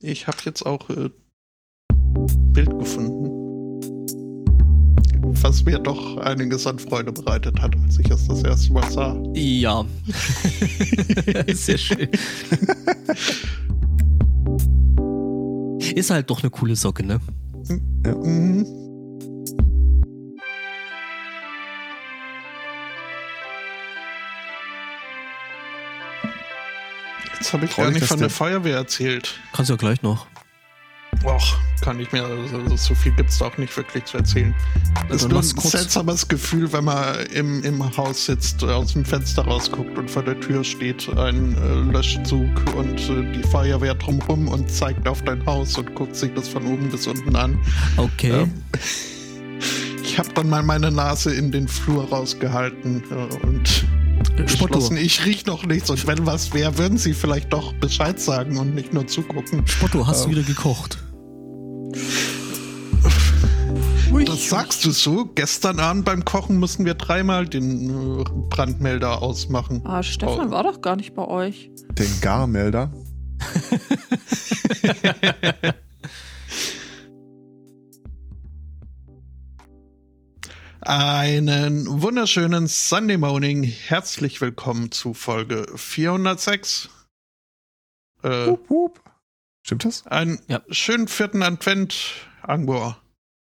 [0.00, 1.10] Ich habe jetzt auch äh,
[2.52, 3.34] Bild gefunden.
[5.42, 9.20] Was mir doch einiges an Freude bereitet hat, als ich es das erste Mal sah.
[9.34, 9.84] Ja.
[11.52, 12.08] Sehr schön.
[15.96, 17.20] Ist halt doch eine coole Socke, ne?
[18.06, 18.14] Ja.
[18.14, 18.87] Mhm.
[27.48, 29.40] Jetzt habe ich Freu gar nicht von der- Feuerwehr erzählt.
[29.54, 30.26] Kannst du ja gleich noch.
[31.24, 34.54] Och, kann ich mir, also, so viel gibt's da auch nicht wirklich zu erzählen.
[35.08, 39.44] Es ist nur ein seltsames Gefühl, wenn man im, im Haus sitzt, aus dem Fenster
[39.44, 44.70] rausguckt und vor der Tür steht ein äh, Löschzug und äh, die Feuerwehr drumrum und
[44.70, 47.58] zeigt auf dein Haus und guckt sich das von oben bis unten an.
[47.96, 48.42] Okay.
[48.42, 48.52] Ähm,
[50.02, 53.86] ich habe dann mal meine Nase in den Flur rausgehalten äh, und
[54.46, 54.66] Spotto.
[54.74, 58.58] beschlossen, ich riech noch nichts und wenn was wäre, würden sie vielleicht doch Bescheid sagen
[58.58, 59.66] und nicht nur zugucken.
[59.66, 60.36] Spotto, hast du Ähm.
[60.36, 60.98] wieder gekocht?
[64.26, 65.26] Das sagst du so.
[65.34, 69.82] Gestern Abend beim Kochen mussten wir dreimal den äh, Brandmelder ausmachen.
[69.84, 70.50] Ah, Stefan Oh.
[70.50, 71.70] war doch gar nicht bei euch.
[71.92, 72.90] Den Garmelder.
[80.88, 83.62] Einen wunderschönen Sunday Morning.
[83.62, 86.88] Herzlich willkommen zu Folge 406.
[88.22, 89.00] Äh, Hup, hup.
[89.62, 90.06] Stimmt das?
[90.06, 90.62] einen Ja.
[90.70, 92.96] schönen vierten Advent, Angor.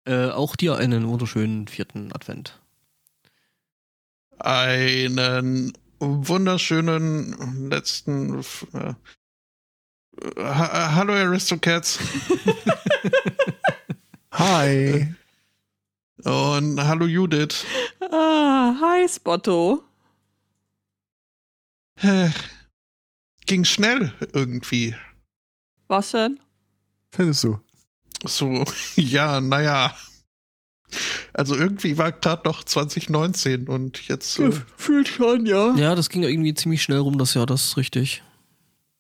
[0.04, 2.60] Äh, auch dir einen wunderschönen vierten Advent.
[4.38, 8.42] Einen wunderschönen letzten.
[8.74, 8.94] Äh,
[10.38, 11.98] ha Hallo Aristocats
[14.34, 15.16] Hi.
[16.24, 17.66] Und hallo Judith.
[18.12, 19.84] Ah, hi Spotto.
[23.46, 24.96] Ging schnell irgendwie.
[25.88, 26.40] Was denn?
[27.12, 27.60] Findest du?
[28.26, 29.96] So, ja, naja.
[31.34, 34.40] Also irgendwie war gerade noch 2019 und jetzt.
[34.40, 35.74] Äh, Fühlt schon, ja.
[35.76, 38.24] Ja, das ging irgendwie ziemlich schnell rum, das Jahr, das ist richtig.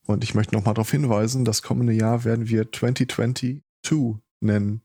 [0.05, 3.61] Und ich möchte nochmal darauf hinweisen, das kommende Jahr werden wir 2022
[4.41, 4.81] nennen.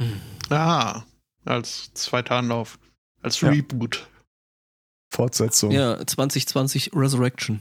[0.00, 0.20] Hm.
[0.50, 1.02] ah,
[1.44, 2.78] als zweiter Anlauf.
[3.22, 3.48] Als Ja.
[3.50, 4.08] Reboot.
[5.10, 5.70] Fortsetzung.
[5.70, 7.60] Ja, 2020 Resurrection.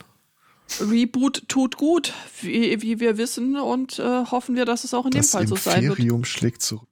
[0.79, 5.11] Reboot tut gut, wie, wie wir wissen und äh, hoffen wir, dass es auch in
[5.11, 5.99] dem das Fall so sein wird.
[5.99, 6.87] Imperium schlägt zurück.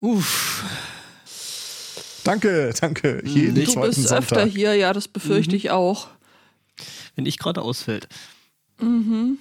[0.00, 0.64] Uff.
[2.24, 3.20] Danke, danke.
[3.24, 3.28] Mhm.
[3.30, 4.18] Jeden Du Du zweiten bist Sonntag.
[4.18, 5.56] öfter hier, ja, das befürchte Mhm.
[5.56, 6.08] ich auch.
[7.14, 8.08] Wenn ich gerade ausfällt.
[8.80, 9.38] Mhm.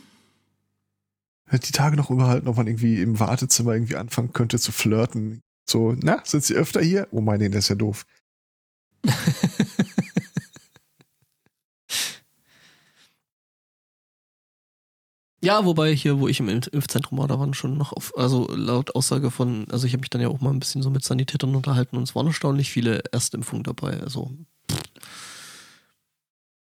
[1.51, 5.41] Die Tage noch überhalten, ob man irgendwie im Wartezimmer irgendwie anfangen könnte zu flirten.
[5.69, 7.07] So, na, sind Sie öfter hier?
[7.11, 8.05] Oh mein, nee, das ist ja doof.
[15.45, 18.95] Ja, wobei hier, wo ich im Impfzentrum war, da waren schon noch auf, also laut
[18.95, 21.55] Aussage von, also ich habe mich dann ja auch mal ein bisschen so mit Sanitätern
[21.55, 24.21] unterhalten und es waren erstaunlich viele Erstimpfungen dabei, also.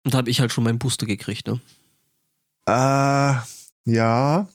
[0.05, 1.59] Und da habe ich halt schon meinen Booster gekriegt, ne?
[2.67, 3.33] Äh,
[3.91, 4.47] ja.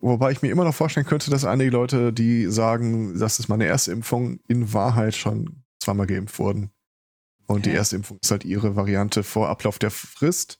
[0.00, 3.66] Wobei ich mir immer noch vorstellen könnte, dass einige Leute, die sagen, das ist meine
[3.66, 6.70] erste Impfung, in Wahrheit schon zweimal geimpft wurden.
[7.46, 7.76] Und die Okay.
[7.78, 10.58] erste Impfung ist halt ihre Variante vor Ablauf der Frist,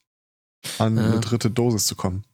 [0.78, 1.04] an Ja.
[1.06, 2.24] eine dritte Dosis zu kommen.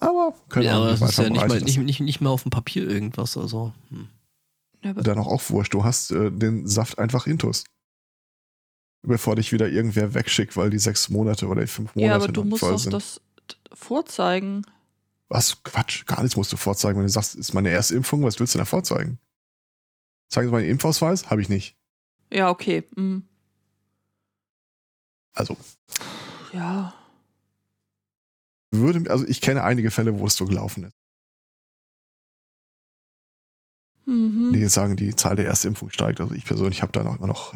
[0.00, 2.30] Aber können ja, auch aber nicht das ist ja nicht, mal, nicht, nicht, nicht mal
[2.30, 3.72] auf dem Papier irgendwas, also.
[3.90, 4.08] Hm.
[4.82, 5.72] Dann auch, auch wurscht.
[5.72, 7.64] Du hast äh, den Saft einfach intus.
[9.06, 12.28] Bevor dich wieder irgendwer wegschickt, weil die sechs Monate oder die fünf Monate ja, aber
[12.28, 12.92] du musst doch sind.
[12.94, 13.20] das
[13.72, 14.64] vorzeigen.
[15.28, 15.62] Was?
[15.62, 16.06] Quatsch.
[16.06, 16.96] Gar nichts musst du vorzeigen.
[16.98, 19.18] Wenn du sagst, ist meine erste Impfung, was willst du denn da vorzeigen?
[20.30, 21.28] Zeigen Sie mal den Impfausweis?
[21.30, 21.76] Habe ich nicht.
[22.32, 22.84] Ja, okay.
[22.96, 23.24] Mhm.
[25.34, 25.56] Also,
[26.52, 26.94] Ja.
[28.70, 30.94] würde, also ich kenne einige Fälle, wo es so gelaufen ist.
[34.06, 34.52] Mhm.
[34.52, 36.20] Die jetzt sagen, die Zahl der Erstimpfung steigt.
[36.20, 37.54] Also ich persönlich habe da noch immer noch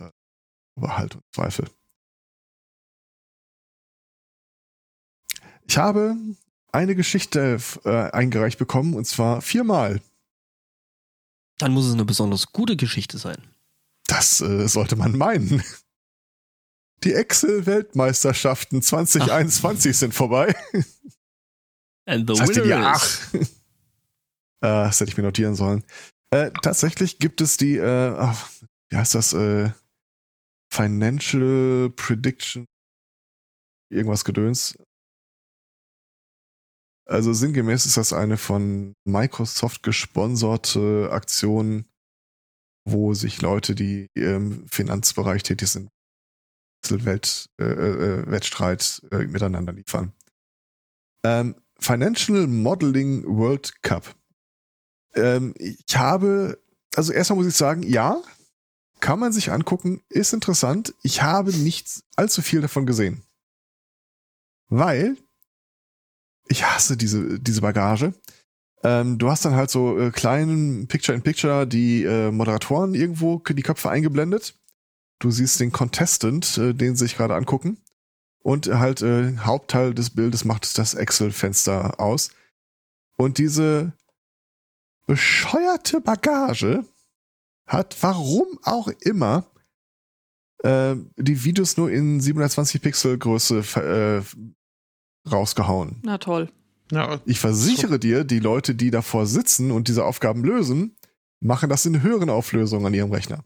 [0.78, 1.68] äh, Überhalt und Zweifel.
[5.66, 6.16] Ich habe
[6.72, 10.00] eine Geschichte äh, eingereicht bekommen und zwar viermal.
[11.58, 13.36] Dann muss es eine besonders gute Geschichte sein.
[14.06, 15.62] Das äh, sollte man meinen.
[17.04, 20.54] Die Excel-Weltmeisterschaften 2021 sind vorbei.
[22.06, 23.34] And the Das heißt ja winner Ach.
[23.34, 23.44] äh,
[24.60, 25.84] das hätte ich mir notieren sollen.
[26.30, 28.50] Äh, tatsächlich gibt es die, äh, ach,
[28.88, 29.70] wie heißt das, äh,
[30.70, 32.66] Financial Prediction,
[33.90, 34.76] irgendwas Gedöns.
[37.08, 41.86] Also sinngemäß ist das eine von Microsoft gesponserte Aktion,
[42.86, 45.88] wo sich Leute, die im Finanzbereich tätig sind,
[46.90, 50.12] Welt, äh, äh, Wettstreit äh, miteinander liefern.
[51.24, 54.14] Ähm, Financial Modeling World Cup.
[55.14, 56.60] Ähm, ich habe,
[56.94, 58.22] also erstmal muss ich sagen, ja,
[59.00, 60.94] kann man sich angucken, ist interessant.
[61.02, 63.22] Ich habe nicht allzu viel davon gesehen.
[64.68, 65.16] Weil
[66.48, 68.14] ich hasse diese, diese Bagage.
[68.82, 73.90] Ähm, du hast dann halt so äh, kleinen Picture-in-Picture die äh, Moderatoren irgendwo die Köpfe
[73.90, 74.54] eingeblendet.
[75.18, 77.78] Du siehst den Contestant, äh, den sie sich gerade angucken.
[78.42, 82.30] Und halt äh, Hauptteil des Bildes macht das Excel-Fenster aus.
[83.16, 83.92] Und diese
[85.06, 86.84] bescheuerte Bagage
[87.68, 89.50] hat, warum auch immer,
[90.64, 96.00] äh, die Videos nur in 720 Pixel Größe äh, rausgehauen.
[96.02, 96.50] Na toll.
[96.90, 100.96] Ja, Ich versichere dir, die Leute, die davor sitzen und diese Aufgaben lösen,
[101.40, 103.44] machen das in höheren Auflösungen an ihrem Rechner.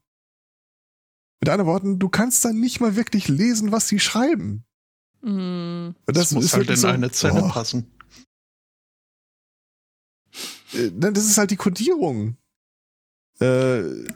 [1.40, 4.64] Mit anderen Worten, du kannst dann nicht mal wirklich lesen, was sie schreiben.
[5.22, 5.90] Mm.
[6.06, 7.90] das, muss halt in so- eine Zelle Oh, passen.
[10.74, 12.36] äh, Das ist halt die Codierung.
[13.42, 14.12] Äh,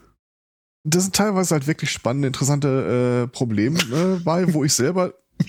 [0.85, 5.15] das sind teilweise halt wirklich spannende, interessante äh, Probleme äh, bei, wo ich selber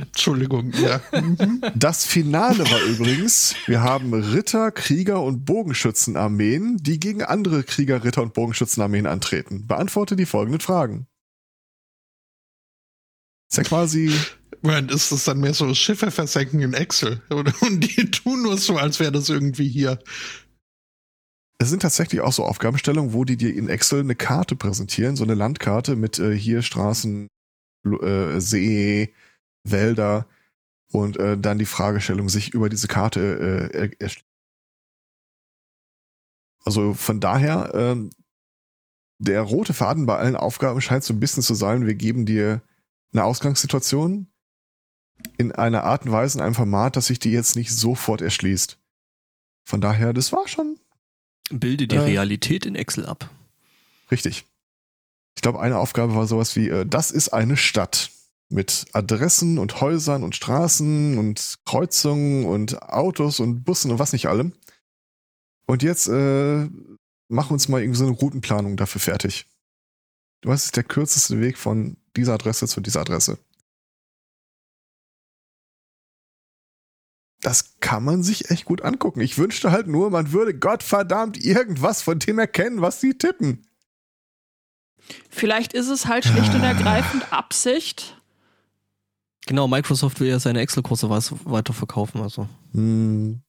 [0.00, 1.00] Entschuldigung, ja.
[1.12, 1.62] Mhm.
[1.74, 8.22] Das Finale war übrigens, wir haben Ritter, Krieger und Bogenschützenarmeen, die gegen andere Krieger, Ritter
[8.22, 9.66] und Bogenschützenarmeen antreten.
[9.66, 11.06] Beantworte die folgenden Fragen.
[13.50, 14.12] Ist ja quasi,
[14.62, 17.20] Moment, ist das dann mehr so Schiffe versenken in Excel?
[17.30, 19.98] Und die tun nur so, als wäre das irgendwie hier.
[21.58, 25.24] es sind tatsächlich auch so Aufgabenstellungen, wo die dir in Excel eine Karte präsentieren, so
[25.24, 27.28] eine Landkarte mit äh, hier Straßen,
[27.86, 29.14] äh, See,
[29.64, 30.26] Wälder
[30.92, 34.26] und äh, dann die Fragestellung sich über diese Karte äh, er- erschließt.
[36.64, 38.10] Also von daher, ähm,
[39.18, 42.62] der rote Faden bei allen Aufgaben scheint so ein bisschen zu sein, wir geben dir
[43.12, 44.26] eine Ausgangssituation
[45.38, 48.78] in einer Art und Weise, in einem Format, dass sich die jetzt nicht sofort erschließt.
[49.64, 50.78] Von daher, das war schon
[51.50, 52.00] Bilde die Äh.
[52.00, 53.30] Realität in Excel ab.
[54.10, 54.44] Richtig.
[55.36, 58.10] Ich glaube, eine Aufgabe war sowas wie, äh, das ist eine Stadt
[58.48, 64.26] mit Adressen und Häusern und Straßen und Kreuzungen und Autos und Bussen und was nicht
[64.26, 64.52] allem.
[65.66, 66.68] Und jetzt äh,
[67.28, 69.46] mach uns mal irgendwie so eine Routenplanung dafür fertig.
[70.42, 73.38] Was ist der kürzeste Weg von dieser Adresse zu dieser Adresse?
[77.42, 79.20] Das kann man sich echt gut angucken.
[79.20, 83.66] Ich wünschte halt nur, man würde Gottverdammt irgendwas von dem erkennen, was sie tippen.
[85.28, 88.16] Vielleicht ist es halt schlicht und ergreifend Absicht.
[89.46, 92.20] Genau, Microsoft will ja seine Excel-Kurse weiterverkaufen.
[92.20, 92.48] Also.
[92.74, 93.42] Hm.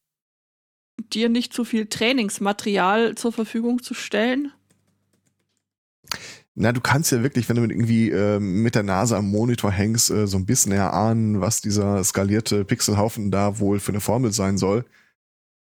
[1.11, 4.51] dir nicht zu viel Trainingsmaterial zur Verfügung zu stellen.
[6.55, 9.71] Na, du kannst ja wirklich, wenn du mit irgendwie äh, mit der Nase am Monitor
[9.71, 14.31] hängst, äh, so ein bisschen erahnen, was dieser skalierte Pixelhaufen da wohl für eine Formel
[14.31, 14.85] sein soll.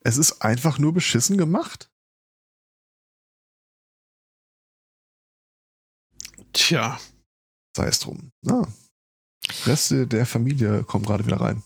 [0.01, 1.89] Es ist einfach nur beschissen gemacht.
[6.51, 6.99] Tja,
[7.75, 8.31] Sei es drum.
[8.41, 8.67] Na,
[9.65, 11.63] Reste der Familie kommen gerade wieder rein.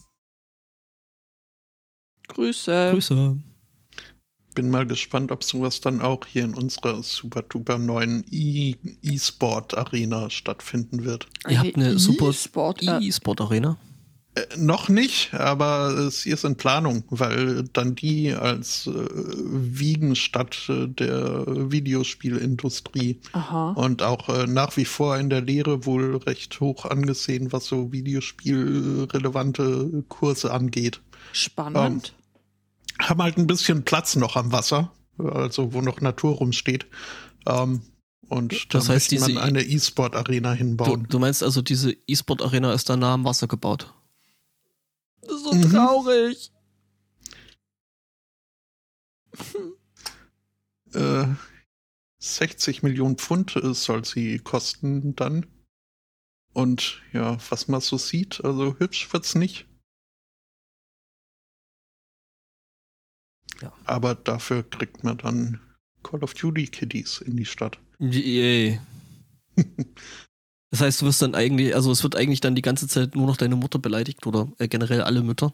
[2.30, 2.92] Grüße.
[2.92, 3.38] Grüße.
[4.58, 8.74] Bin mal gespannt, ob sowas dann auch hier in unserer super duper neuen E-
[9.04, 11.28] E-Sport-Arena stattfinden wird.
[11.48, 12.82] Ihr habt eine super E-Sport.
[12.82, 13.78] äh, E-Sport-Arena.
[14.34, 20.88] Äh, noch nicht, aber sie ist in Planung, weil dann die als äh, Wiegenstadt äh,
[20.88, 23.74] der Videospielindustrie Aha.
[23.74, 27.92] und auch äh, nach wie vor in der Lehre wohl recht hoch angesehen, was so
[27.92, 31.00] Videospielrelevante Kurse angeht.
[31.32, 32.14] Spannend.
[33.00, 36.88] Haben halt ein bisschen Platz noch am Wasser, also wo noch Natur rumsteht.
[37.46, 37.82] Ähm,
[38.30, 41.08] und da Das heißt, möchte man diese- eine E-Sport-Arena Du, hinbauen.
[41.10, 43.94] du meinst also, diese E-Sport-Arena ist da nah am Wasser gebaut?
[45.22, 45.72] Das ist so Mhm.
[45.72, 46.52] traurig.
[50.94, 51.28] Äh,
[52.20, 55.46] 60 Millionen Pfund äh, soll sie kosten dann.
[56.54, 59.68] Und ja, was man so sieht, also hübsch wird's nicht.
[63.62, 63.74] Ja.
[63.86, 65.60] Aber dafür kriegt man dann
[66.04, 67.78] Call of Duty Kiddies in die Stadt.
[68.00, 68.80] Yay.
[70.70, 73.26] Das heißt, du wirst dann eigentlich, also es wird eigentlich dann die ganze Zeit nur
[73.26, 75.54] noch deine Mutter beleidigt oder äh, generell alle Mütter.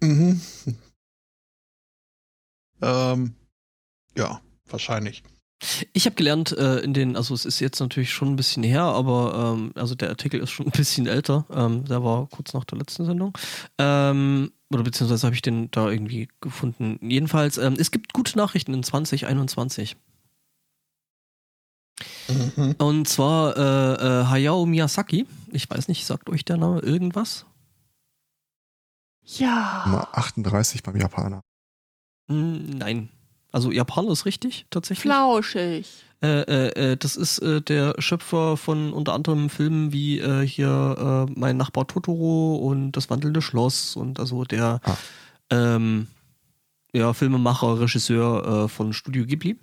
[0.00, 0.40] Mhm.
[2.82, 3.34] Ähm,
[4.16, 5.22] ja, wahrscheinlich.
[5.94, 8.82] Ich habe gelernt äh, in den, also es ist jetzt natürlich schon ein bisschen her,
[8.82, 11.46] aber ähm, also der Artikel ist schon ein bisschen älter.
[11.50, 13.36] Ähm, der war kurz nach der letzten Sendung.
[13.78, 16.98] Ähm, oder beziehungsweise habe ich den da irgendwie gefunden.
[17.00, 19.96] Jedenfalls, ähm, es gibt gute Nachrichten in 2021.
[22.28, 22.74] Mhm.
[22.78, 25.26] Und zwar äh, äh, Hayao Miyazaki.
[25.52, 27.46] Ich weiß nicht, sagt euch der Name irgendwas?
[29.22, 29.84] Ja.
[29.86, 31.40] Nummer 38 beim Japaner.
[32.28, 33.08] Hm, nein.
[33.52, 35.02] Also Japaner ist richtig, tatsächlich.
[35.02, 36.04] Flauschig.
[36.24, 41.26] Äh, äh, äh, das ist äh, der Schöpfer von unter anderem Filmen wie äh, hier
[41.28, 44.96] äh, Mein Nachbar Totoro und Das wandelnde Schloss und also der Ah.
[45.50, 46.06] ähm,
[46.94, 49.58] ja, Filmemacher, Regisseur von Studio Ghibli.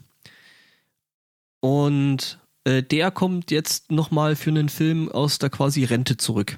[1.62, 6.58] Und der kommt jetzt nochmal für einen Film aus der quasi Rente zurück.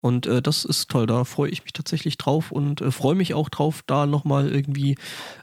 [0.00, 3.34] Und äh, das ist toll, da freue ich mich tatsächlich drauf und äh, freue mich
[3.34, 4.92] auch drauf, da nochmal irgendwie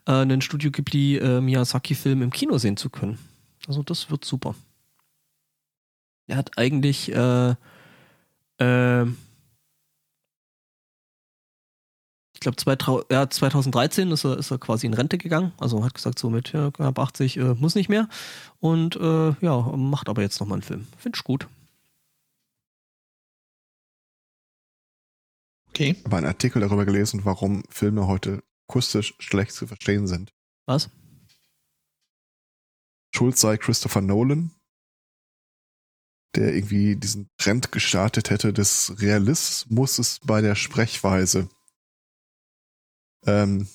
[0.07, 3.19] äh, einen Studio Ghibli äh, Miyazaki-Film im Kino sehen zu können.
[3.67, 4.55] Also das wird super.
[6.25, 7.55] Er hat eigentlich äh,
[8.59, 9.05] äh,
[12.33, 16.19] ich glaube ja, 2013 ist er, ist er quasi in Rente gegangen, also hat gesagt
[16.19, 18.07] so mit ja, knapp 80 äh, muss nicht mehr
[18.59, 20.87] und äh, ja, macht aber jetzt nochmal einen Film.
[20.97, 21.47] Finde ich gut.
[25.77, 25.95] Okay.
[25.95, 30.33] Ich habe einen Artikel darüber gelesen, warum Filme heute akustisch schlecht zu verstehen sind.
[30.65, 30.89] Was?
[33.13, 34.49] Schuld sei Christopher Nolan,
[36.35, 41.47] der irgendwie diesen Trend gestartet hätte des Realismus bei der Sprechweise.
[43.27, 43.67] Ähm,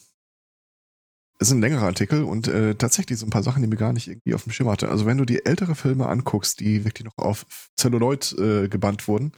[1.38, 3.92] es ist ein längerer Artikel und äh, tatsächlich so ein paar Sachen, die mir gar
[3.92, 4.88] nicht irgendwie auf dem Schirm hatte.
[4.88, 7.46] Also wenn du die ältere Filme anguckst, die wirklich noch auf
[7.78, 9.32] Celluloid äh, gebannt wurden,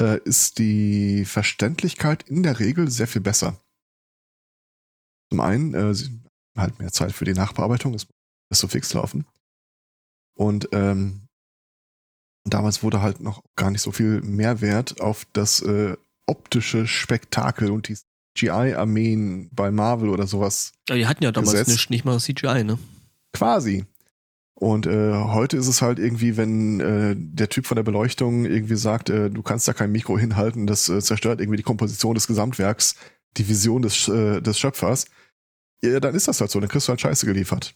[0.00, 3.60] äh, ist die Verständlichkeit in der Regel sehr viel besser.
[5.30, 6.22] Zum einen, äh, sie haben
[6.56, 8.06] halt mehr Zeit für die Nachbearbeitung, es
[8.50, 9.26] muss so fix laufen.
[10.36, 11.26] Und ähm,
[12.44, 17.88] damals wurde halt noch gar nicht so viel Mehrwert auf das äh, optische Spektakel und
[17.88, 17.96] die
[18.36, 22.78] CGI-Armeen bei Marvel oder sowas Aber die hatten ja damals nicht, nicht mal CGI, ne?
[23.32, 23.86] Quasi.
[24.58, 28.76] Und äh, heute ist es halt irgendwie, wenn äh, der Typ von der Beleuchtung irgendwie
[28.76, 32.26] sagt, äh, du kannst da kein Mikro hinhalten, das äh, zerstört irgendwie die Komposition des
[32.26, 32.96] Gesamtwerks,
[33.36, 35.06] die Vision des, äh, des Schöpfers,
[35.82, 37.74] ja, dann ist das halt so, dann kriegst du halt Scheiße geliefert.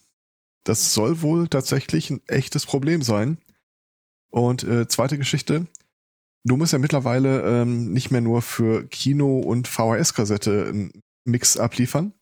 [0.65, 3.37] Das soll wohl tatsächlich ein echtes Problem sein.
[4.31, 5.67] Und äh, zweite Geschichte,
[6.45, 12.15] du musst ja mittlerweile ähm, nicht mehr nur für Kino und VHS-Kassette einen Mix abliefern,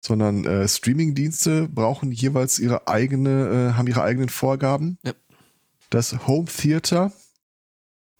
[0.00, 4.98] sondern äh, Streaming-Dienste brauchen jeweils ihre eigene, äh, haben ihre eigenen Vorgaben.
[5.04, 5.12] Ja.
[5.90, 7.12] Das Home Theater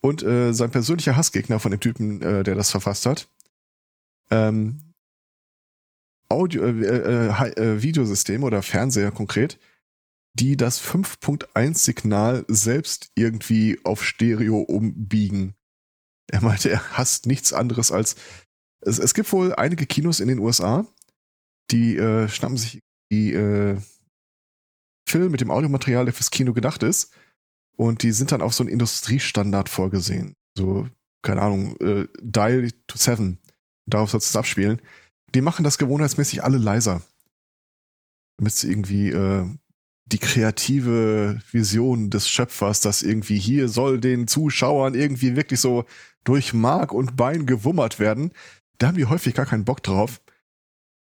[0.02, 3.28] und äh, sein persönlicher Hassgegner von dem Typen, äh, der das verfasst hat,
[4.30, 4.94] ähm,
[6.28, 6.70] Audio, äh,
[7.28, 9.58] äh, Hi- äh, Videosystem oder Fernseher konkret,
[10.34, 15.54] die das 5.1-Signal selbst irgendwie auf Stereo umbiegen.
[16.30, 18.14] Er meinte, er hasst nichts anderes als.
[18.80, 20.86] Es, es gibt wohl einige Kinos in den USA,
[21.70, 23.78] die äh, schnappen sich die äh,
[25.08, 27.12] Film mit dem Audiomaterial, der fürs Kino gedacht ist,
[27.76, 30.34] und die sind dann auf so einen Industriestandard vorgesehen.
[30.56, 30.88] So,
[31.22, 33.38] keine Ahnung, äh, Dial to Seven.
[33.86, 34.80] Darauf soll es abspielen.
[35.34, 37.02] Die machen das gewohnheitsmäßig alle leiser.
[38.36, 39.46] Damit sie irgendwie äh,
[40.06, 45.84] die kreative Vision des Schöpfers, dass irgendwie hier soll den Zuschauern irgendwie wirklich so
[46.24, 48.32] durch Mark und Bein gewummert werden.
[48.78, 50.20] Da haben die häufig gar keinen Bock drauf.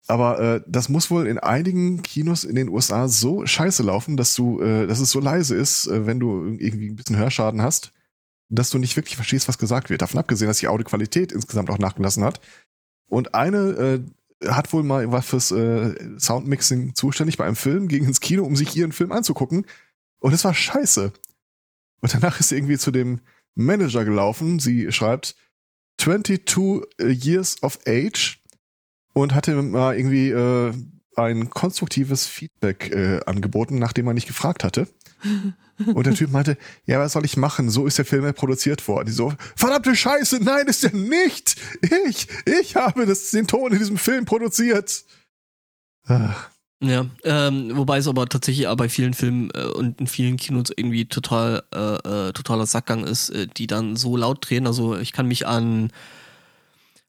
[0.06, 4.34] Aber äh, das muss wohl in einigen Kinos in den USA so scheiße laufen, dass
[4.34, 7.92] du, äh, dass es so leise ist, äh, wenn du irgendwie ein bisschen Hörschaden hast,
[8.50, 10.02] dass du nicht wirklich verstehst, was gesagt wird.
[10.02, 12.40] Davon abgesehen, dass die Audioqualität insgesamt auch nachgelassen hat.
[13.08, 13.58] Und eine
[14.42, 18.44] äh, hat wohl mal war fürs äh, Soundmixing zuständig bei einem Film, ging ins Kino,
[18.44, 19.66] um sich ihren Film anzugucken.
[20.20, 21.12] Und es war scheiße.
[22.00, 23.20] Und danach ist sie irgendwie zu dem
[23.54, 24.58] Manager gelaufen.
[24.58, 25.34] Sie schreibt
[25.98, 28.42] 22 years of age
[29.14, 30.74] und hatte mal irgendwie äh,
[31.16, 34.86] ein konstruktives Feedback äh, angeboten, nachdem man nicht gefragt hatte.
[35.94, 36.56] Und der Typ meinte,
[36.86, 37.68] ja, was soll ich machen?
[37.68, 39.06] So ist der Film ja produziert worden.
[39.06, 41.56] Die so, verdammte Scheiße, nein, ist er nicht.
[42.06, 45.04] Ich, ich habe das, den Ton in diesem Film produziert.
[46.06, 50.36] Ach, Ja, ähm, wobei es aber tatsächlich auch bei vielen Filmen äh, und in vielen
[50.36, 54.68] Kinos irgendwie total äh, äh, totaler Sackgang ist, äh, die dann so laut drehen.
[54.68, 55.90] Also ich kann mich an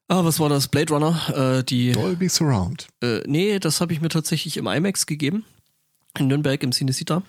[0.08, 0.68] Ah, was war das?
[0.68, 1.58] Blade Runner?
[1.58, 1.92] Äh, die.
[1.92, 2.88] Dolby Surround.
[3.02, 5.44] Äh, nee, das habe ich mir tatsächlich im IMAX gegeben.
[6.16, 7.22] In Nürnberg im Cinecita.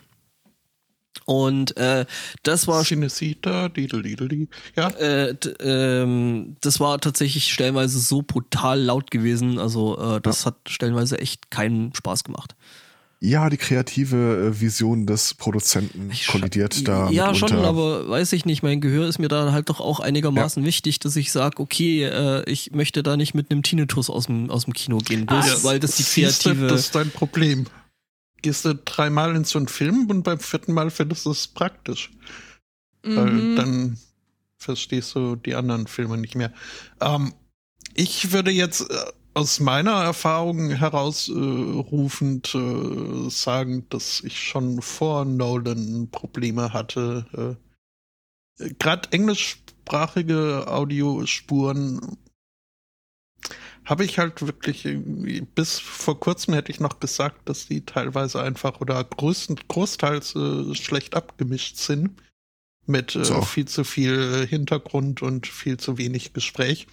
[1.24, 2.06] Und äh,
[2.42, 4.48] das war Cinecita, didel, didel, di.
[4.76, 9.58] Ja, äh, ähm, das war tatsächlich stellenweise so brutal laut gewesen.
[9.58, 12.54] Also äh, das hat stellenweise echt keinen Spaß gemacht.
[13.20, 17.10] Ja, die kreative äh, Vision des Produzenten kollidiert da.
[17.10, 17.68] Ja, schon, mitunter.
[17.68, 18.62] aber weiß ich nicht.
[18.62, 22.48] Mein Gehör ist mir da halt doch auch einigermaßen wichtig, dass ich sage, okay, äh,
[22.48, 25.26] ich möchte da nicht mit einem Tinnitus aus dem, aus dem Kino gehen.
[25.26, 26.68] Bloß Ah, weil das die kreative.
[26.68, 27.66] Das ist dein Problem.
[28.40, 32.10] gehst du dreimal in so einen Film und beim vierten Mal findest du es praktisch.
[33.04, 33.16] Mhm.
[33.16, 33.98] Weil dann
[34.58, 36.52] verstehst du die anderen Filme nicht mehr.
[37.00, 37.32] Ähm,
[37.94, 38.94] ich würde jetzt äh,
[39.38, 47.56] aus meiner Erfahrung heraus äh, rufend äh, sagen, dass ich schon vor Nolan Probleme hatte.
[48.60, 52.18] Äh, Gerade englischsprachige Audiospuren
[53.84, 54.88] habe ich halt wirklich
[55.54, 60.74] bis vor kurzem hätte ich noch gesagt, dass die teilweise einfach oder größten, großteils äh,
[60.74, 62.20] schlecht abgemischt sind.
[62.86, 63.42] Mit äh, So.
[63.42, 66.88] viel zu viel Hintergrund und viel zu wenig Gespräch.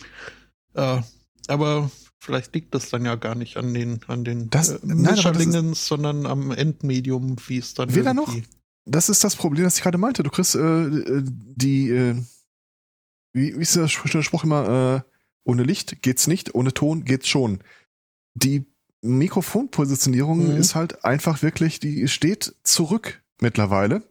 [0.76, 1.02] Äh,
[1.48, 1.90] aber
[2.26, 5.74] vielleicht liegt das dann ja gar nicht an den, an den Das- äh, nein, Mischerlingen,
[5.74, 8.44] sondern am Endmedium, wie es dann Weder irgendwie.
[8.86, 10.22] Das ist das Problem, das ich gerade meinte.
[10.24, 12.16] Du kriegst äh, äh, die, äh,
[13.34, 15.10] wie, wie ist der schöne Spruch immer, äh,
[15.44, 17.60] ohne Licht geht's nicht, ohne Ton geht's schon.
[18.36, 18.66] Die
[19.02, 20.58] Mikrofonpositionierung Mhm.
[20.58, 24.04] ist halt einfach wirklich, die steht zurück mittlerweile.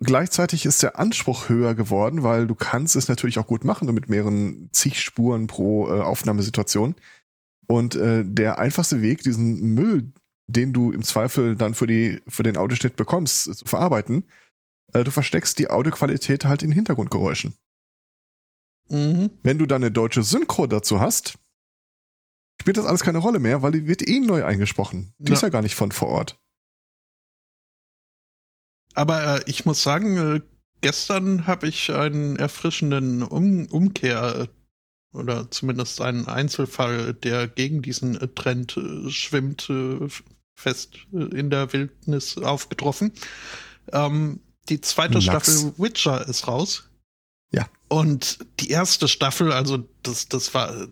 [0.00, 4.08] Gleichzeitig ist der Anspruch höher geworden, weil du kannst es natürlich auch gut machen mit
[4.08, 6.94] mehreren zig Spuren pro äh, Aufnahmesituation.
[7.66, 10.12] Und äh, der einfachste Weg, diesen Müll,
[10.46, 14.24] den du im Zweifel dann für, die, für den Audioschnitt bekommst, zu verarbeiten,
[14.92, 17.54] äh, du versteckst die Audioqualität halt in Hintergrundgeräuschen.
[18.88, 19.30] Mhm.
[19.42, 21.38] Wenn du dann eine deutsche Synchro dazu hast,
[22.60, 25.12] spielt das alles keine Rolle mehr, weil die wird eh neu eingesprochen.
[25.18, 25.34] Die Ja.
[25.34, 26.40] ist ja gar nicht von vor Ort.
[28.94, 30.40] Aber äh, ich muss sagen, äh,
[30.80, 34.48] gestern habe ich einen erfrischenden um Umkehr
[35.14, 40.08] äh, oder zumindest einen Einzelfall, der gegen diesen äh, Trend äh, schwimmt, äh,
[40.54, 43.12] fest in der Wildnis aufgetroffen.
[43.92, 45.24] Ähm, die zweite Lachs.
[45.24, 46.90] Staffel Witcher ist raus.
[47.52, 47.66] Ja.
[47.88, 50.88] Und die erste Staffel, also das, das war,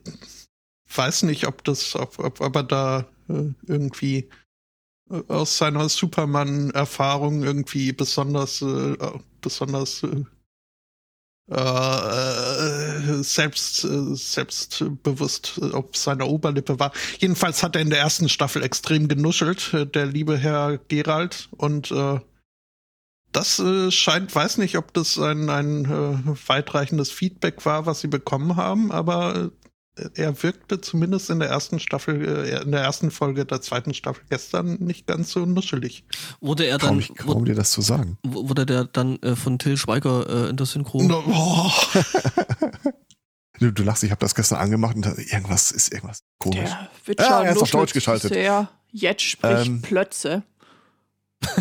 [0.94, 4.30] weiß nicht, ob das, ob, ob, ob er da irgendwie
[5.28, 8.96] aus seiner Superman-Erfahrung irgendwie besonders, äh,
[9.40, 10.24] besonders äh,
[11.48, 16.92] äh, selbst, äh, selbstbewusst äh, auf seiner Oberlippe war.
[17.18, 21.48] Jedenfalls hat er in der ersten Staffel extrem genuschelt, äh, der liebe Herr Gerald.
[21.52, 22.18] Und äh,
[23.30, 28.08] das äh, scheint, weiß nicht, ob das ein, ein äh, weitreichendes Feedback war, was sie
[28.08, 29.50] bekommen haben, aber äh,
[30.14, 34.22] er wirkte zumindest in der ersten Staffel, äh, in der ersten Folge der zweiten Staffel
[34.28, 36.04] gestern nicht ganz so nuschelig.
[36.40, 38.18] Wurde er dann, ich kaum dir das zu sagen.
[38.22, 41.02] wu- wurde der dann äh, von Till Schweiger äh, in der Synchro?
[41.02, 41.70] No, oh.
[43.58, 46.68] Du, du lachst, ich habe das gestern angemacht und da, irgendwas ist irgendwas komisch.
[47.06, 48.30] Der Ja, er ist auf Deutsch geschaltet.
[48.34, 48.68] Sehr.
[48.92, 49.80] Jetzt spricht Ähm.
[49.80, 50.42] Plötze.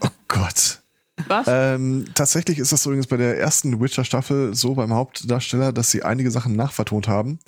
[0.00, 0.79] Oh Gott.
[1.28, 1.46] Was?
[1.48, 6.30] Ähm, tatsächlich ist das übrigens bei der ersten Witcher-Staffel so beim Hauptdarsteller, dass sie einige
[6.30, 7.38] Sachen nachvertont haben.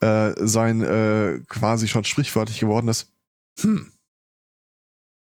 [0.00, 3.12] Äh, sein äh, quasi schon sprichwörtlich gewordenes
[3.60, 3.92] Hm.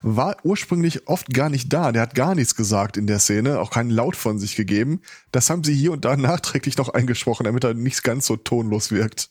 [0.02, 1.90] War ursprünglich oft gar nicht da.
[1.90, 5.00] Der hat gar nichts gesagt in der Szene, auch keinen Laut von sich gegeben.
[5.32, 8.90] Das haben sie hier und da nachträglich noch eingesprochen, damit er nicht ganz so tonlos
[8.90, 9.30] wirkt.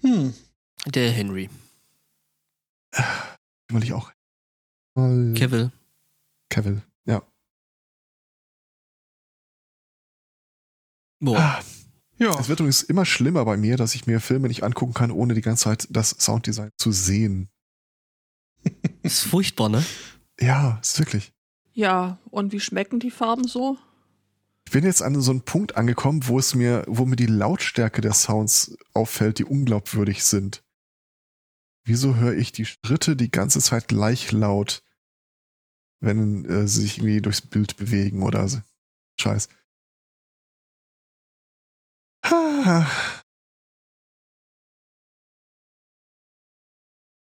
[0.00, 0.34] Hm.
[0.86, 1.50] Der Henry.
[3.70, 4.12] Will ich auch.
[4.98, 5.70] Mal- Kevil.
[6.50, 7.22] Cavill, ja.
[11.20, 11.38] Boah.
[11.38, 11.62] Ah,
[12.20, 12.36] Ja.
[12.40, 15.34] Es wird übrigens immer schlimmer bei mir, dass ich mir Filme nicht angucken kann, ohne
[15.34, 17.48] die ganze Zeit das Sounddesign zu sehen.
[19.02, 19.84] Ist furchtbar, ne?
[20.40, 21.32] Ja, ist wirklich.
[21.74, 23.76] ja, und wie schmecken die Farben so?
[24.66, 28.00] Ich bin jetzt an so einem Punkt angekommen, wo es mir, wo mir die Lautstärke
[28.00, 30.64] der Sounds auffällt, die unglaubwürdig sind.
[31.84, 34.82] Wieso höre ich die Schritte die ganze Zeit gleich laut,
[36.00, 38.60] wenn äh, sie sich irgendwie durchs Bild bewegen oder so?
[39.20, 39.48] Scheiß.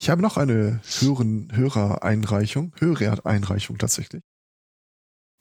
[0.00, 4.22] Ich habe noch eine Hörereinreichung, Hörereinreichung tatsächlich.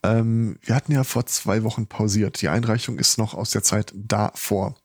[0.06, 2.42] Ähm, wir hatten ja vor zwei Wochen pausiert.
[2.42, 4.78] Die Einreichung ist noch aus der Zeit davor.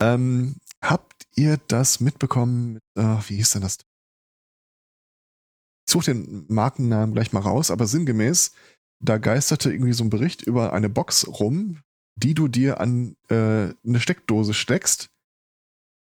[0.00, 2.74] Ähm, habt ihr das mitbekommen?
[2.74, 3.78] Mit, äh, wie hieß denn das?
[5.88, 8.52] Ich suche den Markennamen gleich mal raus, aber sinngemäß,
[9.00, 11.78] da geisterte irgendwie so ein Bericht über eine Box rum,
[12.14, 15.08] die du dir an äh, eine Steckdose steckst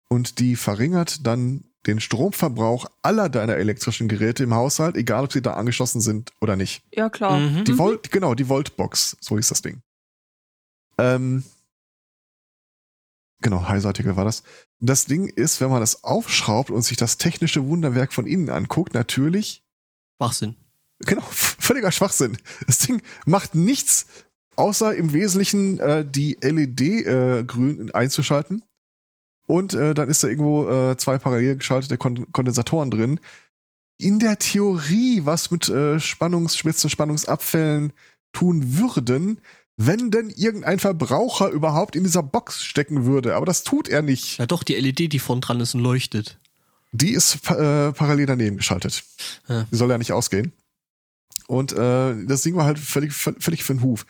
[0.08, 5.42] und die verringert dann den Stromverbrauch aller deiner elektrischen Geräte im Haushalt, egal ob sie
[5.42, 6.84] da angeschlossen sind oder nicht.
[6.94, 7.40] Ja, klar.
[7.40, 7.64] Mhm.
[7.66, 9.82] Die Volt, genau, die Voltbox, so hieß das Ding.
[11.00, 11.44] Ähm,
[13.42, 14.44] genau, Heise-Artikel war das.
[14.80, 18.94] Das Ding ist, wenn man das aufschraubt und sich das technische Wunderwerk von innen anguckt,
[18.94, 19.61] natürlich,
[20.22, 20.56] Schwachsinn.
[21.00, 22.38] genau, völliger Schwachsinn.
[22.68, 24.06] Das Ding macht nichts,
[24.56, 28.64] außer im Wesentlichen äh, die LED äh, grün einzuschalten.
[29.48, 33.20] Und äh, dann ist da irgendwo äh, zwei parallel geschaltete Kon Kondensatoren drin.
[33.98, 37.94] In der Theorie, was mit äh, Spannungsspitzen, Spannungsabfällen
[38.34, 39.42] tun würden,
[39.78, 43.36] wenn denn irgendein Verbraucher überhaupt in dieser Box stecken würde.
[43.36, 44.38] Aber das tut er nicht.
[44.38, 46.41] Ja doch, die LED, die vorn dran ist und leuchtet.
[46.92, 49.04] Die ist äh, parallel daneben geschaltet.
[49.48, 49.66] Ja.
[49.72, 50.52] Die soll ja nicht ausgehen.
[51.48, 54.06] Und äh, das Ding war halt völlig, völlig für den Huf.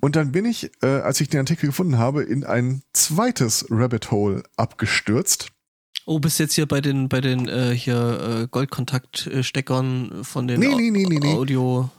[0.00, 4.10] Und dann bin ich, äh, als ich den Artikel gefunden habe, in ein zweites Rabbit
[4.10, 5.48] Hole abgestürzt.
[6.06, 10.74] Oh, bist jetzt hier bei den, bei den äh, hier äh, Goldkontaktsteckern von den Nee,
[10.74, 11.34] nee, nee, nee, nee.
[11.34, 11.90] Audio.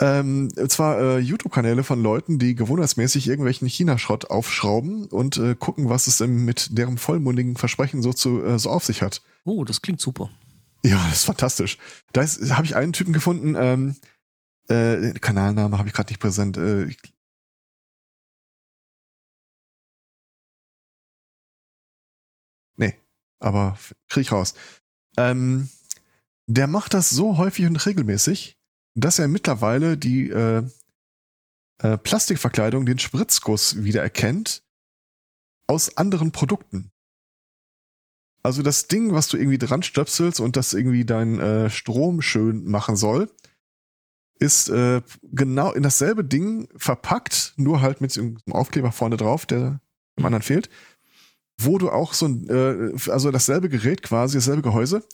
[0.00, 5.88] Ähm, und zwar äh, YouTube-Kanäle von Leuten, die gewohnheitsmäßig irgendwelchen China-Schrott aufschrauben und äh, gucken,
[5.88, 9.22] was es denn mit deren vollmundigen Versprechen so, zu, äh, so auf sich hat.
[9.44, 10.30] Oh, das klingt super.
[10.84, 11.78] Ja, das ist fantastisch.
[12.12, 13.96] Da habe ich einen Typen gefunden, ähm,
[14.68, 16.56] äh, Kanalname habe ich gerade nicht präsent.
[16.56, 16.94] Äh,
[22.76, 22.94] nee,
[23.40, 24.54] aber krieg ich raus.
[25.16, 25.68] Ähm,
[26.46, 28.57] der macht das so häufig und regelmäßig,
[29.00, 30.62] dass er mittlerweile die äh,
[31.78, 34.62] äh, Plastikverkleidung, den Spritzguss wiedererkennt
[35.66, 36.90] aus anderen Produkten.
[38.42, 42.64] Also das Ding, was du irgendwie dran stöpselst und das irgendwie deinen äh, Strom schön
[42.64, 43.30] machen soll,
[44.40, 49.80] ist äh, genau in dasselbe Ding verpackt, nur halt mit einem Aufkleber vorne drauf, der
[50.16, 50.70] dem anderen fehlt,
[51.60, 55.04] wo du auch so ein, äh, also dasselbe Gerät quasi, dasselbe Gehäuse,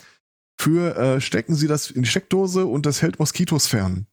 [0.59, 4.07] für äh, stecken sie das in die Steckdose und das hält Moskitos fern.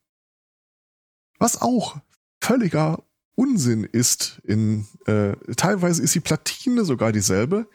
[1.40, 1.98] Was auch
[2.42, 3.04] völliger
[3.36, 4.42] Unsinn ist.
[4.44, 7.68] In äh, teilweise ist die Platine sogar dieselbe,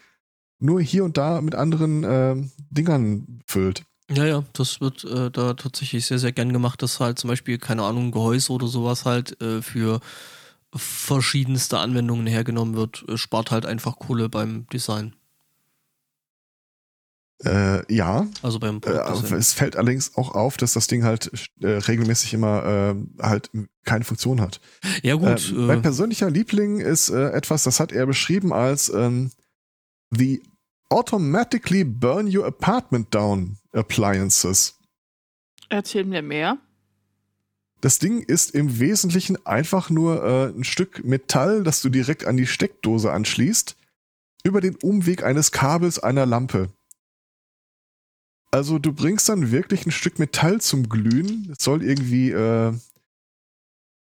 [0.58, 2.36] nur hier und da mit anderen äh,
[2.70, 3.84] Dingern füllt.
[4.08, 7.58] Ja, ja, das wird äh, da tatsächlich sehr, sehr gern gemacht, dass halt zum Beispiel,
[7.58, 10.00] keine Ahnung, Gehäuse oder sowas halt äh, für
[10.72, 13.04] verschiedenste Anwendungen hergenommen wird.
[13.08, 15.16] Äh, spart halt einfach Kohle beim Design.
[17.44, 21.68] Äh, ja, Also beim äh, es fällt allerdings auch auf, dass das Ding halt äh,
[21.68, 23.50] regelmäßig immer äh, halt
[23.84, 24.60] keine Funktion hat.
[25.02, 25.52] ja, gut.
[25.52, 29.32] äh, mein persönlicher Liebling ist äh, etwas, das hat er beschrieben als ähm,
[30.10, 30.42] The
[30.88, 34.78] Automatically Burn Your Apartment Down Appliances.
[35.68, 36.58] Erzähl mir mehr.
[37.80, 42.36] Das Ding ist im Wesentlichen einfach nur äh, ein Stück Metall, das du direkt an
[42.36, 43.76] die Steckdose anschließt,
[44.44, 46.70] über den Umweg eines Kabels einer Lampe.
[48.56, 51.52] Also du bringst dann wirklich ein Stück Metall zum Glühen.
[51.52, 52.72] Es soll irgendwie äh,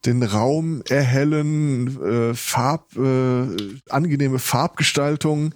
[0.05, 5.55] den Raum erhellen, äh, Farb, äh, angenehme Farbgestaltung.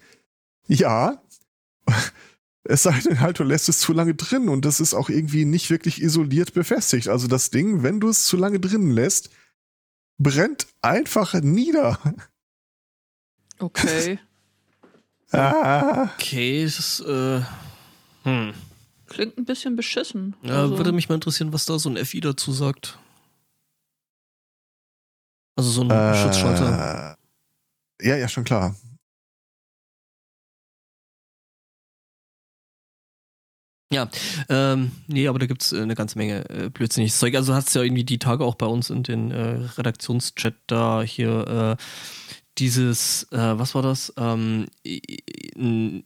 [0.66, 1.22] Ja.
[2.70, 5.46] Es sei denn halt, du lässt es zu lange drin und das ist auch irgendwie
[5.46, 7.08] nicht wirklich isoliert befestigt.
[7.08, 9.30] Also das Ding, wenn du es zu lange drin lässt,
[10.18, 11.98] brennt einfach nieder.
[13.58, 14.18] Okay.
[15.30, 16.10] Ah.
[16.14, 17.42] okay, das ist, äh,
[18.24, 18.54] hm.
[19.08, 20.36] Klingt ein bisschen beschissen.
[20.42, 22.98] Ja, Also, würde mich mal interessieren, was da so ein FI dazu sagt.
[25.56, 27.16] Also so ein Äh, Schutzschalter.
[28.00, 28.76] Ja, ja, schon klar.
[33.90, 34.08] Ja,
[34.50, 37.34] ähm, nee, aber da gibt's äh, eine ganze Menge äh, blödsinniges Zeug.
[37.34, 41.76] Also hast ja irgendwie die Tage auch bei uns in den äh, Redaktionschat da hier
[41.78, 41.82] äh,
[42.58, 44.12] dieses, äh, was war das?
[44.18, 44.66] Ähm,
[45.56, 46.04] ein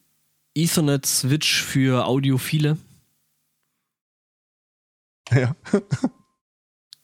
[0.54, 2.76] Ethernet-Switch für Audiophile.
[5.34, 5.54] Ja.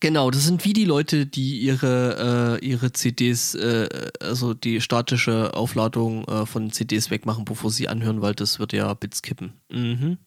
[0.01, 3.89] Genau, das sind wie die Leute, die ihre, äh, ihre CDs, äh,
[4.21, 8.95] also die statische Aufladung äh, von CDs wegmachen, bevor sie anhören, weil das wird ja
[8.95, 9.55] Bits kippen.
[9.71, 10.19] Mhm.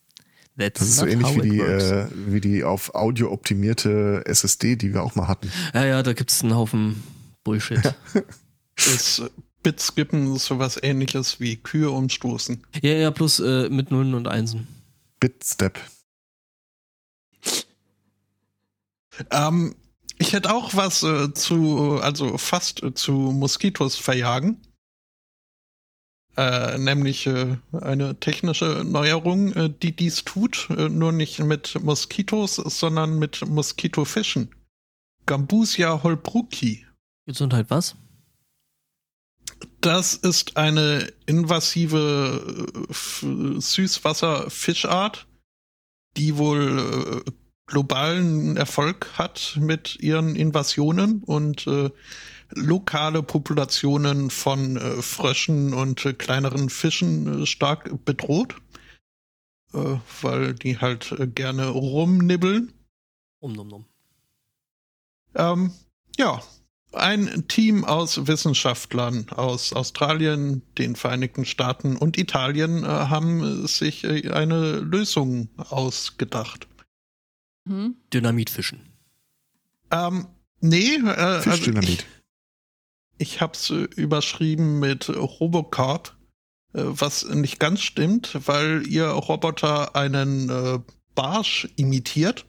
[0.57, 4.93] That's Das ist so ähnlich wie die, äh, wie die auf Audio optimierte SSD, die
[4.93, 5.49] wir auch mal hatten.
[5.73, 7.01] Ja, ja, da gibt's einen Haufen
[7.45, 7.81] Bullshit.
[7.81, 8.21] Ja,
[8.75, 9.29] Das äh,
[9.63, 12.61] Bitskippen ist sowas ähnliches wie Kühe umstoßen.
[12.81, 14.67] ja, plus äh, mit Nullen und Einsen.
[15.21, 15.79] Bitstep.
[19.31, 19.75] Ähm,
[20.17, 24.61] ich hätte auch was äh, zu, also fast äh, zu Moskitos verjagen.
[26.37, 32.55] Äh, nämlich äh, eine technische Neuerung, äh, die dies tut, äh, nur nicht mit Moskitos,
[32.55, 34.55] sondern mit Moskitofischen.
[35.25, 36.85] Gambusia holbrucki.
[37.25, 37.95] Gesundheit was?
[39.81, 42.67] Das ist eine invasive
[43.59, 45.27] Süßwasserfischart,
[46.17, 47.23] die wohl
[47.71, 51.89] globalen Erfolg hat mit ihren Invasionen und äh,
[52.53, 58.55] lokale Populationen von äh, Fröschen und äh, kleineren Fischen äh, stark bedroht,
[59.73, 62.73] äh, weil die halt äh, gerne rumnibbeln.
[63.39, 63.85] Um, um, um.
[65.35, 65.71] Ähm,
[66.17, 66.43] ja,
[66.93, 74.29] Ein Team aus Wissenschaftlern aus Australien, den Vereinigten Staaten und Italien äh, haben sich äh,
[74.31, 76.67] eine Lösung ausgedacht.
[77.67, 77.95] Hm?
[78.13, 78.81] Dynamitfischen.
[79.91, 80.27] Ähm,
[80.59, 81.89] nee, äh, also Fischdynamit.
[81.89, 82.05] ich,
[83.17, 86.15] ich habe es äh, überschrieben mit Robocorp,
[86.73, 90.79] äh, was nicht ganz stimmt, weil ihr Roboter einen äh,
[91.13, 92.45] Barsch imitiert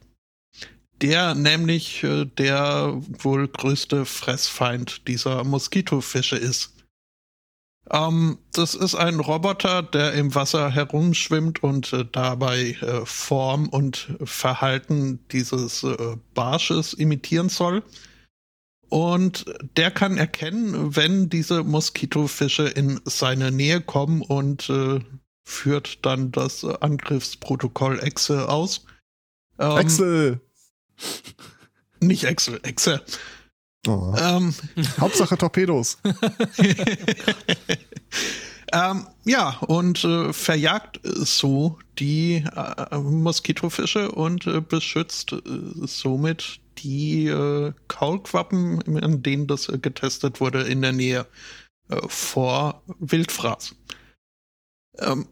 [1.03, 6.72] der nämlich äh, der wohl größte Fressfeind dieser Moskitofische ist.
[7.91, 14.15] Ähm, das ist ein Roboter, der im Wasser herumschwimmt und äh, dabei äh, Form und
[14.23, 17.83] Verhalten dieses äh, Barsches imitieren soll.
[18.89, 24.99] Und der kann erkennen, wenn diese Moskitofische in seine Nähe kommen und äh,
[25.43, 28.85] führt dann das Angriffsprotokoll Exe aus.
[29.59, 30.41] Ähm, Excel!
[31.99, 33.01] Nicht Excel, Excel.
[33.87, 34.13] Oh.
[34.17, 34.53] Ähm,
[34.99, 35.97] Hauptsache Torpedos.
[38.73, 45.39] ähm, ja, und äh, verjagt so die äh, Moskitofische und äh, beschützt äh,
[45.85, 51.27] somit die äh, Kaulquappen, an denen das äh, getestet wurde, in der Nähe
[52.07, 53.75] vor Wildfraß.
[54.99, 55.27] Ähm,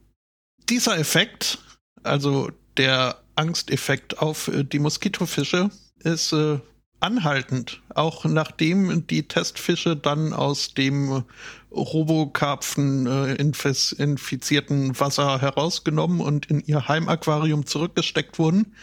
[0.70, 1.60] dieser Effekt,
[2.04, 6.60] also der Angsteffekt auf äh, die Moskitofische ist äh,
[7.02, 7.82] anhaltend.
[7.94, 11.24] Auch nachdem die Testfische dann aus dem
[11.72, 18.76] Robokarpfen äh, infizierten Wasser herausgenommen und in ihr Heimaquarium zurückgesteckt wurden,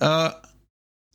[0.00, 0.30] äh,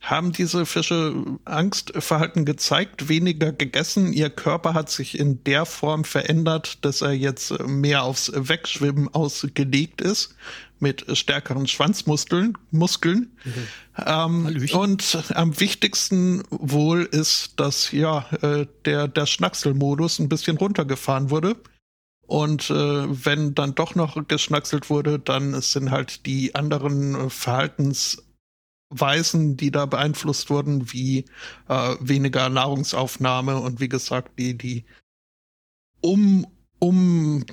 [0.00, 1.12] haben diese Fische
[1.44, 4.12] Angstverhalten gezeigt, weniger gegessen.
[4.12, 10.00] Ihr Körper hat sich in der Form verändert, dass er jetzt mehr aufs Wegschwimmen ausgelegt
[10.00, 10.36] ist
[10.80, 12.56] mit stärkeren Schwanzmuskeln.
[12.70, 13.36] Muskeln.
[13.44, 13.66] Mhm.
[14.06, 21.30] Ähm, und am wichtigsten wohl ist, dass ja äh, der, der Schnackselmodus ein bisschen runtergefahren
[21.30, 21.56] wurde.
[22.26, 29.70] Und äh, wenn dann doch noch geschnackselt wurde, dann sind halt die anderen Verhaltensweisen, die
[29.70, 31.24] da beeinflusst wurden, wie
[31.68, 34.84] äh, weniger Nahrungsaufnahme und wie gesagt, die, die
[36.02, 36.46] um,
[36.78, 37.46] um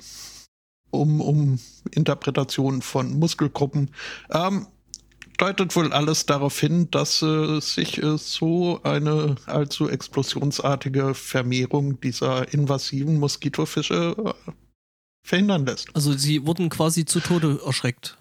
[0.96, 1.58] um, um
[1.90, 3.90] Interpretationen von Muskelgruppen.
[4.30, 4.66] Ähm,
[5.36, 12.52] deutet wohl alles darauf hin, dass äh, sich äh, so eine allzu explosionsartige Vermehrung dieser
[12.52, 14.52] invasiven Moskitofische äh,
[15.22, 15.94] verhindern lässt.
[15.94, 18.16] Also sie wurden quasi zu Tode erschreckt.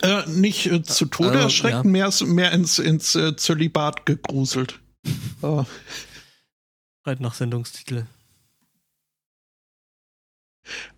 [0.00, 1.90] Äh, nicht äh, zu Tode äh, erschreckt, ja.
[1.90, 4.80] mehr, mehr ins, ins Zölibat gegruselt.
[7.04, 8.06] Reit nach Sendungstitel.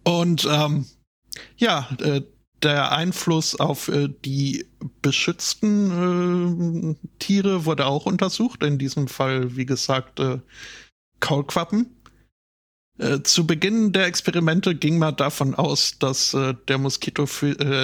[0.02, 0.86] Und ähm,
[1.56, 2.22] ja, äh,
[2.64, 4.66] der Einfluss auf äh, die
[5.02, 8.62] beschützten äh, Tiere wurde auch untersucht.
[8.62, 10.38] In diesem Fall, wie gesagt, äh,
[11.20, 11.94] Kaulquappen.
[12.96, 17.26] Äh, zu Beginn der Experimente ging man davon aus, dass äh, der Moskito,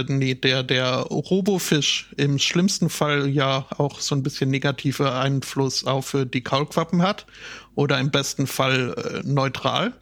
[0.08, 6.16] nee, der, der Robofisch im schlimmsten Fall ja auch so ein bisschen negative Einfluss auf
[6.32, 7.26] die Kaulquappen hat
[7.74, 9.94] oder im besten Fall neutral.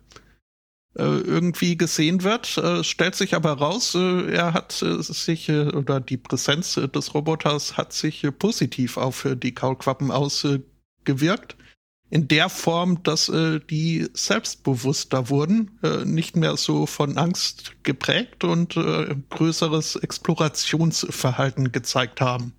[0.99, 6.17] Äh, irgendwie gesehen wird, äh, stellt sich aber raus, äh, er hat sich oder die
[6.17, 11.57] Präsenz des Roboters hat sich positiv auf die Kaulquappen ausgewirkt.
[12.11, 13.31] In der Form, dass
[13.71, 18.75] die selbstbewusster wurden, nicht mehr so von Angst geprägt und
[19.29, 22.55] größeres Explorationsverhalten gezeigt haben.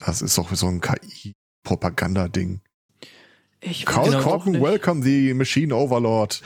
[0.00, 2.60] Das ist doch so ein KI-Propaganda-Ding.
[3.86, 6.42] Kaulquappen, genau welcome the Machine Overlord.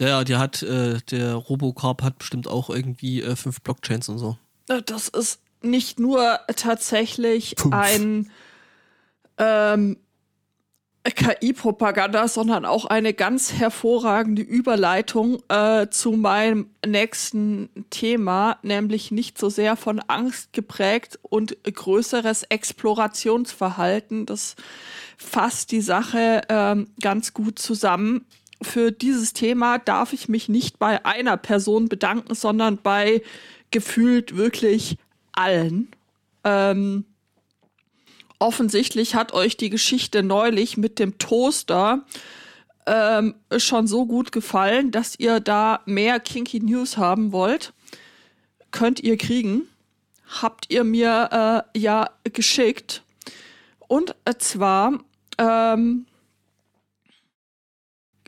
[0.00, 4.36] Ja, der hat, äh, der Robocarp hat bestimmt auch irgendwie äh, fünf Blockchains und so.
[4.66, 7.74] Das ist nicht nur tatsächlich fünf.
[7.74, 8.30] ein
[9.38, 9.96] ähm,
[11.04, 19.48] KI-Propaganda, sondern auch eine ganz hervorragende Überleitung äh, zu meinem nächsten Thema, nämlich nicht so
[19.48, 24.26] sehr von Angst geprägt und größeres Explorationsverhalten.
[24.26, 24.54] Das
[25.16, 28.24] fasst die Sache ähm, ganz gut zusammen
[28.62, 33.22] für dieses Thema darf ich mich nicht bei einer Person bedanken, sondern bei
[33.70, 34.96] gefühlt wirklich
[35.32, 35.88] allen.
[36.44, 37.04] Ähm,
[38.38, 42.04] offensichtlich hat euch die Geschichte neulich mit dem Toaster
[42.86, 47.72] ähm, schon so gut gefallen, dass ihr da mehr Kinky News haben wollt.
[48.70, 49.62] Könnt ihr kriegen.
[50.40, 53.02] Habt ihr mir äh, ja geschickt.
[53.86, 54.98] Und zwar
[55.38, 56.06] ähm,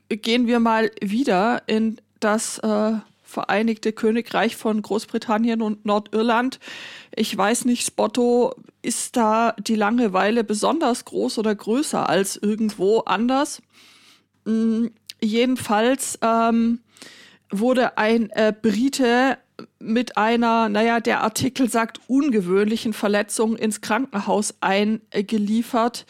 [0.09, 6.61] gehen wir mal wieder in das äh, Vereinigte Königreich von Großbritannien und Nordirland.
[7.17, 13.61] Ich weiß nicht, Spotto, ist da die Langeweile besonders groß oder größer als irgendwo anders?
[14.45, 16.79] Mhm, jedenfalls ähm,
[17.51, 19.39] wurde ein äh, Brite
[19.79, 26.07] mit einer, naja, der Artikel sagt, ungewöhnlichen Verletzung ins Krankenhaus eingeliefert.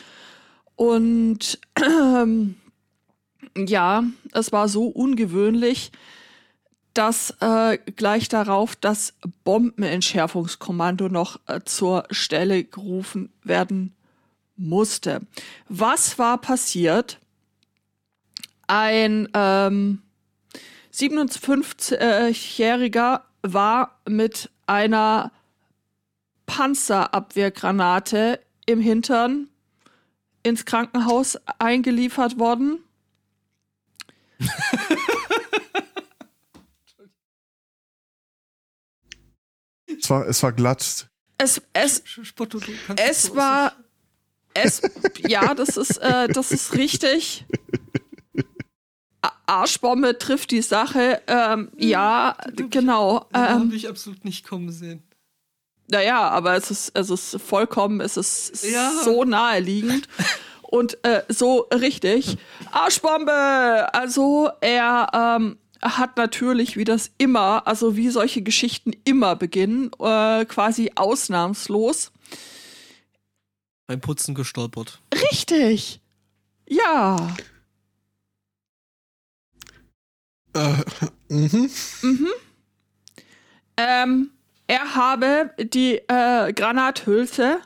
[0.77, 2.57] Und ähm,
[3.57, 5.91] ja, es war so ungewöhnlich,
[6.93, 13.95] dass äh, gleich darauf das Bombenentschärfungskommando noch äh, zur Stelle gerufen werden
[14.57, 15.23] musste.
[15.69, 17.19] Was war passiert?
[18.69, 20.03] Ein ähm,
[20.93, 25.33] 57-Jähriger war mit einer
[26.47, 29.49] Panzerabwehrgranate im Hintern
[30.45, 32.84] ins Krankenhaus eingeliefert worden.
[39.99, 41.09] es, war, es war glatt.
[41.39, 42.03] Es, es,
[42.97, 43.73] es war.
[44.57, 44.83] Es,
[45.27, 47.45] ja, das ist, äh, das ist richtig.
[49.47, 51.23] Arschbombe trifft die Sache.
[51.27, 52.37] Ähm, ja,
[52.71, 53.27] genau.
[53.35, 55.03] Ähm, habe ich absolut nicht kommen sehen.
[55.89, 58.91] Naja, aber es ist, es ist vollkommen, es ist ja.
[59.05, 60.09] so naheliegend
[60.75, 62.37] und äh, so richtig.
[62.73, 63.95] Arschbombe!
[63.95, 70.45] Also er ähm, hat natürlich, wie das immer, also wie solche Geschichten immer beginnen, äh,
[70.47, 72.11] quasi ausnahmslos.
[73.87, 75.01] Beim Putzen gestolpert.
[75.31, 76.01] Richtig!
[76.69, 77.37] Ja.
[80.55, 80.75] Äh,
[81.29, 81.71] mhm.
[82.03, 82.29] Mhm.
[83.77, 84.31] Ähm,
[84.67, 87.61] er habe die äh, Granathülse,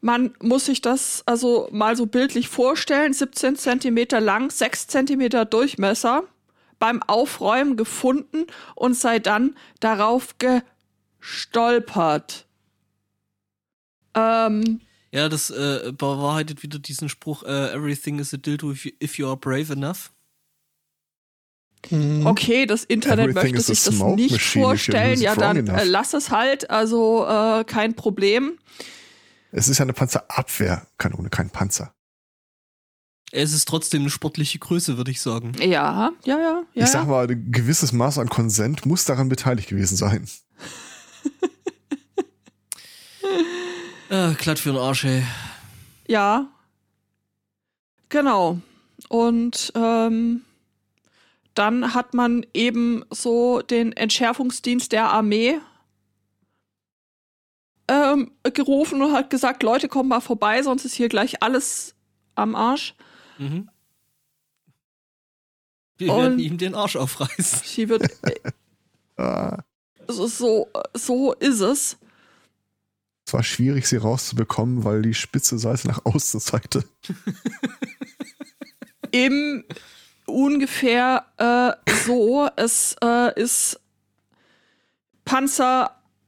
[0.00, 6.24] man muss sich das also mal so bildlich vorstellen, 17 Zentimeter lang, 6 Zentimeter Durchmesser,
[6.78, 10.36] beim Aufräumen gefunden und sei dann darauf
[11.18, 12.46] gestolpert.
[14.14, 14.80] Ähm,
[15.12, 19.18] ja, das äh, bewahrheitet wieder diesen Spruch, uh, everything is a dildo if you, if
[19.18, 20.10] you are brave enough.
[21.90, 22.26] Mhm.
[22.26, 25.20] Okay, das Internet Everything möchte sich das nicht vorstellen.
[25.20, 26.70] Ja, dann äh, lass es halt.
[26.70, 28.58] Also äh, kein Problem.
[29.52, 31.94] Es ist ja eine Panzerabwehrkanone, kein Panzer.
[33.32, 35.52] Es ist trotzdem eine sportliche Größe, würde ich sagen.
[35.58, 36.62] Ja, ja, ja.
[36.74, 40.28] ja ich sag mal, ein gewisses Maß an Konsent muss daran beteiligt gewesen sein.
[44.10, 45.24] äh, glatt für den Arsch, ey.
[46.06, 46.46] Ja.
[48.08, 48.60] Genau.
[49.08, 50.42] Und ähm,
[51.54, 55.58] dann hat man eben so den Entschärfungsdienst der Armee
[57.88, 61.94] ähm, gerufen und hat gesagt, Leute, kommen mal vorbei, sonst ist hier gleich alles
[62.34, 62.94] am Arsch.
[63.38, 63.70] Mhm.
[65.98, 67.60] Wir und werden ihm den Arsch aufreißen.
[67.64, 68.08] Sie wird.
[69.18, 69.56] Äh,
[70.08, 71.96] so, so ist es.
[73.26, 76.84] Es war schwierig, sie rauszubekommen, weil die spitze Seite nach außen zeigte.
[79.10, 79.64] Im
[80.26, 82.46] ungefähr äh, so.
[82.56, 83.80] Es äh, ist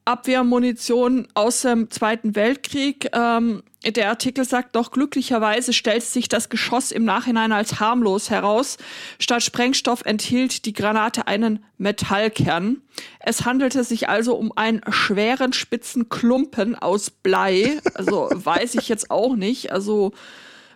[0.08, 3.10] Panzerabwehrmunition aus dem Zweiten Weltkrieg.
[3.12, 8.78] Ähm, der Artikel sagt doch, glücklicherweise stellt sich das Geschoss im Nachhinein als harmlos heraus.
[9.18, 12.80] Statt Sprengstoff enthielt die Granate einen Metallkern.
[13.20, 17.78] Es handelte sich also um einen schweren spitzen Klumpen aus Blei.
[17.94, 19.72] Also weiß ich jetzt auch nicht.
[19.72, 20.12] Also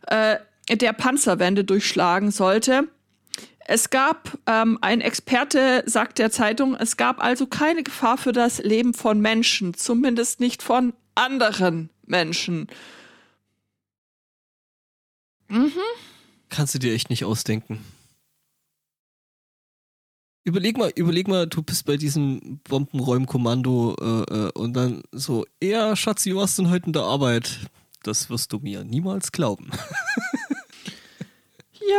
[0.08, 0.36] äh,
[0.70, 2.86] der Panzerwände durchschlagen sollte.
[3.66, 8.58] Es gab, ähm, ein Experte sagt der Zeitung, es gab also keine Gefahr für das
[8.58, 12.68] Leben von Menschen, zumindest nicht von anderen Menschen.
[15.48, 15.72] Mhm.
[16.48, 17.84] Kannst du dir echt nicht ausdenken.
[20.44, 25.94] Überleg mal, überleg mal, du bist bei diesem Bombenräumkommando äh, äh, und dann so, ja,
[25.94, 27.60] Schatzi, was denn heute in der Arbeit?
[28.02, 29.70] Das wirst du mir niemals glauben.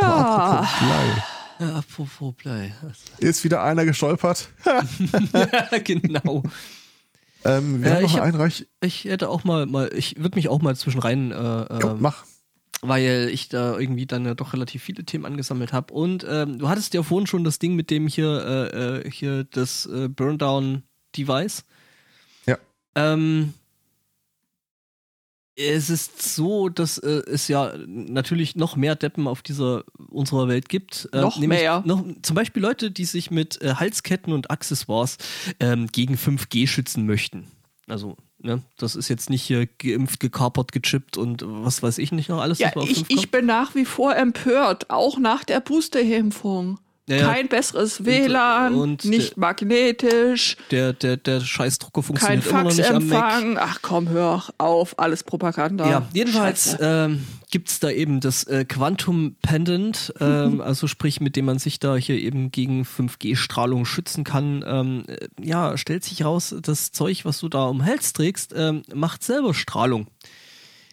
[0.00, 0.68] ja.
[1.64, 2.74] Ja, apropos Blei.
[3.18, 4.48] Ist wieder einer gestolpert.
[5.32, 6.42] ja, genau.
[7.44, 8.66] Ähm, wir ja, haben noch hab, Einreich.
[8.82, 11.30] Ich hätte auch mal, mal ich würde mich auch mal zwischen rein.
[11.30, 12.24] Äh, jo, ähm, mach.
[12.82, 15.94] Weil ich da irgendwie dann ja doch relativ viele Themen angesammelt habe.
[15.94, 18.44] Und ähm, du hattest ja vorhin schon das Ding mit dem hier,
[18.74, 21.64] äh, äh hier das äh, Burndown-Device.
[22.44, 22.58] Ja.
[22.94, 23.54] Ähm,
[25.56, 30.68] es ist so, dass äh, es ja natürlich noch mehr Deppen auf dieser unserer Welt
[30.68, 31.08] gibt.
[31.12, 31.82] Äh, noch mehr.
[31.86, 35.16] Noch, zum Beispiel Leute, die sich mit äh, Halsketten und Accessoires
[35.60, 37.46] ähm, gegen 5G schützen möchten.
[37.86, 42.28] Also, ne, das ist jetzt nicht hier geimpft, gekapert, gechippt und was weiß ich nicht
[42.28, 42.58] noch alles.
[42.58, 46.80] Ja, ich, ich bin nach wie vor empört, auch nach der Boosterimpfung.
[47.06, 47.26] Ja, ja.
[47.34, 52.74] Kein besseres WLAN, und nicht der- magnetisch, Der, der, der Scheißdrucker kein funktioniert immer noch
[52.74, 53.18] nicht am Mac.
[53.32, 53.58] Faxempfang.
[53.60, 55.90] Ach komm, hör auf, alles Propaganda.
[55.90, 61.36] Ja, jedenfalls ähm, gibt es da eben das äh, Quantum Pendant, ähm, also sprich, mit
[61.36, 64.64] dem man sich da hier eben gegen 5G-Strahlung schützen kann.
[64.66, 68.80] Ähm, äh, ja, stellt sich raus, das Zeug, was du da um Hals trägst, ähm,
[68.94, 70.06] macht selber Strahlung.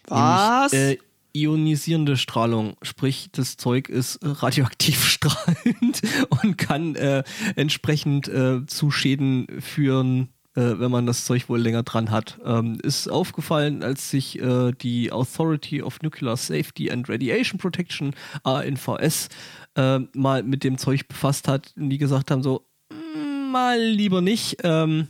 [0.08, 0.72] Was?
[0.72, 1.02] Nämlich, äh,
[1.34, 6.02] ionisierende Strahlung, sprich, das Zeug ist äh, radioaktiv strahlend
[6.42, 7.22] und kann äh,
[7.56, 12.38] entsprechend äh, zu Schäden führen, äh, wenn man das Zeug wohl länger dran hat.
[12.44, 19.28] Ähm, ist aufgefallen, als sich äh, die Authority of Nuclear Safety and Radiation Protection, ANVS,
[19.76, 24.20] äh, mal mit dem Zeug befasst hat und die gesagt haben so, "Mm, mal lieber
[24.20, 24.58] nicht.
[24.62, 25.08] Ähm,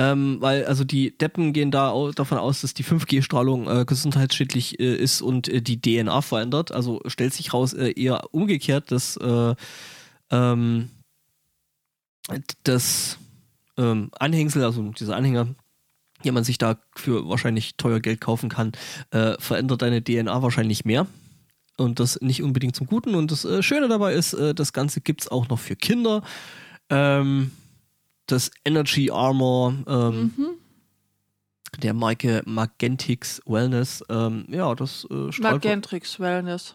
[0.00, 4.80] ähm, weil also die Deppen gehen da au davon aus, dass die 5G-Strahlung äh, gesundheitsschädlich
[4.80, 6.72] äh, ist und äh, die DNA verändert.
[6.72, 9.54] Also stellt sich raus äh, eher umgekehrt, dass äh,
[10.30, 10.88] ähm,
[12.64, 13.18] das
[13.76, 15.48] ähm, Anhängsel, also dieser Anhänger,
[16.24, 18.72] den man sich da für wahrscheinlich teuer Geld kaufen kann,
[19.10, 21.08] äh, verändert deine DNA wahrscheinlich mehr.
[21.76, 23.14] Und das nicht unbedingt zum Guten.
[23.14, 26.22] Und das äh, Schöne dabei ist, äh, das Ganze gibt es auch noch für Kinder.
[26.88, 27.50] Ähm,
[28.30, 30.48] das Energy Armor ähm, Mhm.
[31.82, 34.04] der Marke Magentix Wellness.
[34.08, 35.64] Ähm, ja, das äh, strahlt.
[35.64, 36.74] Magentrix Wellness.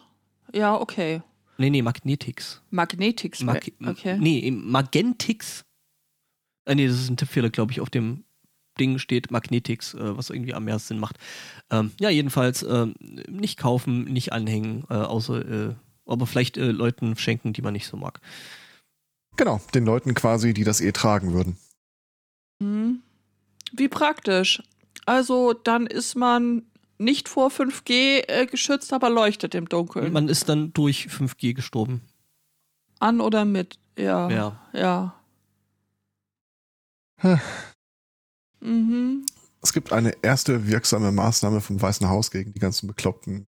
[0.53, 1.21] Ja, okay.
[1.57, 2.61] Nee, nee, Magnetix.
[2.69, 4.17] Magnetix Mag Okay.
[4.19, 5.63] Nee, Magentix.
[6.65, 8.23] Äh, nee, das ist ein Tippfehler, glaube ich, auf dem
[8.79, 11.17] Ding steht Magnetix, äh, was irgendwie am mehr Sinn macht.
[11.71, 12.93] Ähm, ja, jedenfalls ähm,
[13.29, 15.75] nicht kaufen, nicht anhängen, äh, außer, äh,
[16.05, 18.19] aber vielleicht äh, Leuten schenken, die man nicht so mag.
[19.37, 21.57] Genau, den Leuten quasi, die das eh tragen würden.
[22.59, 23.01] Mhm.
[23.73, 24.63] Wie praktisch.
[25.05, 26.63] Also dann ist man
[26.97, 30.13] nicht vor 5G äh, geschützt, aber leuchtet im Dunkeln.
[30.13, 32.01] Man ist dann durch 5G gestorben.
[32.99, 33.77] An oder mit?
[33.97, 34.29] Ja.
[34.29, 34.69] Ja.
[34.73, 35.15] Ja.
[37.17, 37.39] Hm.
[38.61, 39.25] Mhm.
[39.61, 43.47] Es gibt eine erste wirksame Maßnahme vom Weißen Haus gegen die ganzen bekloppten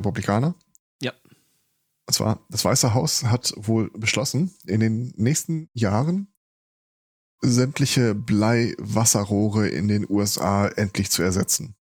[0.00, 0.54] Republikaner.
[2.08, 6.32] Und zwar, das Weiße Haus hat wohl beschlossen, in den nächsten Jahren
[7.42, 11.76] sämtliche Bleiwasserrohre in den USA endlich zu ersetzen.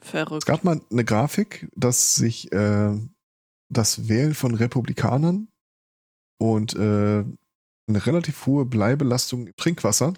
[0.00, 0.46] Es Verrückt.
[0.46, 2.96] gab mal eine Grafik, dass sich äh,
[3.70, 5.48] das Wählen von Republikanern
[6.38, 7.24] und äh,
[7.88, 10.14] eine relativ hohe Bleibelastung im Trinkwasser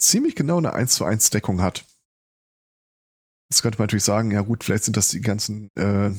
[0.00, 1.84] ziemlich genau eine 1 zu 1 Deckung hat.
[3.48, 6.10] Jetzt könnte man natürlich sagen, ja gut, vielleicht sind das die ganzen äh,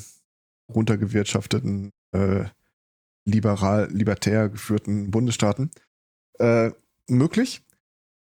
[0.74, 2.46] runtergewirtschafteten, äh,
[3.26, 5.72] liberal, libertär geführten Bundesstaaten.
[6.40, 6.72] Äh,
[7.08, 7.64] möglich.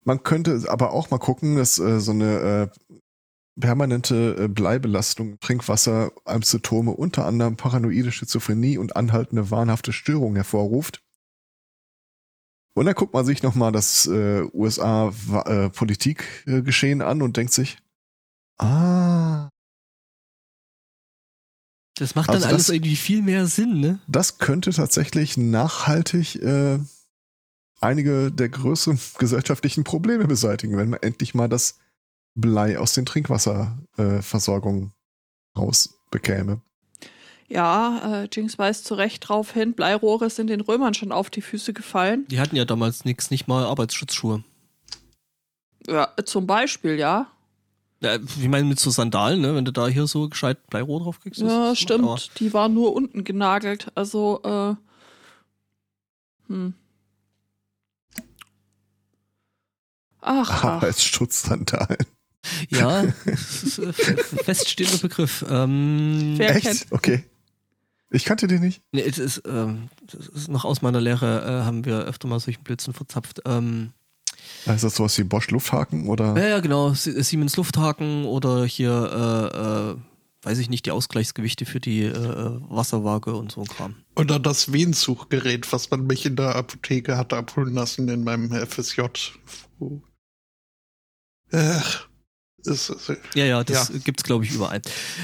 [0.04, 2.68] Man könnte aber auch mal gucken, dass äh, so eine äh,
[3.60, 11.04] permanente äh, Bleibelastung Trinkwasser als Symptome unter anderem paranoide Schizophrenie und anhaltende wahnhafte Störungen hervorruft.
[12.76, 17.78] Und dann guckt man sich nochmal das äh, USA-Politikgeschehen an und denkt sich,
[18.58, 19.50] ah,
[22.00, 24.00] Das macht Also dann alles das- irgendwie viel mehr Sinn, ne?
[24.08, 26.80] das könnte tatsächlich nachhaltig äh,
[27.82, 31.78] einige der größeren gesellschaftlichen Probleme beseitigen, wenn man endlich mal das
[32.36, 34.94] Blei aus den Trinkwasserversorgungen
[35.56, 36.62] äh, rausbekäme.
[37.50, 41.42] Ja, äh, Jinx weist zu Recht drauf hin, Bleirohre sind den Römern schon auf die
[41.42, 42.26] Füße gefallen.
[42.30, 44.44] Die hatten ja damals nix, nicht mal Arbeitsschutzschuhe.
[45.88, 47.28] Ja, zum Beispiel, ja.
[48.02, 49.56] Ja, ich meine, mit so Sandalen, ne?
[49.56, 51.42] Wenn du da hier so gescheit Bleirohr drauf kriegst.
[51.42, 52.06] das Ja, macht stimmt.
[52.06, 52.18] Aua.
[52.38, 53.88] Die waren nur unten genagelt.
[53.96, 54.76] Also, äh.
[56.48, 56.74] Hm.
[60.22, 60.64] Ach.
[62.70, 65.46] Ja, das ist äh, f- feststehender Begriff.
[65.50, 66.66] Ähm, Wer Echt?
[66.66, 67.24] kennt- Okay.
[68.12, 68.82] Ich kannte den nicht.
[68.92, 72.40] nee, es ist, ähm, das ist noch aus meiner Lehre, äh, haben wir öfter mal
[72.40, 73.42] solchen Blitzen verzapft.
[73.46, 73.92] Ähm,
[74.66, 76.36] Ist das sowas wie Bosch Lufthaken oder?
[76.38, 76.94] ja, ja, genau.
[76.94, 79.96] Sie- Siemens Lufthaken oder hier, äh, äh,
[80.48, 83.96] weiß ich nicht, die Ausgleichsgewichte für die äh, äh, Wasserwaage und so ein Kram.
[84.16, 89.02] Oder das Wehensuchgerät, was man mich in der Apotheke hatte abholen lassen in meinem FSJ.
[91.52, 92.08] Ach,
[92.66, 93.98] ist, ist, Ja, ja, das Ja.
[94.04, 94.82] gibt's glaube ich überall.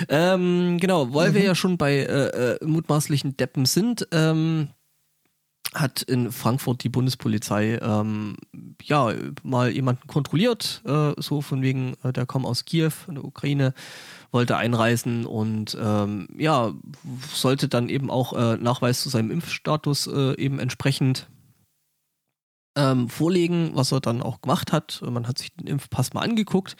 [0.09, 4.69] Ähm, genau, weil wir ja schon bei äh, äh, mutmaßlichen Deppen sind, ähm,
[5.73, 8.37] hat in Frankfurt die Bundespolizei ähm,
[8.81, 9.13] ja
[9.43, 13.73] mal jemanden kontrolliert, äh, so von wegen, äh, der kommt aus Kiew, in der Ukraine,
[14.31, 16.73] wollte einreisen und ähm, ja,
[17.33, 21.27] sollte dann eben auch äh, Nachweis zu seinem Impfstatus äh, eben entsprechend
[22.77, 25.01] ähm, vorlegen, was er dann auch gemacht hat.
[25.01, 26.75] Man hat sich den Impfpass mal angeguckt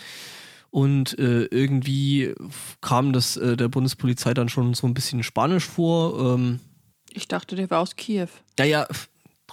[0.70, 2.34] und äh, irgendwie
[2.82, 6.36] kam das äh, der Bundespolizei dann schon so ein bisschen spanisch vor.
[6.36, 6.60] Ähm,
[7.16, 8.28] Ich dachte, der war aus Kiew.
[8.59, 8.88] Ja, ja,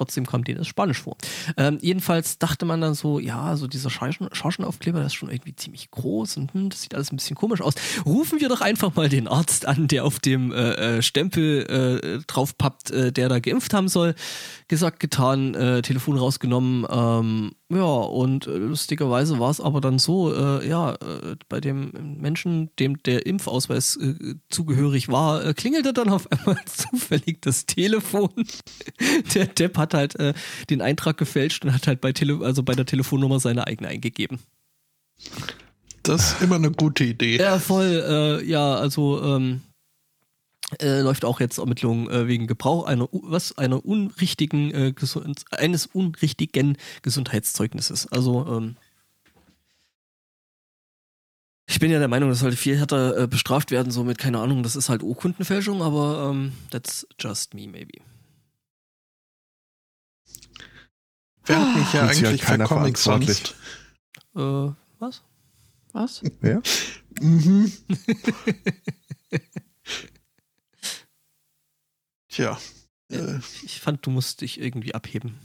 [0.02, 1.16] trotzdem kommt denen das Spanisch vor.
[1.56, 5.54] Ähm, jedenfalls dachte man dann so, ja, so dieser Schorschen- Schorschenaufkleber, das ist schon irgendwie
[5.54, 7.74] ziemlich groß und hm, das sieht alles ein bisschen komisch aus.
[8.04, 11.62] Rufen wir doch einfach mal den Arzt an, der auf dem äh, äh, Stempel
[12.02, 14.16] äh, draufpappt, äh, der da geimpft haben soll.
[14.66, 16.84] Gesagt, getan, äh, Telefon rausgenommen.
[16.90, 21.92] Ähm, ja, und äh, lustigerweise war es aber dann so, äh, ja, äh, bei dem
[22.18, 28.30] Menschen, dem der Impfausweis äh, zugehörig war, äh, klingelte dann auf einmal zufällig das Telefon.
[29.34, 30.34] der Depp hat halt äh,
[30.70, 34.38] den Eintrag gefälscht und hat halt bei, Tele also bei der Telefonnummer seine eigene eingegeben.
[36.02, 37.38] Das ist immer eine gute Idee.
[37.38, 39.62] Ja, voll, äh, ja, also ähm,
[40.80, 44.94] äh, läuft auch jetzt Ermittlung äh, wegen Gebrauch einer, was, einer unrichtigen, äh,
[45.50, 48.10] eines unrichtigen Gesundheitszeugnisses.
[48.10, 48.76] Also, ähm,
[51.66, 54.40] ich bin ja der Meinung, das sollte viel härter äh, bestraft werden, so mit, keine
[54.40, 57.98] Ahnung, das ist halt Urkundenfälschung, aber ähm, that's just me, maybe.
[61.44, 63.36] Wer hat mich ja eigentlich für Comics verantwortlich.
[63.38, 63.54] sonst?
[64.34, 65.22] Äh, was?
[65.92, 66.22] Was?
[66.40, 66.62] Wer?
[67.20, 67.72] Mhm.
[72.28, 72.58] Tja.
[73.10, 75.38] Äh, Ich fand, du musst dich irgendwie abheben.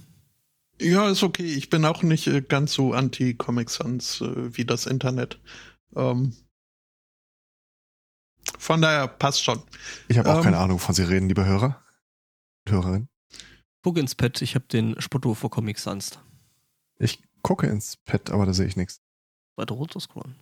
[0.80, 1.44] ja, ist okay.
[1.46, 5.40] Ich bin auch nicht äh, ganz so anti-Comic Sans äh, wie das Internet.
[5.96, 6.36] Ähm,
[8.58, 9.62] von daher passt schon.
[10.08, 10.44] Ich habe auch Ähm.
[10.44, 11.84] keine Ahnung, wovon Sie reden, liebe Hörer.
[12.72, 13.08] und
[13.88, 13.88] Hörerinnen.
[13.88, 16.20] Guck ins Pad, ich habe den Spotto vor Comic Sans.
[17.00, 19.02] Ich gucke ins Pad, aber da sehe ich nichts.
[19.56, 20.36] Weiter runter scrollen.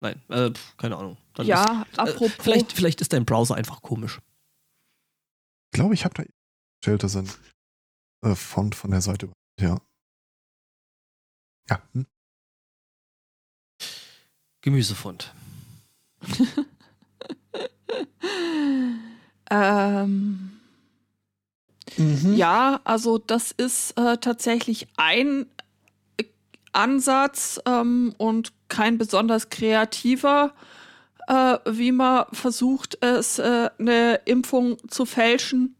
[0.00, 1.16] Nein, äh, pf, keine Ahnung.
[1.34, 2.32] Dann ja, ist, äh, apropos.
[2.40, 4.20] vielleicht, vielleicht ist dein Browser einfach komisch.
[5.72, 7.30] Ich glaube, ich habe da dass ein
[8.22, 9.30] äh, Font von der Seite.
[9.60, 9.80] Ja.
[11.70, 11.80] Ja.
[11.92, 12.06] Hm?
[14.62, 15.32] Gemüsefund.
[19.50, 20.55] ähm,
[21.96, 22.34] Mhm.
[22.34, 25.46] Ja, also das ist äh, tatsächlich ein
[26.18, 26.24] äh,
[26.72, 30.52] Ansatz ähm, und kein besonders kreativer,
[31.28, 35.76] äh, wie man versucht, es äh, eine Impfung zu fälschen.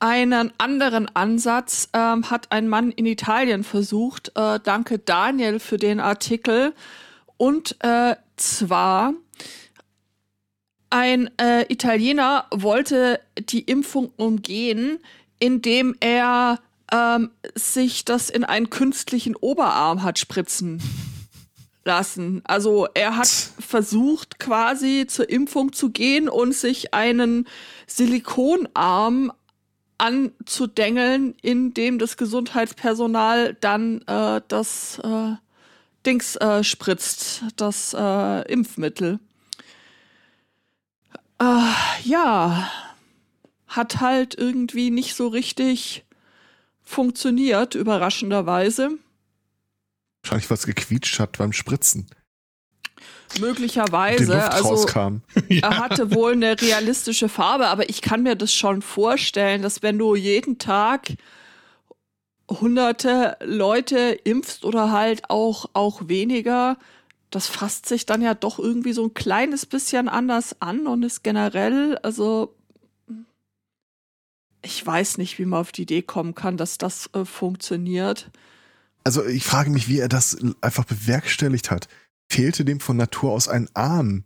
[0.00, 4.32] Einen anderen Ansatz ähm, hat ein Mann in Italien versucht.
[4.34, 6.74] Äh, danke Daniel für den Artikel.
[7.36, 9.14] Und äh, zwar
[10.94, 15.00] ein äh, Italiener wollte die Impfung umgehen,
[15.40, 16.60] indem er
[16.92, 20.80] ähm, sich das in einen künstlichen Oberarm hat spritzen
[21.84, 22.42] lassen.
[22.44, 27.48] Also er hat versucht quasi zur Impfung zu gehen und sich einen
[27.88, 29.32] Silikonarm
[29.98, 35.32] anzudengeln, in dem das Gesundheitspersonal dann äh, das äh,
[36.06, 39.18] Dings äh, spritzt, das äh, Impfmittel.
[41.44, 42.70] Äh, ja,
[43.66, 46.04] hat halt irgendwie nicht so richtig
[46.82, 48.90] funktioniert, überraschenderweise.
[50.22, 52.06] Wahrscheinlich was gequietscht hat beim Spritzen.
[53.34, 54.32] Die Möglicherweise.
[54.32, 55.16] Luft Also rauskam.
[55.48, 59.98] er hatte wohl eine realistische Farbe, aber ich kann mir das schon vorstellen, dass wenn
[59.98, 61.08] du jeden Tag
[62.48, 66.76] hunderte Leute impfst oder halt auch, auch weniger,
[67.34, 71.24] das fasst sich dann ja doch irgendwie so ein kleines bisschen anders an und ist
[71.24, 72.56] generell, also
[74.62, 78.30] ich weiß nicht, wie man auf die Idee kommen kann, dass das äh, funktioniert.
[79.02, 81.88] Also ich frage mich, wie er das einfach bewerkstelligt hat.
[82.30, 84.24] Fehlte dem von Natur aus ein Arm?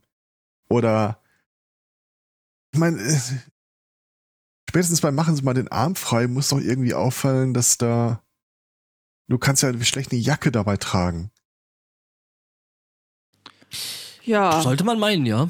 [0.68, 1.22] Oder
[2.72, 3.18] ich meine, äh,
[4.68, 8.22] spätestens beim Machen Sie mal den Arm frei, muss doch irgendwie auffallen, dass da
[9.28, 11.30] du kannst ja schlecht eine Jacke dabei tragen.
[14.28, 14.60] Ja.
[14.60, 15.48] Sollte man meinen, ja.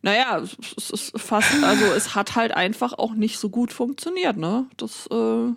[0.00, 4.36] Naja, es es ist fast, also es hat halt einfach auch nicht so gut funktioniert,
[4.38, 4.66] ne?
[4.78, 5.52] Das, äh,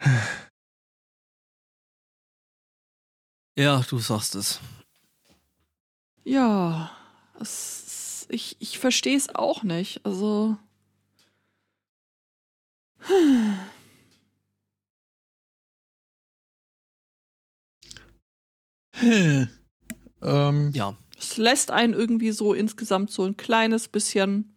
[3.58, 4.60] Ja, du sagst es.
[6.24, 6.90] ja,
[7.40, 10.04] es, ich, ich verstehe es auch nicht.
[10.04, 10.56] Also.
[20.22, 20.96] Ähm, Ja.
[21.18, 24.54] Es lässt einen irgendwie so insgesamt so ein kleines bisschen.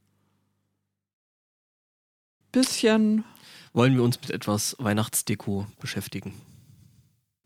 [2.51, 3.23] Bisschen.
[3.73, 6.33] Wollen wir uns mit etwas Weihnachtsdeko beschäftigen?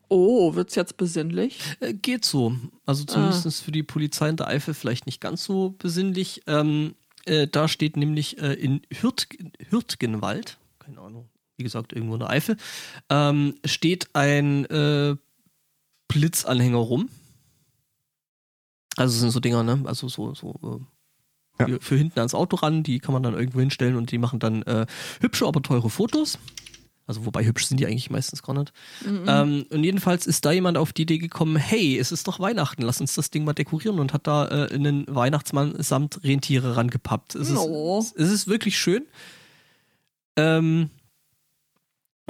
[0.09, 1.59] Oh, wird's jetzt besinnlich?
[1.79, 2.55] Äh, geht so.
[2.85, 6.41] Also zumindest für die Polizei in der Eifel vielleicht nicht ganz so besinnlich.
[6.47, 6.95] Ähm,
[7.25, 9.27] äh, da steht nämlich äh, in Hürt,
[9.69, 12.57] Hürtgenwald, keine Ahnung, wie gesagt, irgendwo in der Eifel,
[13.09, 15.15] ähm, steht ein äh,
[16.07, 17.09] Blitzanhänger rum.
[18.95, 19.81] Also es sind so Dinger, ne?
[19.85, 20.59] Also so, so
[21.59, 21.67] äh, Ja.
[21.67, 24.39] für, für hinten ans Auto ran, die kann man dann irgendwo hinstellen und die machen
[24.39, 24.85] dann äh,
[25.21, 26.37] hübsche, aber teure Fotos.
[27.05, 28.71] Also wobei hübsch sind die eigentlich meistens gar nicht.
[29.05, 29.25] Mhm.
[29.27, 32.81] Ähm, und jedenfalls ist da jemand auf die Idee gekommen, hey, es ist doch Weihnachten,
[32.81, 37.35] lass uns das Ding mal dekorieren und hat da äh, einen Weihnachtsmann samt Rentiere rangepappt.
[37.35, 37.99] Es, No.
[37.99, 39.05] ist, es ist wirklich schön.
[40.35, 40.89] Ähm,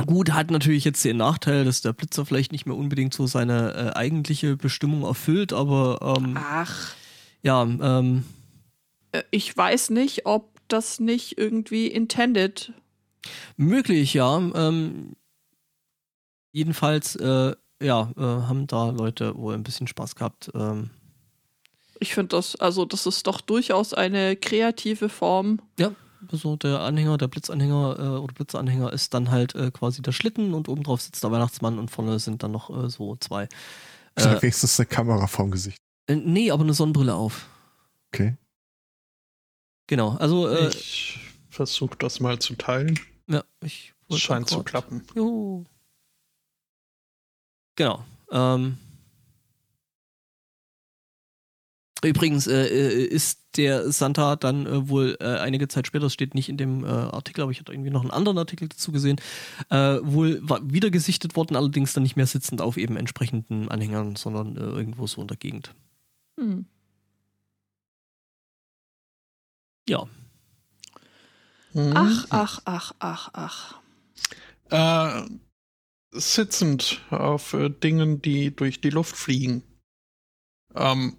[0.05, 3.73] gut, hat natürlich jetzt den Nachteil, dass der Blitzer vielleicht nicht mehr unbedingt so seine
[3.73, 6.95] äh, eigentliche Bestimmung erfüllt, aber ähm, Ach,
[7.41, 8.23] ja, ähm,
[9.11, 12.73] äh, ich weiß nicht, ob das nicht irgendwie intended.
[13.57, 14.37] möglich, ja.
[14.55, 15.13] Ähm,
[16.51, 20.51] jedenfalls, äh, ja, äh, haben da Leute wohl ein bisschen Spaß gehabt.
[20.55, 20.89] Ähm,
[21.99, 25.59] Ich finde das, also das ist doch durchaus eine kreative Form.
[25.77, 25.91] Ja,
[26.31, 30.53] so der Anhänger, der Blitzanhänger äh, oder Blitzeranhänger ist dann halt äh, quasi der Schlitten
[30.53, 33.47] und obendrauf sitzt der Weihnachtsmann und vorne sind dann noch äh, so zwei.
[34.15, 35.77] Ist Äh, wenigstens eine Kamera vorm Gesicht.
[36.07, 37.47] äh, nee, aber eine Sonnenbrille auf.
[38.13, 38.35] Okay.
[39.87, 41.19] Genau, also äh, ich
[41.49, 42.99] versuche das mal zu teilen.
[43.27, 45.03] ja, ich scheint zu klappen.
[45.15, 45.65] Juhu.
[47.75, 48.03] Genau.
[48.31, 48.77] Ähm.
[52.09, 56.35] Übrigens äh, äh, ist der Santa dann äh, wohl äh, einige Zeit später, das steht
[56.35, 59.19] nicht in dem äh, Artikel, aber ich hatte irgendwie noch einen anderen Artikel dazu gesehen,
[59.69, 64.57] äh, wohl wieder gesichtet worden, allerdings dann nicht mehr sitzend auf eben entsprechenden Anhängern, sondern
[64.57, 65.73] äh, irgendwo so in der Gegend.
[66.39, 66.65] Hm.
[69.87, 70.07] Ja.
[71.73, 71.93] Mhm.
[71.95, 73.79] Ach, ach, ach, ach, ach.
[74.69, 75.29] Äh,
[76.11, 79.63] sitzend auf äh, Dingen, die durch die Luft fliegen.
[80.75, 81.17] Ähm,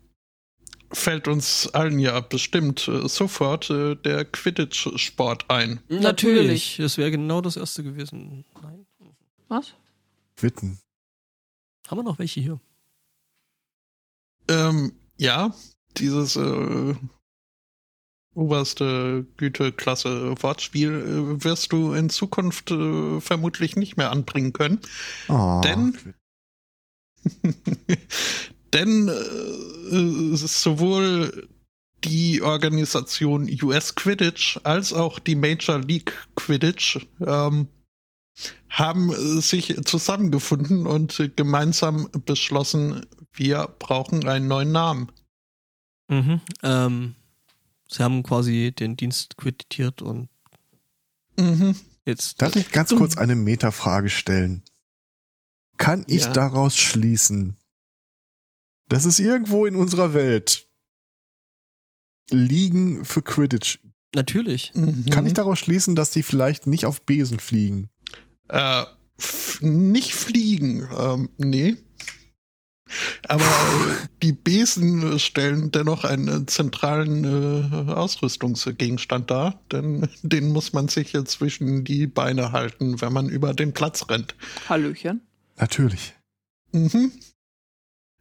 [0.95, 5.81] fällt uns allen ja bestimmt äh, sofort äh, der Quidditch-Sport ein.
[5.89, 6.77] Natürlich.
[6.79, 8.45] Das wäre genau das erste gewesen.
[8.63, 8.87] Nein.
[9.49, 9.75] Was?
[10.41, 10.79] Witten.
[11.89, 12.61] Haben wir noch welche hier?
[14.49, 15.55] Ähm, ja,
[15.97, 16.95] dieses äh,
[18.35, 24.81] oberste Güteklasse Wortspiel äh, wirst du in Zukunft äh, vermutlich nicht mehr anbringen können.
[25.29, 26.15] Oh, Denn-
[28.75, 29.95] Denn äh,
[30.35, 31.49] es ist sowohl
[32.05, 37.69] die Organisation US Quidditch als auch die Major League Quidditch ähm,
[38.69, 45.11] haben äh, sich zusammengefunden und gemeinsam beschlossen, wir brauchen einen neuen Namen.
[46.09, 46.41] Mhm.
[46.63, 47.15] Ähm,
[47.89, 50.29] sie haben quasi den Dienst quittiert und
[51.39, 51.75] Mhm.
[52.05, 52.41] jetzt.
[52.43, 54.63] Darf ich ganz kurz eine Metafrage stellen?
[55.79, 56.33] Kann ich Ja.
[56.33, 57.57] daraus schließen,
[58.89, 60.69] dass es irgendwo in unserer Welt
[62.31, 63.79] Ligen für Quidditch,
[64.15, 64.73] Natürlich.
[64.75, 65.07] Mhm.
[65.11, 67.91] kann ich daraus schließen, dass die vielleicht nicht auf Besen fliegen?
[68.49, 68.85] Äh,
[69.61, 71.77] nicht fliegen, ähm, nee.
[73.27, 73.45] Aber
[74.23, 81.33] die Besen stellen dennoch einen zentralen äh, Ausrüstungsgegenstand dar, denn den muss man sich jetzt
[81.33, 84.35] zwischen die Beine halten, wenn man über den Platz rennt.
[84.69, 85.23] Hallöchen.
[85.57, 86.15] Natürlich.
[86.73, 87.13] Mhm.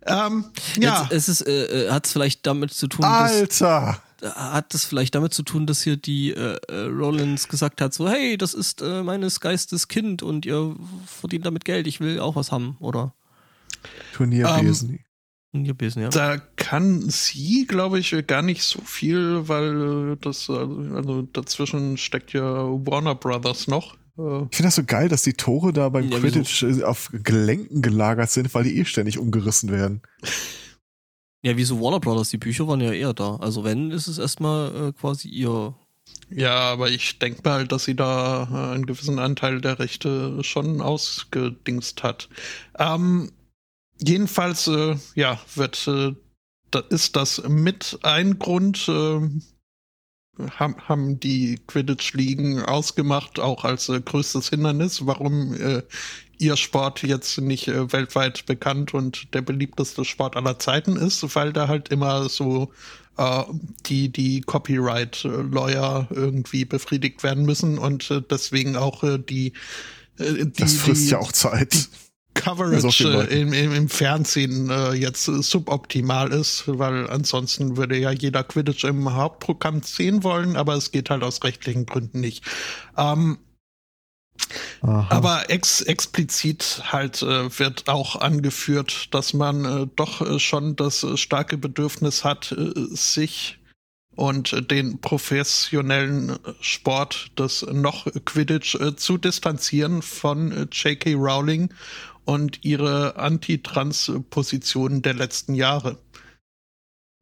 [0.05, 0.45] Ähm,
[0.77, 4.01] ja, Jetzt, es ist, äh, äh, hat es vielleicht damit zu tun, dass, Alter!
[4.21, 8.09] hat es vielleicht damit zu tun, dass hier die äh, äh, Rollins gesagt hat, so,
[8.09, 10.75] hey, das ist äh, meines Geistes Kind und ihr
[11.05, 13.13] verdient damit Geld, ich will auch was haben, oder?
[14.13, 14.99] Turnierbesen.
[15.55, 16.09] Ihr Besen, ja.
[16.09, 21.97] da kann sie, glaube ich, gar nicht so viel, weil äh, das, äh, also dazwischen
[21.97, 23.95] steckt ja Warner Brothers noch.
[24.15, 24.21] Ich
[24.55, 28.29] finde das so geil, dass die Tore da beim Ja, Quidditch äh, auf Gelenken gelagert
[28.29, 30.03] sind, weil die eh ständig umgerissen werden.
[31.41, 32.29] Ja, wieso Warner Brothers?
[32.29, 33.37] Die Bücher waren ja eher da.
[33.37, 35.75] Also wenn, ist es erstmal äh, quasi ihr.
[36.29, 40.79] Ja, aber ich denke mal, dass sie da äh, einen gewissen Anteil der Rechte schon
[40.79, 42.29] ausgedingst hat.
[42.77, 43.31] Ähm,
[43.99, 46.13] jedenfalls, äh, ja, wird, äh,
[46.71, 49.19] da ist das mit ein Grund, äh,
[50.57, 55.83] haben, haben die Quidditch-Ligen ausgemacht, auch als äh, größtes Hindernis, warum äh,
[56.39, 61.53] ihr Sport jetzt nicht äh, weltweit bekannt und der beliebteste Sport aller Zeiten ist, weil
[61.53, 62.71] da halt immer so
[63.17, 63.43] äh,
[63.85, 69.53] die, die Copyright-Lawyer irgendwie befriedigt werden müssen und äh, deswegen auch äh, die,
[70.19, 71.89] die, Das frisst die ja auch Zeit.
[72.33, 77.97] Coverage so viel äh, im, im, im Fernsehen äh, jetzt suboptimal ist, weil ansonsten würde
[77.97, 82.43] ja jeder Quidditch im Hauptprogramm sehen wollen, aber es geht halt aus rechtlichen Gründen nicht.
[82.97, 83.39] Ähm,
[84.81, 91.03] aber ex explizit halt äh, wird auch angeführt, dass man äh, doch äh, schon das
[91.03, 93.59] äh, starke Bedürfnis hat, sich
[94.15, 101.13] und den professionellen Sport des noch Quidditch äh, zu distanzieren von äh, J.K.
[101.15, 101.73] Rowling
[102.25, 105.97] und ihre Anti-Trans-Positionen der letzten Jahre.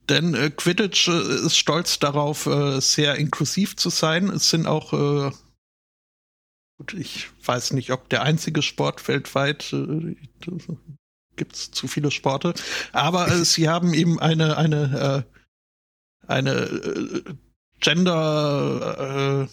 [0.09, 4.29] Denn äh, Quidditch äh, ist stolz darauf, äh, sehr inklusiv zu sein.
[4.29, 5.31] Es sind auch, äh,
[6.77, 10.15] gut, ich weiß nicht, ob der einzige Sport weltweit, äh,
[11.35, 12.53] gibt es zu viele Sporte,
[12.91, 15.25] aber äh, sie haben eben eine, eine,
[16.27, 17.23] eine
[17.79, 19.47] Gender,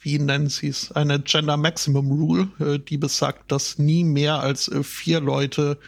[0.00, 4.68] wie nennen sie es, eine Gender Maximum Rule, äh, die besagt, dass nie mehr als
[4.68, 5.78] äh, vier Leute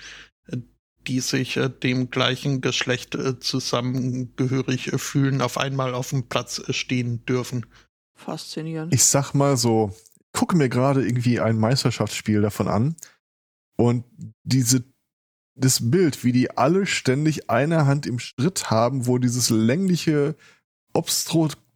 [1.06, 6.58] die sich äh, dem gleichen Geschlecht äh, zusammengehörig äh, fühlen, auf einmal auf dem Platz
[6.58, 7.66] äh, stehen dürfen.
[8.14, 8.94] Faszinierend.
[8.94, 9.94] Ich sag mal so,
[10.32, 12.96] gucke mir gerade irgendwie ein Meisterschaftsspiel davon an
[13.76, 14.04] und
[14.44, 14.84] diese
[15.54, 20.34] das Bild, wie die alle ständig eine Hand im Schritt haben, wo dieses längliche,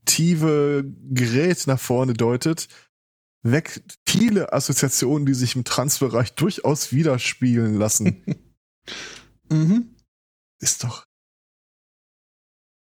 [0.06, 2.68] obstruktive Gerät nach vorne deutet,
[3.42, 8.22] weckt viele Assoziationen, die sich im Transbereich durchaus widerspiegeln lassen.
[9.48, 9.94] Mhm.
[10.60, 11.04] Ist doch.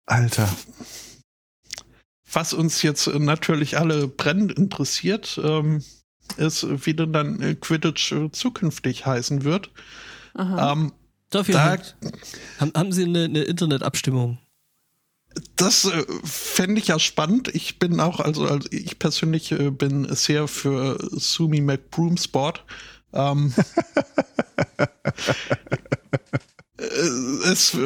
[0.07, 0.49] Alter.
[2.33, 5.85] Was uns jetzt äh, natürlich alle brennend interessiert, ähm,
[6.39, 9.71] ist, wie denn dann äh, Quidditch äh, zukünftig heißen wird.
[10.35, 10.73] Aha.
[10.73, 10.93] Ähm,
[11.31, 11.79] Dafür Da-
[12.59, 14.39] haben, haben Sie eine, eine Internetabstimmung?
[15.57, 17.49] Das äh, fände ich ja spannend.
[17.55, 22.65] Ich bin auch, also, also ich persönlich äh, bin sehr für Sumi McBroomsport.
[23.13, 23.53] Ähm,
[26.79, 26.83] äh,
[27.51, 27.79] es äh,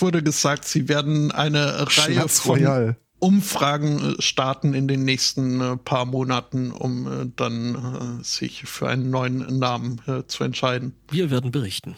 [0.00, 2.96] wurde gesagt, sie werden eine Reihe von.
[3.18, 8.88] Umfragen äh, starten in den nächsten äh, paar Monaten, um äh, dann äh, sich für
[8.88, 10.96] einen neuen Namen äh, zu entscheiden.
[11.08, 11.94] Wir werden berichten.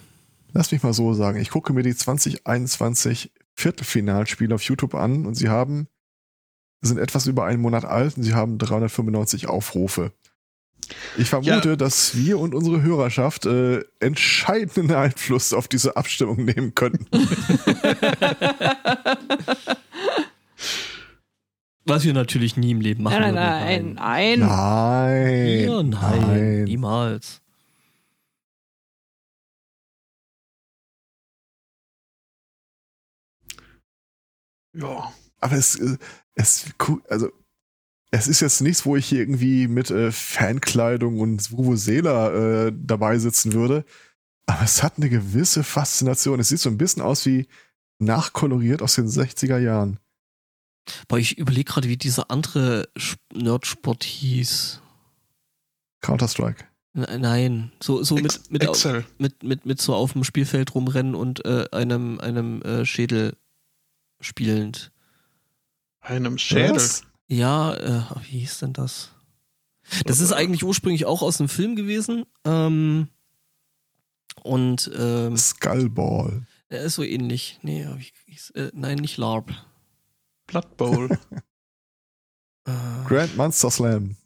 [0.52, 1.40] Lass mich mal so sagen.
[1.40, 5.88] Ich gucke mir die 2021 Viertelfinalspiele auf YouTube an und sie haben,
[6.82, 10.12] sind etwas über einen Monat alt und sie haben 395 Aufrufe.
[11.16, 11.76] Ich vermute, Ja.
[11.76, 17.06] dass wir und unsere Hörerschaft äh, entscheidenden Einfluss auf diese Abstimmung nehmen könnten.
[21.86, 23.20] Was wir natürlich nie im Leben machen.
[23.20, 24.38] nein, nein, nein, nein.
[24.40, 25.64] Nein.
[25.68, 26.64] Ja, nein, nein.
[26.64, 27.42] niemals.
[34.74, 35.12] Ja.
[35.40, 35.96] Aber es, äh,
[36.34, 36.66] es,
[37.08, 37.30] also,
[38.10, 43.18] es ist jetzt nichts, wo ich hier irgendwie mit äh, Fankleidung und Vuvuzela äh, dabei
[43.18, 43.84] sitzen würde.
[44.46, 46.38] Aber es hat eine gewisse Faszination.
[46.40, 47.46] Es sieht so ein bisschen aus wie
[47.98, 49.98] nachkoloriert aus den 60er Jahren.
[51.08, 54.80] Boah, ich überlege gerade, wie dieser andere Sp- Nerdsport hieß.
[56.02, 56.64] Counter-Strike.
[56.92, 61.44] Nein, so, so mit, Ex- mit, mit, mit, mit so auf dem Spielfeld rumrennen und
[61.44, 63.36] äh, einem, einem äh, Schädel
[64.24, 64.90] spielend.
[66.00, 66.76] Einem Schädel.
[66.76, 67.04] Was?
[67.28, 69.10] Ja, äh, wie hieß denn das?
[70.04, 72.24] Das ist eigentlich ursprünglich auch aus einem Film gewesen.
[72.44, 73.08] Ähm,
[74.42, 76.46] und ähm, Skullball.
[76.68, 77.58] er ist so ähnlich.
[77.62, 77.86] Nee,
[78.26, 79.52] hieß, äh, nein, nicht LARP.
[80.46, 81.18] Blood Bowl.
[82.66, 82.72] Äh,
[83.06, 84.16] Grand Monster Slam.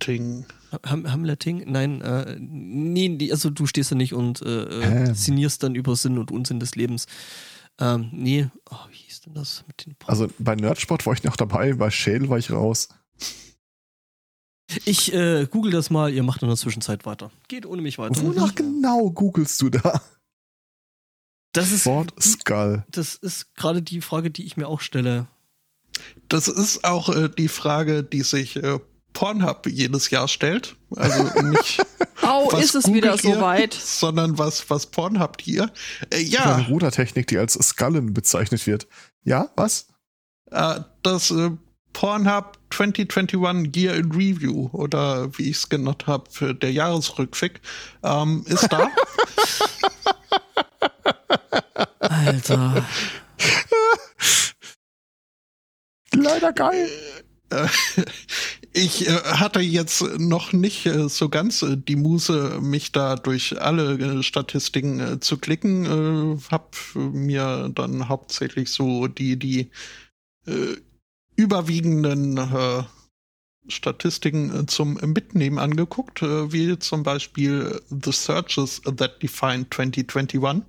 [0.00, 0.46] Hamleting.
[0.86, 1.64] Ham Hamleting?
[1.70, 4.64] Nein, äh, nee, also du stehst da nicht und äh,
[5.08, 7.06] äh, sinnierst dann über Sinn und Unsinn des Lebens.
[7.80, 11.24] Ähm, nee, oh, wie hieß denn das mit den Po- Also bei Nerdsport war ich
[11.24, 12.88] noch dabei, bei Schädel war ich raus.
[14.84, 17.30] Ich äh, google das mal, ihr macht in der Zwischenzeit weiter.
[17.48, 18.22] Geht ohne mich weiter.
[18.22, 20.02] Wonach genau googelst du da?
[21.52, 22.84] Das ist, Wort Skull.
[22.90, 25.26] das ist gerade die Frage, die ich mir auch stelle.
[26.28, 28.78] Das ist auch äh, die Frage, die sich äh,
[29.18, 30.76] Pornhub jedes Jahr stellt.
[30.94, 31.84] Also nicht,
[32.22, 33.74] Au, was ist es wieder googelt ihr, soweit?
[33.74, 35.72] sondern was, was Pornhub hier.
[36.10, 36.54] Äh, Ja.
[36.54, 38.86] Eine Rudertechnik, die als Skullen bezeichnet wird.
[39.24, 39.88] Ja, was?
[40.52, 41.50] äh, das äh,
[41.92, 47.60] Pornhub 2021 Year in Review oder wie ich es genannt habe, der Jahresrückblick,
[48.04, 48.88] ähm, ist da.
[51.98, 52.86] Alter.
[56.14, 56.88] Leider geil.
[58.78, 63.60] Ich äh, hatte jetzt noch nicht äh, so ganz äh, die Muße, mich da durch
[63.60, 66.40] alle Statistiken zu klicken.
[66.50, 69.70] Hab mir dann hauptsächlich so die, die
[71.36, 72.40] überwiegenden
[73.66, 80.62] Statistiken zum Mitnehmen angeguckt, wie zum Beispiel The Searches That Define 2021.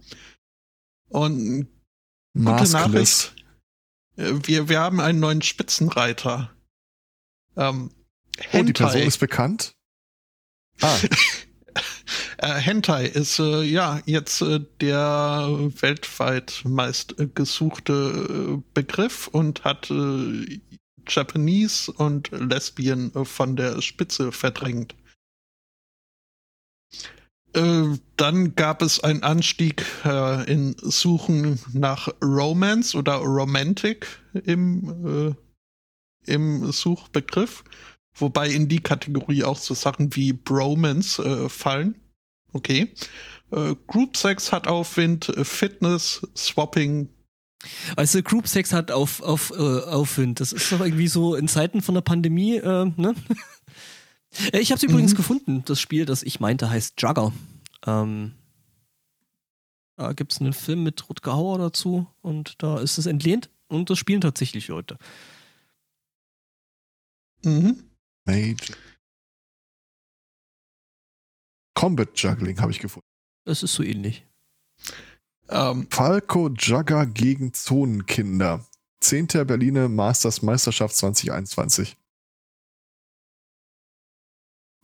[1.10, 1.68] Und
[2.34, 2.72] gute.
[2.72, 3.36] Nachricht.
[4.16, 6.51] Wir, wir haben einen neuen Spitzenreiter.
[7.55, 7.91] Ähm,
[8.53, 9.07] Oh, die Person Hentai.
[9.07, 9.75] ist bekannt.
[10.81, 10.97] Ah,
[12.41, 15.49] Äh, Hentai ist äh, ja jetzt äh, der
[15.81, 20.61] weltweit meist äh, gesuchte äh, Begriff und hat äh,
[21.07, 24.95] Japanese und Lesbian von der Spitze verdrängt.
[27.51, 34.05] Dann gab es einen Anstieg in Suchen nach Romance oder Romantic
[34.45, 35.35] im,
[36.27, 37.63] im Suchbegriff,
[38.22, 41.95] wobei in die Kategorie auch so Sachen wie Bromance äh, fallen.
[42.53, 42.93] Okay.
[43.51, 47.09] Äh, Group Sex hat Aufwind, Fitness, Swapping.
[47.95, 50.39] Also Group Sex hat auf, auf, äh, Aufwind.
[50.39, 53.15] Das ist doch irgendwie so in Zeiten von der Pandemie, äh, ne?
[54.53, 55.17] Äh, ich habe es übrigens mhm.
[55.17, 55.63] gefunden.
[55.65, 57.34] Das Spiel, das ich meinte, heißt Jugger.
[57.88, 58.34] Ähm,
[59.95, 63.89] da gibt es einen Film mit Rutger Hauer dazu und da ist es entlehnt und
[63.89, 64.97] das spielen tatsächlich Leute.
[67.43, 67.88] Mhm.
[68.30, 68.63] Made.
[71.73, 73.07] Combat Juggling habe ich gefunden.
[73.45, 74.23] Es ist so ähnlich.
[75.49, 78.63] Ähm, Falco Jugger gegen Zonenkinder.
[78.99, 79.27] 10.
[79.47, 81.97] Berliner Masters Meisterschaft 2021.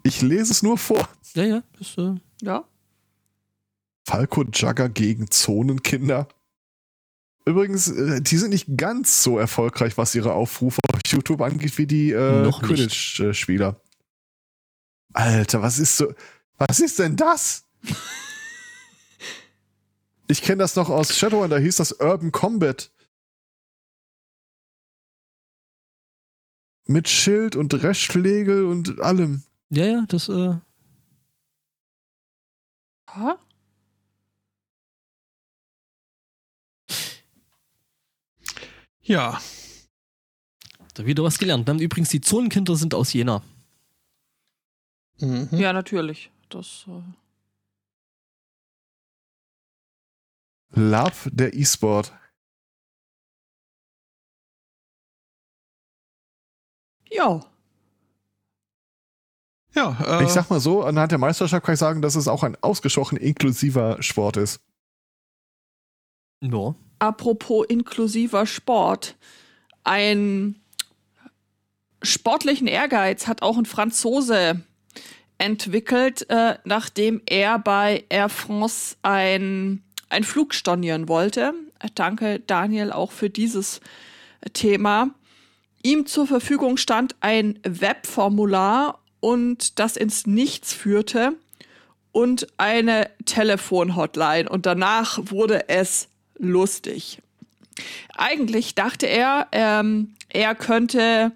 [0.03, 1.07] Ich lese es nur vor.
[1.35, 1.63] Ja, ja.
[1.77, 2.67] Das, äh, ja.
[4.07, 6.27] Falco Jugger gegen Zonenkinder.
[7.45, 11.85] Übrigens, äh, die sind nicht ganz so erfolgreich, was ihre Aufrufe auf YouTube angeht, wie
[11.85, 13.79] die äh, Quidditch-Spieler.
[15.13, 16.13] Alter, was ist so.
[16.57, 17.65] Was ist denn das?
[20.27, 22.91] ich kenne das noch aus Shadowrun, da hieß das Urban Combat.
[26.87, 29.43] Mit Schild und Dreschschlägel und allem.
[29.69, 30.55] Ja, ja, das, äh.
[33.09, 33.39] Ha?
[39.05, 39.39] Ja.
[40.95, 41.67] Da wieder was gelernt.
[41.67, 43.43] Dann übrigens, die Zonenkinder sind aus Jena.
[45.19, 45.49] Mhm.
[45.51, 46.31] Ja, natürlich.
[46.49, 46.85] Das.
[46.87, 47.01] Äh
[50.77, 52.13] Love der E-Sport.
[57.09, 57.45] Ja.
[59.73, 62.43] Ja, äh, ich sag mal so, anhand der Meisterschaft kann ich sagen, dass es auch
[62.43, 64.59] ein ausgesprochen inklusiver Sport ist.
[66.41, 66.75] Ja.
[66.99, 69.15] Apropos inklusiver Sport.
[69.83, 70.55] Ein
[72.01, 74.61] sportlichen Ehrgeiz hat auch ein Franzose
[75.37, 81.53] entwickelt, äh, nachdem er bei Air France ein, ein Flug stornieren wollte.
[81.95, 83.81] Danke, Daniel, auch für dieses
[84.53, 85.09] Thema.
[85.83, 91.33] Ihm zur Verfügung stand ein Webformular und das ins Nichts führte
[92.11, 96.07] und eine Telefonhotline und danach wurde es
[96.38, 97.21] lustig.
[98.15, 101.31] Eigentlich dachte er, ähm, er könnte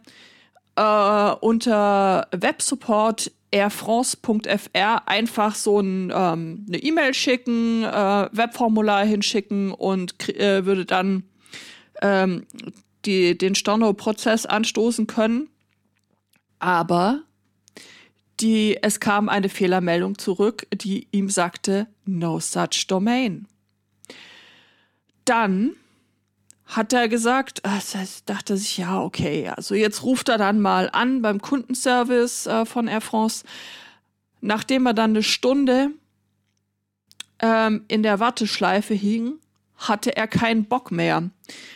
[0.76, 10.30] äh, unter Websupport airfrance.fr einfach so ein, ähm, eine E-Mail schicken, äh, Webformular hinschicken und
[10.30, 11.24] äh, würde dann
[12.02, 12.46] ähm,
[13.06, 15.50] die, den Storno-Prozess anstoßen können.
[16.60, 17.24] Aber
[18.40, 23.48] die, es kam eine Fehlermeldung zurück, die ihm sagte, no such domain.
[25.30, 25.76] Dann
[26.66, 30.60] hat er gesagt, äh, das heißt, dachte sich, ja, okay, also jetzt ruft er dann
[30.60, 33.46] mal an beim Kundenservice äh, von Air France.
[34.42, 35.92] Nachdem er dann eine Stunde
[37.40, 39.34] ähm, in der Warteschleife hing,
[39.78, 41.30] hatte er keinen Bock mehr.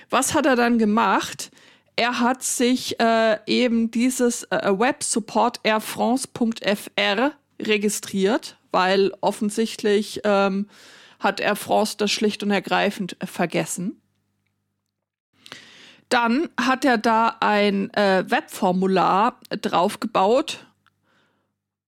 [0.10, 1.52] Was hat er dann gemacht?
[1.96, 10.68] er hat sich äh, eben dieses äh, Web-Support airfrance.fr registriert, weil offensichtlich ähm,
[11.24, 14.02] hat Air France das schlicht und ergreifend äh, vergessen.
[16.10, 20.68] Dann hat er da ein äh, Webformular draufgebaut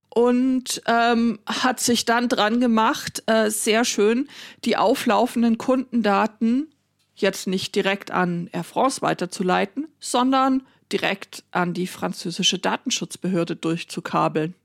[0.09, 4.27] und ähm, hat sich dann dran gemacht, äh, sehr schön,
[4.63, 6.73] die auflaufenden Kundendaten
[7.15, 14.55] jetzt nicht direkt an Air France weiterzuleiten, sondern direkt an die französische Datenschutzbehörde durchzukabeln.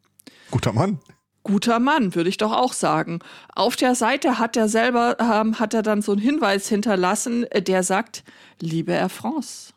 [0.50, 1.00] Guter Mann.
[1.42, 3.20] Guter Mann, würde ich doch auch sagen.
[3.54, 7.82] Auf der Seite hat er selber, ähm, hat er dann so einen Hinweis hinterlassen, der
[7.82, 8.24] sagt,
[8.60, 9.72] liebe Air France,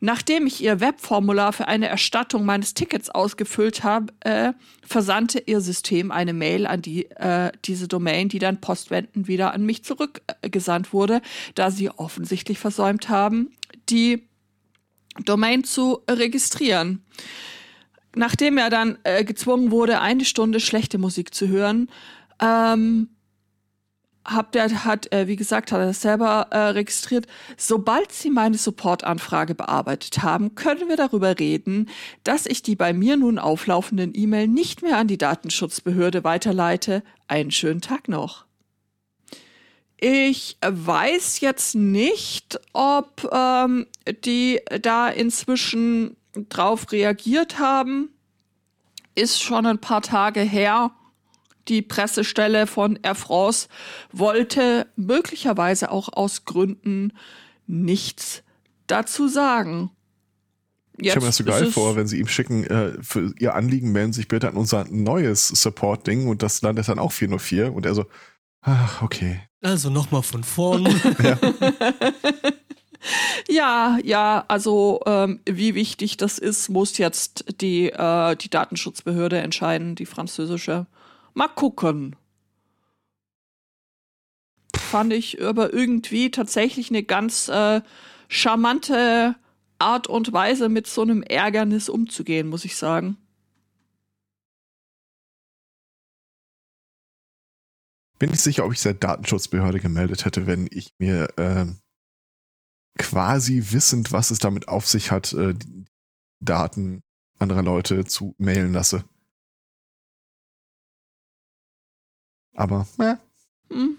[0.00, 4.52] Nachdem ich ihr Webformular für eine Erstattung meines Tickets ausgefüllt habe, äh,
[4.86, 9.64] versandte ihr System eine Mail an die, äh, diese Domain, die dann postwendend wieder an
[9.64, 11.20] mich zurückgesandt wurde,
[11.54, 13.52] da sie offensichtlich versäumt haben,
[13.88, 14.26] die
[15.24, 17.04] Domain zu registrieren.
[18.14, 21.88] Nachdem er dann äh, gezwungen wurde, eine Stunde schlechte Musik zu hören,
[22.40, 23.08] ähm,
[24.24, 27.26] habt ihr, hat, äh, wie gesagt, hat er selber äh, registriert.
[27.56, 31.88] Sobald Sie meine Supportanfrage bearbeitet haben, können wir darüber reden,
[32.24, 37.02] dass ich die bei mir nun auflaufenden E-Mail nicht mehr an die Datenschutzbehörde weiterleite.
[37.28, 38.44] Einen schönen Tag noch.
[40.02, 43.86] ich weiß jetzt nicht, ob ähm,
[44.24, 48.10] die da inzwischen drauf reagiert haben.
[49.14, 50.92] Ist schon ein paar Tage her.
[51.68, 53.68] Die Pressestelle von Air France
[54.12, 57.12] wollte möglicherweise auch aus Gründen
[57.66, 58.42] nichts
[58.86, 59.90] dazu sagen.
[60.96, 63.54] Jetzt ich stelle mir das so geil vor, wenn sie ihm schicken, äh, für ihr
[63.54, 67.86] Anliegen melden sich bitte an unser neues Support-Ding und das landet dann auch 404 und
[67.86, 68.06] er so,
[68.60, 69.40] ach, okay.
[69.62, 70.84] Also nochmal von vorn.
[71.22, 71.38] ja.
[73.48, 79.94] ja, ja, also ähm, wie wichtig das ist, muss jetzt die, äh, die Datenschutzbehörde entscheiden,
[79.94, 80.86] die französische.
[81.34, 82.16] Mal gucken.
[84.76, 87.80] Fand ich aber irgendwie tatsächlich eine ganz äh,
[88.28, 89.36] charmante
[89.78, 93.16] Art und Weise, mit so einem Ärgernis umzugehen, muss ich sagen.
[98.18, 101.64] Bin ich sicher, ob ich der Datenschutzbehörde gemeldet hätte, wenn ich mir äh,
[103.00, 105.54] quasi wissend, was es damit auf sich hat, äh,
[106.40, 107.02] Daten
[107.38, 109.04] anderer Leute zu mailen lasse.
[112.54, 113.16] Aber, äh.
[113.72, 113.96] Hm.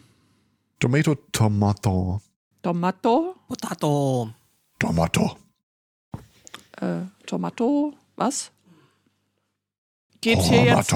[0.79, 2.21] Tomato, Tomato.
[2.61, 3.35] Tomato?
[3.47, 4.33] Potato.
[4.77, 5.37] Tomato.
[6.77, 8.51] Äh, Tomato, was?
[10.21, 10.95] Geht's hier jetzt,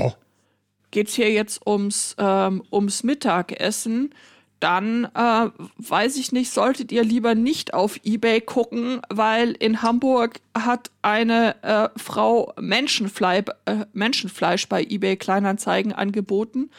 [0.91, 4.13] geht's hier jetzt ums, ähm, ums Mittagessen?
[4.59, 10.39] Dann äh, weiß ich nicht, solltet ihr lieber nicht auf eBay gucken, weil in Hamburg
[10.57, 16.69] hat eine äh, Frau Menschenfleisch, äh, Menschenfleisch bei eBay Kleinanzeigen angeboten.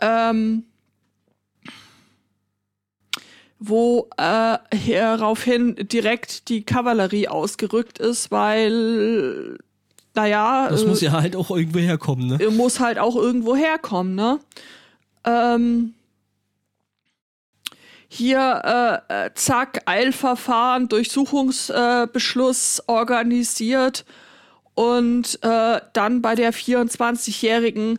[0.00, 0.64] Ähm,
[3.64, 9.56] wo äh, hieraufhin direkt die Kavallerie ausgerückt ist, weil,
[10.14, 10.66] naja.
[10.68, 12.50] Das äh, muss ja halt auch irgendwo herkommen, ne?
[12.50, 14.40] Muss halt auch irgendwo herkommen, ne?
[15.24, 15.94] Ähm,
[18.14, 24.04] hier, äh, äh zack, Eilverfahren, Durchsuchungsbeschluss äh, organisiert
[24.74, 27.98] und äh, dann bei der 24-Jährigen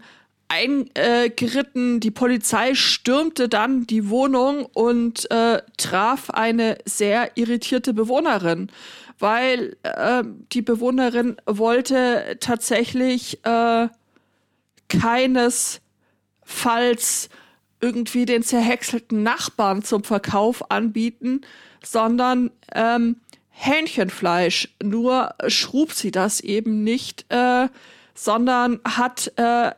[0.49, 1.99] eingeritten.
[1.99, 8.69] Die Polizei stürmte dann die Wohnung und äh, traf eine sehr irritierte Bewohnerin,
[9.17, 13.87] weil äh, die Bewohnerin wollte tatsächlich äh,
[14.89, 17.29] keinesfalls
[17.83, 21.41] irgendwie den zerhäckselten Nachbarn zum Verkauf anbieten,
[21.83, 23.17] sondern ähm,
[23.49, 24.69] Hähnchenfleisch.
[24.81, 27.67] Nur schrub sie das eben nicht, äh,
[28.15, 29.71] sondern hat äh,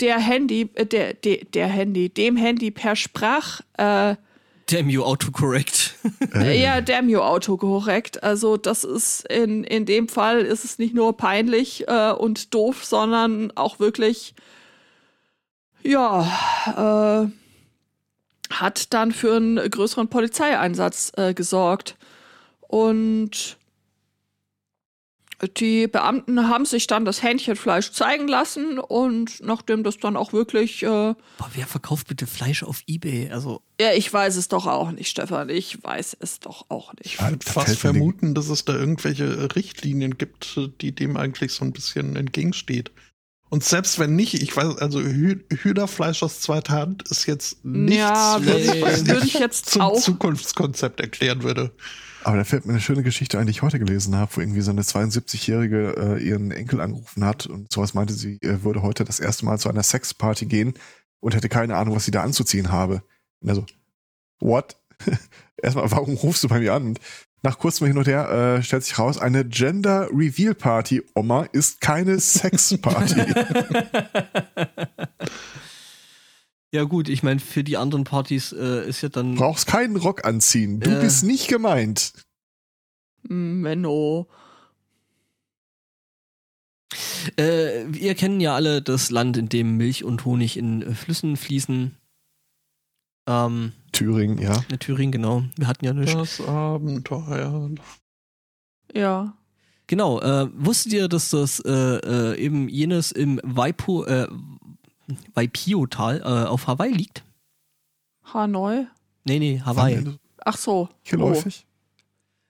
[0.00, 3.60] der Handy, äh, der, der, der Handy, dem Handy per Sprach.
[3.76, 4.16] Äh,
[4.66, 5.94] Damn you autocorrect.
[6.34, 8.22] Äh, ja, damn you autocorrect.
[8.22, 12.84] Also das ist in, in dem Fall ist es nicht nur peinlich äh, und doof,
[12.84, 14.34] sondern auch wirklich,
[15.82, 21.96] ja, äh, hat dann für einen größeren Polizeieinsatz äh, gesorgt.
[22.60, 23.58] Und
[25.56, 30.82] die Beamten haben sich dann das Hähnchenfleisch zeigen lassen und nachdem das dann auch wirklich.
[30.84, 33.30] Äh, Boah, wer verkauft bitte Fleisch auf Ebay?
[33.30, 33.60] Also.
[33.80, 35.48] Ja, ich weiß es doch auch nicht, Stefan.
[35.48, 37.14] Ich weiß es doch auch nicht.
[37.14, 41.72] Ich würde fast vermuten, dass es da irgendwelche Richtlinien gibt, die dem eigentlich so ein
[41.72, 42.92] bisschen entgegensteht.
[43.52, 47.98] Und selbst wenn nicht, ich weiß, also Hü Hühnerfleisch aus zweiter Hand ist jetzt nichts,
[47.98, 51.70] ja, nee, was ich, ich jetzt zum auch Zukunftskonzept erklären würde.
[52.24, 54.62] Aber da fällt mir eine schöne Geschichte ein, die ich heute gelesen habe, wo irgendwie
[54.62, 59.04] so eine 72-Jährige äh, ihren Enkel angerufen hat und sowas meinte, sie äh, würde heute
[59.04, 60.72] das erste Mal zu einer Sexparty gehen
[61.20, 63.02] und hätte keine Ahnung, was sie da anzuziehen habe.
[63.40, 63.66] Und er so,
[64.40, 64.78] what?
[65.62, 66.86] Erstmal, warum rufst du bei mir an?
[66.86, 67.00] Und
[67.42, 71.80] nach kurzem Hin und Her äh, stellt sich raus, eine Gender Reveal Party, Oma, ist
[71.80, 73.20] keine Sexparty.
[76.74, 79.34] Ja gut, ich meine, für die anderen Partys äh, ist ja dann...
[79.34, 82.14] Brauchst keinen Rock anziehen, du äh, bist nicht gemeint.
[83.28, 84.26] Menno.
[87.36, 91.98] Äh, wir kennen ja alle das Land, in dem Milch und Honig in Flüssen fließen.
[93.26, 94.64] Ähm, Thüringen, ja.
[94.70, 95.44] In Thüringen, genau.
[95.56, 96.38] Wir hatten ja nichts.
[96.38, 97.70] Das Abenteuer.
[98.94, 99.36] Ja.
[99.86, 100.20] Genau.
[100.20, 104.26] Äh, wusstet ihr, dass das äh, äh, eben jenes im Waipo, äh,
[105.34, 107.24] Waipio-Tal äh, auf Hawaii liegt.
[108.32, 108.86] Hanoi?
[109.24, 110.04] Nee, nee, Hawaii.
[110.44, 110.88] Ach so.
[111.04, 111.66] Geläufig?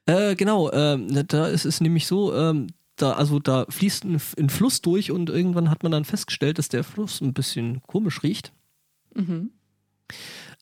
[0.09, 0.13] Oh.
[0.13, 4.51] Äh, genau, äh, da ist es nämlich so, ähm, da, also da fließt ein, ein,
[4.51, 8.53] Fluss durch und irgendwann hat man dann festgestellt, dass der Fluss ein bisschen komisch riecht.
[9.15, 9.51] Mhm.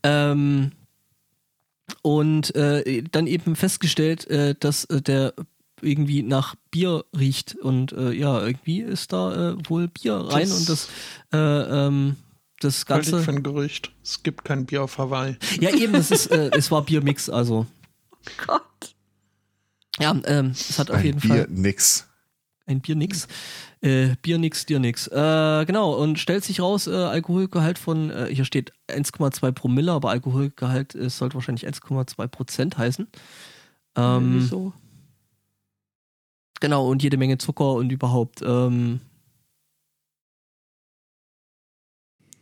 [0.03, 0.72] Ähm,
[2.03, 5.34] und äh, dann eben festgestellt, äh, dass äh, der
[5.82, 10.59] irgendwie nach Bier riecht und äh, ja, irgendwie ist da äh, wohl Bier rein das
[10.59, 10.88] und das
[11.32, 11.38] äh,
[11.86, 12.16] ähm,
[12.61, 13.22] das Ganze.
[13.22, 13.90] für ein Gerücht.
[14.05, 15.36] Es gibt kein Bier auf Hawaii.
[15.61, 17.66] Ja, eben, das ist, äh, es war Biermix, also.
[18.46, 18.94] Gott.
[19.98, 22.09] Ja, ähm, es hat auf jeden Bier, Fall nix.
[22.71, 23.29] Ein Bier nix.
[23.81, 25.07] Äh, Bier nix, dir nix.
[25.09, 30.11] Äh, genau, und stellt sich raus, äh, Alkoholgehalt von, äh, hier steht 1,2 Promille, aber
[30.11, 33.09] Alkoholgehalt äh, sollte wahrscheinlich 1,2 Prozent heißen.
[33.97, 34.73] Ähm, Wieso?
[36.61, 38.43] Genau, und jede Menge Zucker und überhaupt.
[38.43, 39.01] Ähm,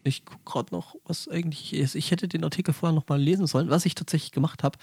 [0.02, 1.94] ich guck gerade noch, was eigentlich ist.
[1.94, 4.78] Ich hätte den Artikel vorher noch mal lesen sollen, was ich tatsächlich gemacht habe.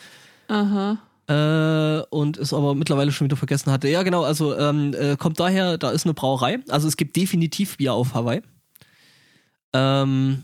[0.47, 0.99] Aha.
[1.27, 3.89] Äh, und es aber mittlerweile schon wieder vergessen hatte.
[3.89, 6.59] Ja, genau, also ähm, äh, kommt daher, da ist eine Brauerei.
[6.69, 8.41] Also es gibt definitiv Bier auf Hawaii.
[9.73, 10.43] Ähm,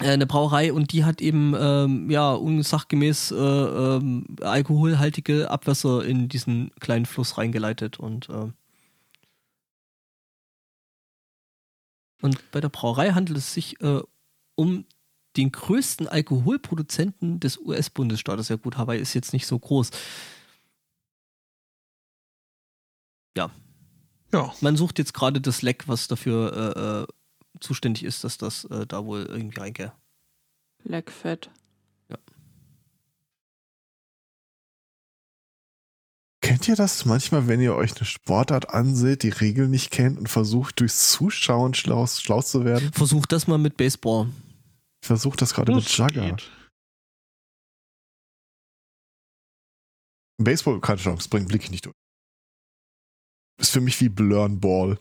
[0.00, 6.28] äh, eine Brauerei und die hat eben ähm, ja unsachgemäß äh, ähm, alkoholhaltige Abwässer in
[6.28, 8.54] diesen kleinen Fluss reingeleitet und ähm,
[12.22, 14.00] und bei der Brauerei handelt es sich äh,
[14.54, 14.84] um
[15.36, 18.48] den größten Alkoholproduzenten des US-Bundesstaates.
[18.48, 19.90] Ja gut, Hawaii ist jetzt nicht so groß.
[23.36, 23.50] Ja,
[24.60, 27.06] Man sucht jetzt gerade das Leck, was dafür äh, äh,
[27.60, 29.92] zuständig ist, dass das äh, da wohl irgendwie reinge...
[30.82, 31.50] Leckfett.
[36.50, 40.28] Kennt ihr das manchmal, wenn ihr euch eine Sportart anseht, die Regeln nicht kennt und
[40.28, 42.90] versucht durchs Zuschauen schlau, schlau zu werden?
[42.92, 44.26] Versucht das mal mit Baseball.
[45.02, 46.50] Ich versuche das gerade mit geht.
[50.38, 51.94] Baseball, keine Chance, bringt Blick ich nicht durch.
[53.60, 54.98] Ist für mich wie Blurn Ball.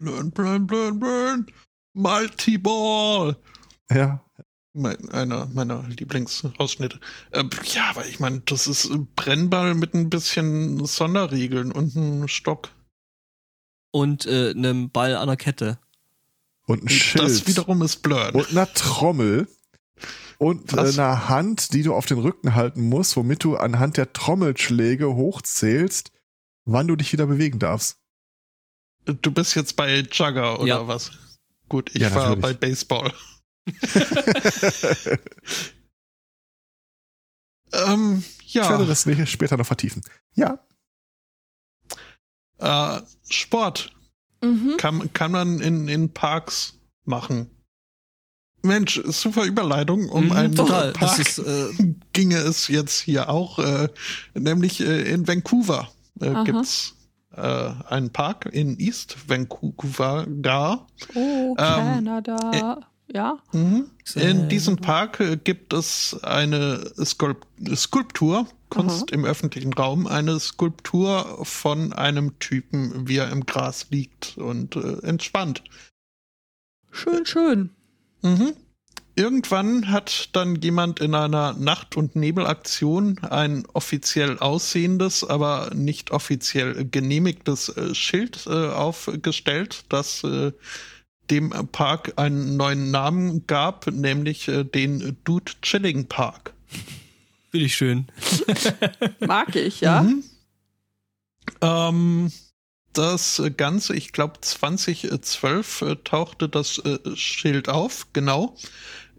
[0.00, 1.46] Burn, burn, burn, burn.
[1.94, 3.36] Multiball.
[3.90, 4.24] Ja,
[4.74, 6.98] Mein, einer meiner Lieblingsausschnitte.
[7.32, 7.44] Äh,
[7.74, 12.70] ja, aber ich meine, das ist ein Brennball mit ein bisschen Sonderregeln und einem Stock.
[13.92, 15.78] Und äh, einem Ball an der Kette.
[16.66, 17.24] Und ein Schild.
[17.24, 18.34] Das wiederum ist Blurn.
[18.34, 19.48] und einer Trommel.
[20.38, 20.98] Und äh, Was?
[20.98, 26.10] einer Hand, die du auf den Rücken halten musst, womit du anhand der Trommelschläge hochzählst,
[26.64, 27.98] wann du dich wieder bewegen darfst.
[29.04, 30.88] Du bist jetzt bei Jugger oder Ja.
[30.88, 31.12] was?
[31.68, 32.42] Gut, ich Ja, war natürlich.
[32.42, 33.12] bei Baseball.
[37.72, 40.02] Ähm, Ich werde ja, das später noch vertiefen.
[40.34, 40.58] Ja,
[42.58, 43.00] äh,
[43.30, 43.94] Sport
[44.42, 44.76] Mhm.
[44.76, 46.74] kann, kann man in, in Parks
[47.04, 47.50] machen.
[48.62, 50.08] Mensch, super Überleitung.
[50.08, 50.92] Um Mhm, einen total.
[50.92, 53.88] Das Park ist, äh, ginge es jetzt hier auch, äh,
[54.34, 55.88] nämlich äh, in Vancouver
[56.20, 56.44] äh, Aha.
[56.44, 56.94] gibt's
[57.34, 60.86] äh, einen Park in East Vancouver gar.
[61.14, 62.91] Oh, Ähm, Kanada.
[63.08, 63.38] Ja.
[63.52, 63.90] Mhm.
[64.14, 64.76] In diesem.
[64.76, 72.38] Park äh, gibt es eine Skulp Skulptur, Kunst im öffentlichen Raum, eine Skulptur von einem
[72.38, 75.62] Typen, wie er im Gras liegt und äh, entspannt.
[76.90, 77.70] Schön, schön.
[78.22, 78.54] Mhm.
[79.14, 86.86] Irgendwann hat dann jemand in einer Nacht- und Nebelaktion ein offiziell aussehendes, aber nicht offiziell
[86.86, 90.52] genehmigtes äh, Schild äh, aufgestellt, das äh,
[91.30, 96.54] dem Park einen neuen Namen gab, nämlich äh, den Dude Chilling Park.
[97.50, 98.06] Finde ich schön.
[99.20, 100.02] Mag ich, ja.
[100.02, 100.24] Mhm.
[101.60, 102.32] Ähm,
[102.92, 108.56] das Ganze, ich glaube 2012 äh, tauchte das äh, Schild auf, genau.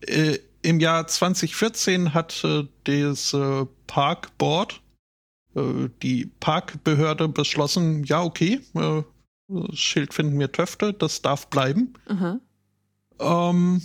[0.02, 4.82] Äh, Im Jahr 2014 hat äh, das äh, Parkboard,
[5.56, 9.04] äh, die Parkbehörde beschlossen, ja okay, äh,
[9.54, 11.94] das Schild finden wir Töfte, das darf bleiben.
[12.08, 12.40] Aha.
[13.20, 13.82] Ähm,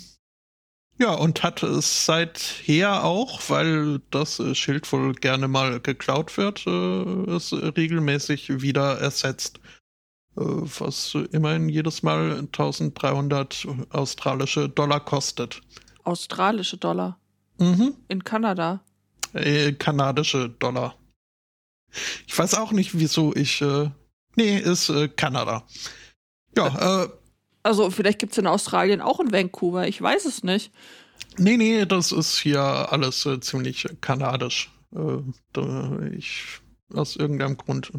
[0.98, 7.30] ja, und hat es seither auch, weil das Schild wohl gerne mal geklaut wird, äh,
[7.30, 9.60] es regelmäßig wieder ersetzt.
[10.36, 15.60] Äh, was immerhin jedes Mal 1300 australische Dollar kostet.
[16.04, 17.18] Australische Dollar.
[17.58, 17.94] Mhm.
[18.08, 18.80] In Kanada.
[19.34, 20.96] Äh, kanadische Dollar.
[22.26, 23.60] Ich weiß auch nicht, wieso ich.
[23.62, 23.90] Äh,
[24.38, 25.66] nee, ist äh, Kanada.
[26.56, 27.08] Ja, äh,
[27.64, 29.86] Also, vielleicht gibt es in Australien auch in Vancouver.
[29.86, 30.72] Ich weiß es nicht.
[31.36, 34.70] Nee, nee, das ist hier alles äh, ziemlich kanadisch.
[34.94, 35.18] Äh,
[35.52, 36.60] da ich
[36.94, 37.92] aus irgendeinem Grund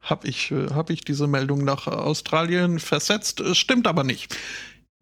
[0.00, 3.40] habe ich, äh, hab ich diese Meldung nach Australien versetzt.
[3.40, 4.36] Äh, Stimmt aber nicht.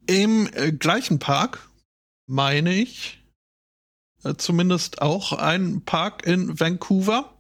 [0.07, 1.67] Im gleichen Park,
[2.27, 3.25] meine ich,
[4.37, 7.35] zumindest auch ein Park in Vancouver,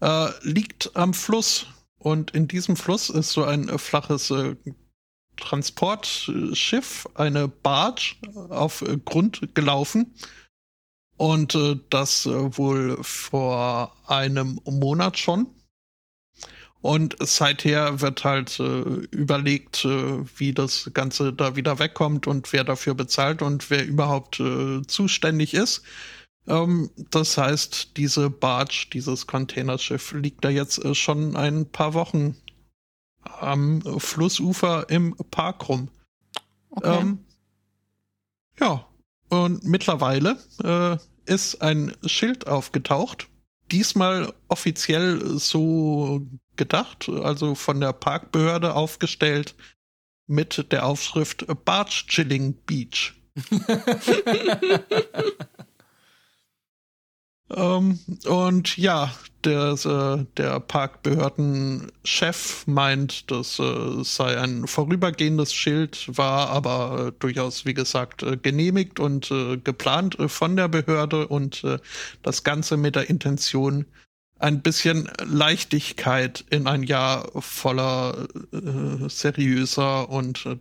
[0.00, 1.66] äh, liegt am Fluss.
[2.00, 4.56] Und in diesem Fluss ist so ein äh, flaches äh,
[5.36, 8.14] Transportschiff, eine Barge,
[8.48, 10.14] auf äh, Grund gelaufen.
[11.18, 15.46] Und äh, das äh, wohl vor einem Monat schon.
[16.80, 23.42] Und seither wird halt überlegt, wie das Ganze da wieder wegkommt und wer dafür bezahlt
[23.42, 24.42] und wer überhaupt
[24.86, 25.82] zuständig ist.
[26.50, 32.36] Ähm, das heißt, diese Barge, dieses Containerschiff, liegt da jetzt äh, schon ein paar Wochen
[33.22, 35.88] am Flussufer im Park rum.
[36.70, 37.00] Okay.
[37.00, 37.24] Ähm,
[38.58, 38.86] ja,
[39.28, 40.96] und mittlerweile äh,
[41.32, 43.28] ist ein Schild aufgetaucht.
[43.70, 49.54] Diesmal offiziell so gedacht, also von der Parkbehörde aufgestellt
[50.26, 53.14] mit der Aufschrift Barge Chilling Beach.
[57.54, 59.14] Ähm, und ja,
[59.44, 67.64] der, äh, der Parkbehördenchef meint, das äh, sei ein vorübergehendes Schild, war aber äh, durchaus,
[67.64, 69.32] wie gesagt, genehmigt und
[69.64, 71.64] geplant von der Behörde und
[72.22, 73.86] das Ganze mit der Intention,
[74.38, 78.26] ein bisschen Leichtigkeit in ein Jahr voller
[79.08, 80.58] seriöser und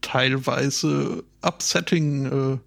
[0.00, 2.60] teilweise upsetting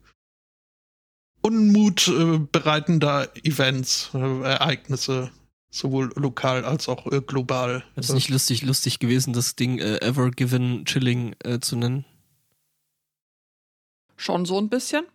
[1.48, 5.32] Unmut äh, bereitender Events, äh, Ereignisse,
[5.70, 7.86] sowohl lokal als auch äh, global.
[7.96, 12.04] Es ist nicht lustig, lustig gewesen, das Ding äh, Ever Given Chilling äh, zu nennen.
[14.18, 15.06] Schon so ein bisschen.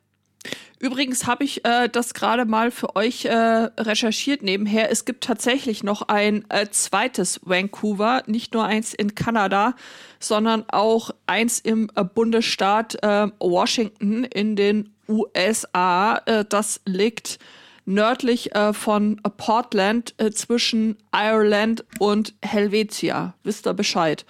[0.79, 4.91] Übrigens habe ich äh, das gerade mal für euch äh, recherchiert nebenher.
[4.91, 9.77] Es gibt tatsächlich noch ein äh, zweites Vancouver, nicht nur eins in Kanada,
[10.19, 16.21] sondern auch eins im äh, Bundesstaat äh, Washington in den USA.
[16.27, 17.39] Äh, das liegt
[17.85, 23.35] nördlich äh, von Portland äh, zwischen Ireland und Helvetia.
[23.43, 24.25] Wisst ihr Bescheid?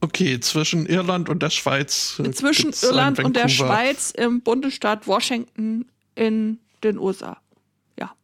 [0.00, 2.20] Okay, zwischen Irland und der Schweiz.
[2.24, 7.38] äh, zwischen Irland und der Schweiz im Bundesstaat Washington in den USA.
[7.98, 8.14] Ja.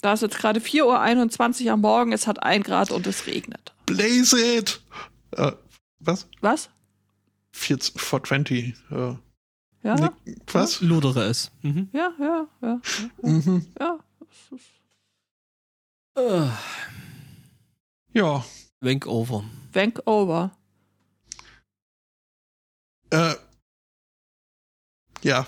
[0.00, 3.72] Da ist jetzt gerade 4.21 Uhr am Morgen, es hat ein Grad und es regnet.
[3.86, 4.80] Blaze it!
[5.32, 5.52] Äh,
[5.98, 6.28] was?
[6.40, 6.70] Was?
[7.52, 8.74] 420.
[8.90, 9.14] Äh,
[9.82, 9.94] ja?
[9.94, 10.12] Ne,
[10.52, 10.80] was?
[10.80, 11.50] Lodere es.
[11.62, 11.88] Mhm.
[11.92, 12.80] Ja, ja, ja.
[13.22, 13.28] Ja.
[13.28, 13.66] Mhm.
[13.78, 13.98] ja.
[16.16, 16.48] Äh,
[18.12, 18.44] Ja.
[18.80, 19.44] Wankover.
[19.72, 20.56] Vancouver.
[23.10, 23.34] Äh,
[25.22, 25.46] ja,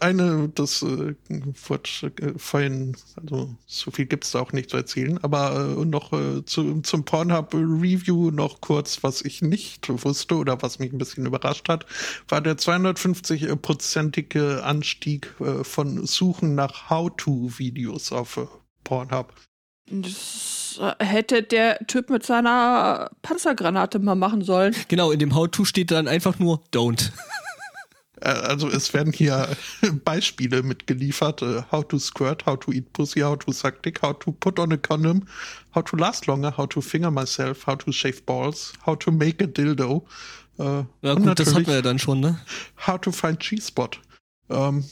[0.00, 4.76] eine, das äh, wurde äh, vorhin, also so viel gibt es da auch nicht zu
[4.76, 10.62] erzählen, aber äh, noch äh, zu, zum Pornhub-Review noch kurz, was ich nicht wusste oder
[10.62, 11.86] was mich ein bisschen überrascht hat,
[12.28, 18.46] war der 250-prozentige Anstieg äh, von Suchen nach How-To-Videos auf äh,
[18.84, 19.32] Pornhub.
[19.90, 24.74] Das äh, hätte der Typ mit seiner Panzergranate mal machen sollen.
[24.88, 27.10] Genau, in dem How-To steht dann einfach nur Don't.
[28.22, 29.48] Äh, Also es werden hier
[30.04, 31.42] Beispiele mitgeliefert.
[31.42, 34.58] äh, How to squirt, how to eat pussy, how to suck dick, how to put
[34.58, 35.26] on a condom,
[35.74, 39.42] how to last longer, how to finger myself, how to shave balls, how to make
[39.42, 40.06] a dildo.
[40.58, 42.38] Äh, Ja und gut, das hatten wir ja dann schon, ne?
[42.86, 43.90] How to find G-Spot.
[44.50, 44.84] Ähm,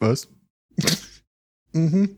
[0.00, 0.28] Was?
[1.72, 2.16] mhm.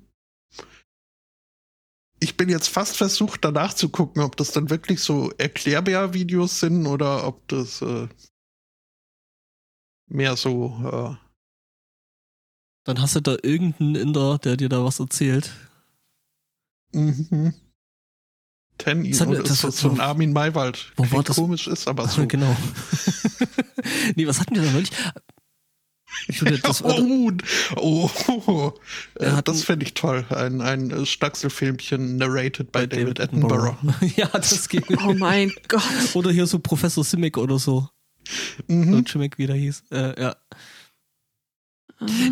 [2.20, 6.86] Ich bin jetzt fast versucht, danach zu gucken, ob das dann wirklich so Erklärbär-Videos sind
[6.86, 8.08] oder ob das äh,
[10.06, 11.26] mehr so äh,
[12.84, 15.52] Dann hast du da irgendeinen Inder, der dir da was erzählt.
[16.92, 17.54] Mhm.
[18.78, 20.92] Ten Das hat oder das so, hat so ein Armin Maywald.
[20.96, 21.36] Wo war das?
[21.36, 22.26] komisch ist, aber so.
[22.26, 22.56] genau.
[24.16, 24.90] nee, was hatten wir da neulich?
[26.28, 27.30] Ich würde, das oh,
[27.76, 28.72] oh, oh.
[29.20, 30.24] Hatten- das fände ich toll.
[30.30, 33.76] Ein, ein äh, Staxelfilmchen narrated by David, Attenborough.
[34.16, 34.84] ja, das geht.
[35.04, 35.82] Oh mein Gott.
[36.14, 37.88] Oder hier so Professor Simic oder so.
[38.66, 38.92] Mhm.
[38.92, 39.84] So Chimic, wie der hieß.
[39.90, 40.36] Äh, ja.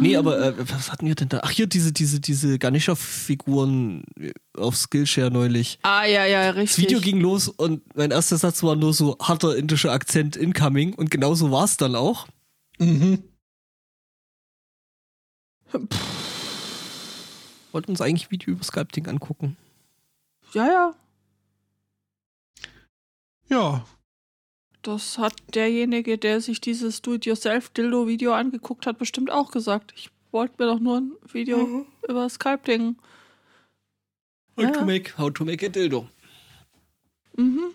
[0.01, 1.41] Nee, aber äh, was hatten wir denn da?
[1.43, 4.05] Ach, hier diese, diese, diese Ganesha-Figuren
[4.57, 5.79] auf Skillshare neulich.
[5.83, 6.85] Ah, ja, ja, Das richtig.
[6.85, 11.11] Video ging los und mein erster Satz war nur so harter indischer Akzent incoming und
[11.11, 12.27] genauso war es dann auch.
[12.79, 13.23] Mhm.
[17.71, 19.57] Wollten uns eigentlich ein Video über Skype-Ding angucken.
[20.53, 20.95] Ja, ja.
[23.49, 23.85] Ja,
[24.83, 29.93] Das hat derjenige, der sich dieses Do-it-yourself-Dildo-Video angeguckt hat, bestimmt auch gesagt.
[29.97, 31.87] Ich wollte mir doch nur ein Video Mhm.
[32.09, 32.97] über Skype-Ding.
[34.57, 34.71] How Ja.
[34.73, 36.09] to make, how to make a dildo.
[37.37, 37.73] Mhm.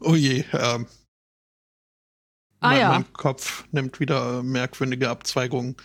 [0.00, 0.44] oh je.
[0.52, 0.86] Ähm,
[2.60, 2.88] Ah mein, ja.
[2.88, 5.76] mein Kopf nimmt wieder merkwürdige Abzweigungen.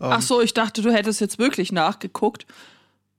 [0.00, 2.46] Ähm, Ach so, ich dachte, du hättest jetzt wirklich nachgeguckt.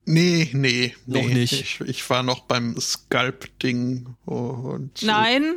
[0.06, 1.34] Nee, nee, Noch nee.
[1.36, 1.54] nicht.
[1.54, 5.02] Ich, ich war noch beim Sculpt-Ding und.
[5.04, 5.56] Nein.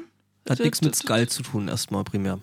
[0.49, 2.41] Hat nichts mit Skull zu tun, erstmal primär.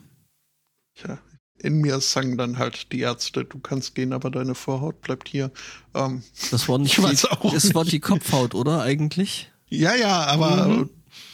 [1.05, 1.19] Ja.
[1.59, 5.51] in mir sagen dann halt die Ärzte, du kannst gehen, aber deine Vorhaut bleibt hier.
[5.93, 9.51] Ähm, Das war nicht Ich weiß die, auch das war die Kopfhaut, oder eigentlich?
[9.69, 10.89] ja, ja, aber Mhm.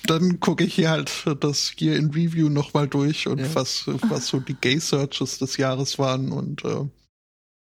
[0.05, 3.55] dann gucke ich hier halt das hier in Review nochmal durch und Ja.
[3.55, 6.85] was, was so die Gay-Searches des Jahres waren und äh,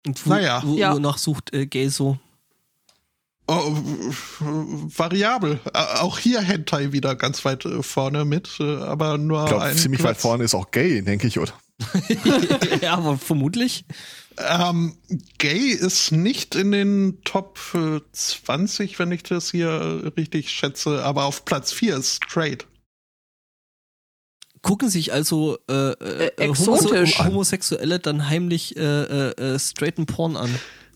[0.08, 0.62] Und wo, Naja.
[0.66, 0.94] wo, Ja.
[0.94, 2.18] wonach sucht äh, Gay so?
[3.48, 3.76] Oh,
[4.42, 4.46] äh,
[4.98, 5.60] variabel.
[5.74, 9.64] Äh, Auch hier Hentai wieder ganz weit äh, vorne mit, äh, aber nur Ich glaube,
[9.66, 10.22] ein ziemlich weit Platz.
[10.22, 11.54] vorne ist auch gay, denke ich, oder?
[12.82, 13.86] ja, aber vermutlich.
[14.38, 14.98] Ähm,
[15.38, 21.04] Gay ist nicht in den Top äh, 20, wenn ich das hier äh, richtig schätze,
[21.04, 22.66] aber auf Platz 4 ist Straight.
[24.62, 27.20] Gucken sich also äh, äh, Äh, exotisch.
[27.20, 30.50] Homo Homosexuelle dann heimlich äh, äh, äh, straighten Porn an.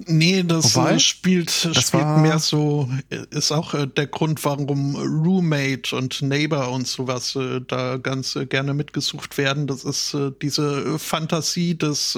[0.06, 4.08] Nee, das Wobei, äh, spielt, das spielt war- mehr so, äh, ist auch äh, der
[4.08, 9.68] Grund, warum Roommate und Neighbor und sowas da ganz gerne mitgesucht werden.
[9.68, 12.18] Das ist diese Fantasie des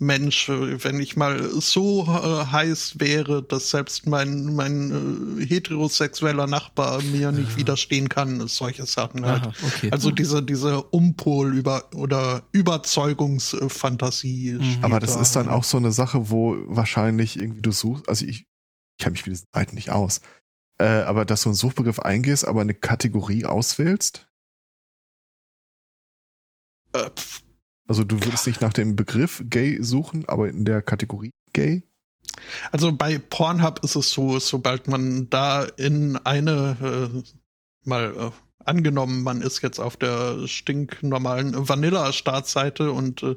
[0.00, 7.02] Mensch, wenn ich mal so äh, heiß wäre, dass selbst mein, mein äh, heterosexueller Nachbar
[7.02, 9.42] mir nicht widerstehen kann, solche Sachen halt.
[9.42, 9.90] Aha, okay.
[9.92, 14.54] Also diese, diese Umpol über oder Überzeugungsfantasie.
[14.54, 18.08] spielt Aber das da ist dann auch so eine Sache, wo wahrscheinlich irgendwie du suchst,
[18.08, 18.46] also ich, ich
[18.98, 20.22] kenne mich mit diesen Seiten nicht aus,
[20.78, 24.26] äh, aber dass du einen Suchbegriff eingehst, aber eine Kategorie auswählst.
[26.94, 27.10] Äh,
[27.90, 31.82] Also du würdest nicht nach dem Begriff gay suchen, aber in der Kategorie gay.
[32.70, 36.76] Also bei Pornhub ist es so, sobald man da in eine
[37.12, 37.22] äh,
[37.82, 38.30] mal äh,
[38.64, 43.34] angenommen, man ist jetzt auf der stinknormalen Vanilla-Startseite und äh,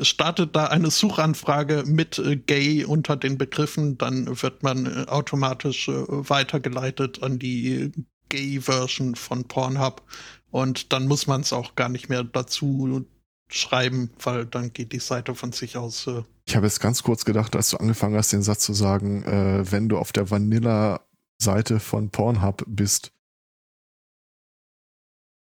[0.00, 5.86] startet da eine Suchanfrage mit äh, Gay unter den Begriffen, dann wird man äh, automatisch
[5.86, 7.92] äh, weitergeleitet an die
[8.28, 10.02] Gay-Version von Pornhub
[10.50, 13.06] und dann muss man es auch gar nicht mehr dazu
[13.54, 17.24] schreiben, weil dann geht die Seite von sich aus äh, Ich habe jetzt ganz kurz
[17.24, 21.78] gedacht, als du angefangen hast, den Satz zu sagen, äh, wenn du auf der Vanilla-Seite
[21.78, 23.12] von Pornhub bist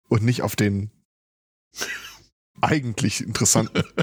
[0.09, 0.91] und nicht auf den
[2.61, 3.83] eigentlich interessanten.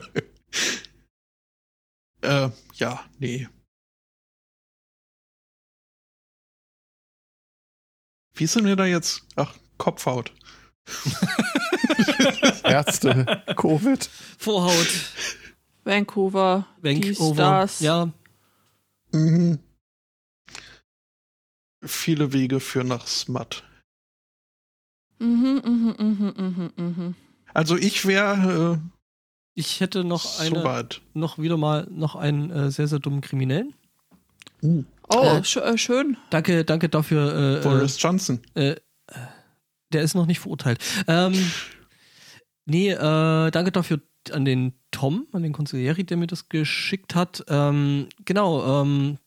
[2.21, 3.49] Äh, ja, nee.
[8.35, 9.25] Wie sind wir da jetzt?
[9.37, 10.35] Ach, Kopfhaut.
[12.65, 14.09] Ärzte, Covid.
[14.39, 14.89] Vorhaut,
[15.85, 17.35] Vancouver, Vancouver.
[17.61, 17.81] das.
[17.81, 18.11] Ja,
[19.13, 19.59] Mhm.
[21.85, 23.63] Viele Wege führen nach Smut.
[25.21, 27.15] Mhm, mhm, mhm, mhm, mhm.
[27.55, 28.81] Also ich wäre
[29.55, 31.01] ich hätte äh, noch eine, soweit.
[31.15, 33.75] noch wieder mal noch einen äh, sehr, sehr dummen Kriminellen.
[34.63, 36.19] Uh, Oh, Äh, sch äh, schön.
[36.29, 37.61] Danke, danke dafür.
[37.61, 38.41] Äh, Boris Johnson.
[38.55, 38.77] äh, äh,
[39.93, 40.81] der ist noch nicht verurteilt.
[41.07, 41.33] Ähm,
[42.69, 44.01] nee, äh, danke dafür
[44.33, 47.45] an den Tom, an den Consiglieri, der mir das geschickt hat.
[47.49, 49.19] Ähm, genau, ähm,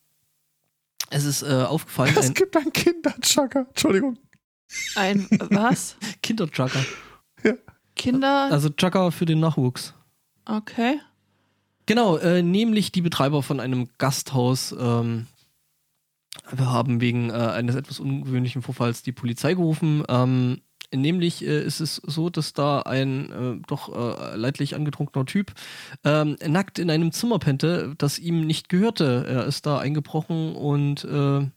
[1.10, 3.66] es ist äh, aufgefallen, Es ein gibt einen Kinderjugger.
[3.68, 4.18] Entschuldigung.
[4.96, 5.98] Ein was?
[6.22, 6.86] Kinderjugger.
[7.96, 8.50] Kinder?
[8.52, 9.94] Also Jugger für den Nachwuchs.
[10.46, 11.00] Okay.
[11.86, 15.28] Genau, äh, nämlich die Betreiber von einem Gasthaus ähm,
[16.52, 20.04] wir haben wegen äh, eines etwas ungewöhnlichen Vorfalls die Polizei gerufen.
[20.08, 20.62] Ähm,
[20.94, 25.54] nämlich äh, ist es so, dass da ein äh, doch äh, leidlich angetrunkener Typ
[26.04, 29.26] ähm, nackt in einem Zimmer pennte, das ihm nicht gehörte.
[29.28, 31.48] Er ist da eingebrochen und äh,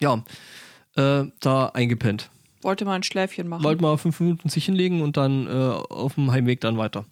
[0.00, 0.24] ja,
[0.96, 2.30] äh, da eingepennt.
[2.62, 3.62] Wollte mal ein Schläfchen machen.
[3.62, 7.04] Wollte mal fünf Minuten sich hinlegen und dann äh, auf dem Heimweg dann weiter.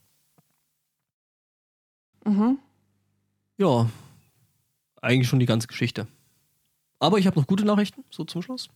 [2.24, 2.58] mhm.
[3.58, 3.88] Ja,
[5.02, 6.06] eigentlich schon die ganze Geschichte.
[6.98, 8.70] Aber ich habe noch gute Nachrichten, so zum Schluss.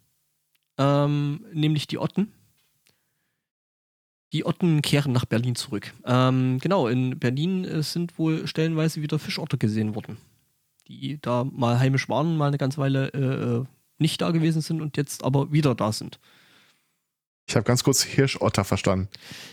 [0.79, 2.33] Ähm, nämlich die Otten.
[4.33, 5.95] Die Otten kehren nach Berlin zurück.
[6.05, 10.19] Ähm, genau, in Berlin äh, sind wohl stellenweise wieder Fischotter gesehen worden.
[10.89, 13.65] Die da mal heimisch waren, mal eine ganze Weile äh, äh,
[13.99, 16.19] nicht da gewesen sind und jetzt aber wieder da sind.
[17.49, 19.09] Ich habe ganz kurz Hirschotter verstanden.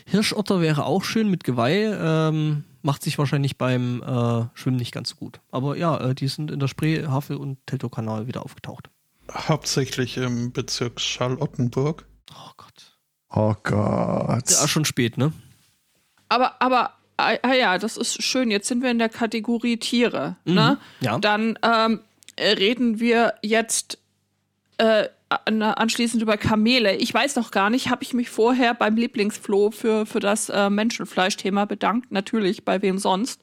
[0.06, 5.10] Hirschotter wäre auch schön mit Geweih, ähm, macht sich wahrscheinlich beim äh, Schwimmen nicht ganz
[5.10, 5.40] so gut.
[5.52, 8.90] Aber ja, äh, die sind in der Spree, Havel und Teltow-Kanal wieder aufgetaucht.
[9.32, 12.06] Hauptsächlich im Bezirk Charlottenburg.
[12.30, 12.98] Oh Gott.
[13.30, 14.50] Oh Gott.
[14.50, 15.32] Ja, schon spät, ne?
[16.28, 18.50] Aber, aber, ah ah ja, das ist schön.
[18.50, 20.36] Jetzt sind wir in der Kategorie Tiere.
[20.44, 20.78] Ne?
[21.00, 21.06] Mhm.
[21.06, 21.18] Ja.
[21.18, 22.00] Dann ähm,
[22.36, 23.98] äh, reden wir jetzt
[24.78, 26.96] äh, an, anschließend über Kamele.
[26.96, 30.70] Ich weiß noch gar nicht, habe ich mich vorher beim Lieblingsfloh für, für das äh,
[30.70, 32.12] Menschenfleischthema bedankt?
[32.12, 33.40] Natürlich, bei wem sonst?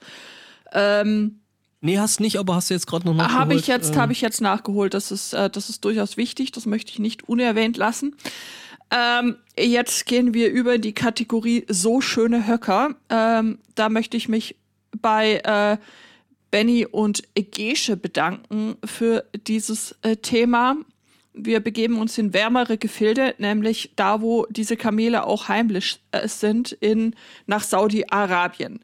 [0.74, 1.40] Ähm,
[1.82, 3.40] Nee, hast nicht, aber hast du jetzt gerade noch nachgeholt.
[3.40, 4.94] Habe ich jetzt, äh, habe ich jetzt nachgeholt.
[4.94, 6.52] Das ist, äh, das ist durchaus wichtig.
[6.52, 8.16] Das möchte ich nicht unerwähnt lassen.
[8.91, 12.95] Ähm, jetzt gehen wir über die Kategorie so schöne Höcker.
[13.10, 14.58] Ähm, da möchte ich mich
[15.02, 15.78] bei äh,
[16.52, 20.76] Benny und Gesche bedanken für dieses äh, Thema.
[21.34, 26.74] Wir begeben uns in wärmere Gefilde, nämlich da, wo diese Kamele auch heimlich äh, sind,
[26.74, 27.16] in
[27.48, 28.82] nach Saudi-Arabien.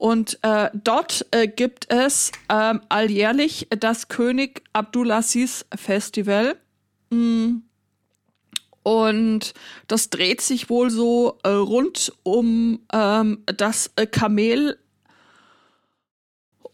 [0.00, 6.56] Und äh, dort äh, gibt es ähm, alljährlich das König Abdulaziz Festival.
[7.10, 7.56] Mm.
[8.82, 9.52] Und
[9.88, 14.78] das dreht sich wohl so äh, rund um ähm, das äh, Kamel.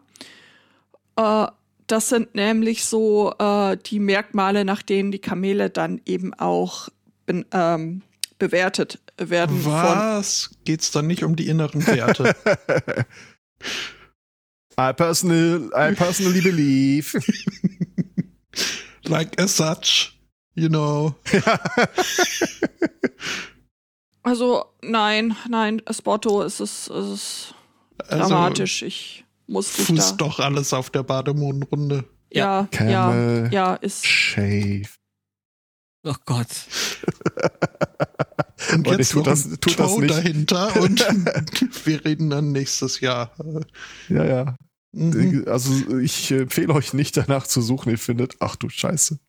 [1.15, 1.47] Äh,
[1.87, 6.89] das sind nämlich so äh, die Merkmale, nach denen die Kamele dann eben auch
[7.25, 8.01] bin, ähm,
[8.39, 9.63] bewertet werden.
[9.63, 10.51] Was?
[10.65, 12.35] Geht's dann nicht um die inneren Werte?
[14.77, 17.13] I, personal, I personally believe.
[19.05, 20.17] like as such,
[20.55, 21.15] you know.
[24.23, 27.55] also, nein, nein, Spotto, es ist, es ist
[28.07, 28.81] also, dramatisch.
[28.81, 30.15] Ich muss dich Fuß da.
[30.17, 32.05] doch alles auf der Bademodenrunde.
[32.31, 34.05] Ja, ja, ja, ist.
[34.07, 34.89] Shave.
[36.03, 36.47] Oh Gott.
[38.79, 40.09] und, und jetzt tut das, tut das nicht.
[40.09, 40.99] dahinter und
[41.85, 43.35] wir reden dann nächstes Jahr.
[44.09, 44.55] Ja, ja.
[44.91, 45.45] Mhm.
[45.47, 49.19] Also ich empfehle euch nicht danach zu suchen, ihr findet, ach du Scheiße.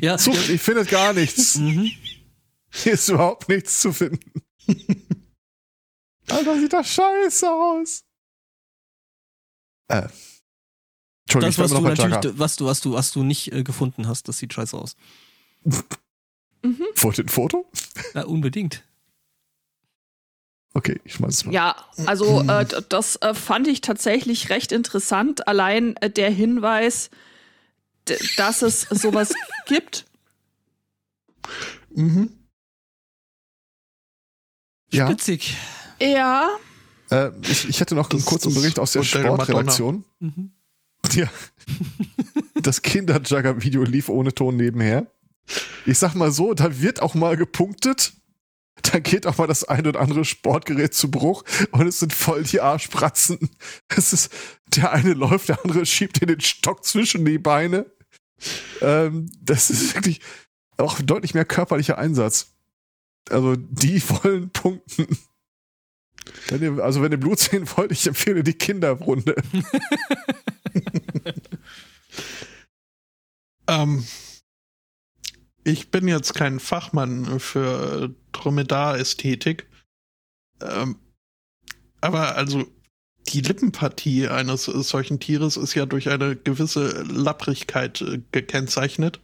[0.00, 0.18] Ja.
[0.18, 1.58] Sucht, ich finde gar nichts.
[1.60, 1.90] Mhm.
[2.72, 4.42] Hier ist überhaupt nichts zu finden.
[6.28, 8.04] Alter, sieht das scheiße aus.
[9.88, 10.06] Äh.
[11.26, 14.28] Entschuldigung, das, was du natürlich, was du, was du, was du nicht äh, gefunden hast,
[14.28, 14.94] das sieht scheiße aus.
[16.62, 16.84] Mhm.
[16.96, 17.66] Wollt ihr ein Foto?
[18.14, 18.84] Ja, unbedingt.
[20.72, 21.52] Okay, ich schmeiß es mal.
[21.52, 21.76] Ja,
[22.06, 25.48] also äh, das äh, fand ich tatsächlich recht interessant.
[25.48, 27.10] Allein äh, der Hinweis,
[28.36, 29.32] dass es sowas
[29.66, 30.06] gibt.
[31.92, 32.30] Mhm.
[34.92, 35.06] Ja.
[35.06, 35.56] Spitzig.
[36.00, 36.48] Ja.
[37.10, 40.04] Äh, ich, ich hätte noch das, einen kurzen Bericht aus der Sportredaktion.
[40.18, 40.52] Mhm.
[41.14, 41.30] Ja.
[42.60, 45.06] das Kinderjugger-Video lief ohne Ton nebenher.
[45.86, 48.12] Ich sag mal so, da wird auch mal gepunktet.
[48.82, 52.44] Da geht auch mal das ein oder andere Sportgerät zu Bruch und es sind voll
[52.44, 53.50] die Arschpratzen.
[53.88, 54.32] Es ist,
[54.68, 57.90] der eine läuft, der andere schiebt in den Stock zwischen die Beine.
[58.80, 60.20] Ähm, das ist wirklich
[60.78, 62.54] auch deutlich mehr körperlicher Einsatz.
[63.28, 65.18] Also, die wollen punkten.
[66.48, 69.34] Wenn ihr, also, wenn ihr Blut sehen wollt, ich empfehle die Kinderrunde.
[73.68, 74.04] ähm,
[75.64, 79.66] ich bin jetzt kein Fachmann für Dromedar-Ästhetik.
[80.60, 80.96] Ähm,
[82.00, 82.66] aber also
[83.28, 89.20] die Lippenpartie eines solchen Tieres ist ja durch eine gewisse Lapprigkeit äh, gekennzeichnet.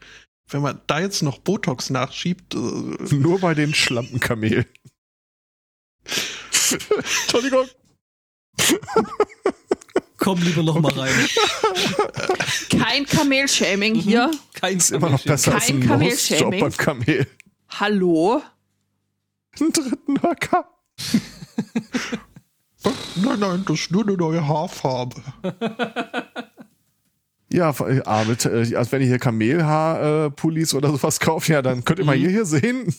[0.48, 2.54] Wenn man da jetzt noch Botox nachschiebt.
[2.54, 2.58] Äh,
[3.14, 4.66] Nur bei den Schlampenkamelen.
[6.70, 7.66] Entschuldigung.
[10.26, 11.14] Komm lieber noch mal rein.
[12.80, 14.00] Kein Kamelshaming mhm.
[14.00, 14.30] hier.
[14.54, 16.60] Kein ist immer noch besser Kein als ein Kamelshaming.
[16.60, 17.28] beim Kamel.
[17.68, 18.42] Hallo?
[19.60, 20.68] Einen dritten Höcker.
[23.14, 25.22] nein, nein, das ist nur eine neue Haarfarbe.
[27.52, 32.04] Ja, Arvid, äh, also wenn ihr hier Kamelhaarpullis oder sowas kauft, ja, dann könnt ihr
[32.04, 32.22] mal mhm.
[32.22, 32.92] hier, hier sehen.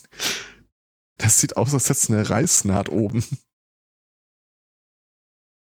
[1.18, 3.22] Das sieht aus, als hätte eine Reißnaht oben.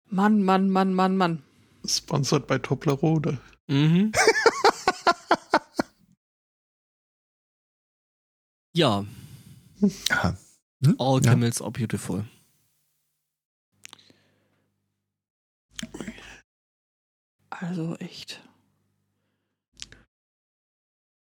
[0.08, 1.42] Mann, Mann, Mann, Mann, Mann.
[1.88, 3.38] Sponsored bei Toblerone.
[3.68, 4.12] Mhm.
[8.74, 9.04] ja.
[9.80, 9.90] Hm?
[10.98, 11.64] All camels ja.
[11.64, 12.24] are beautiful.
[17.50, 18.40] Also echt.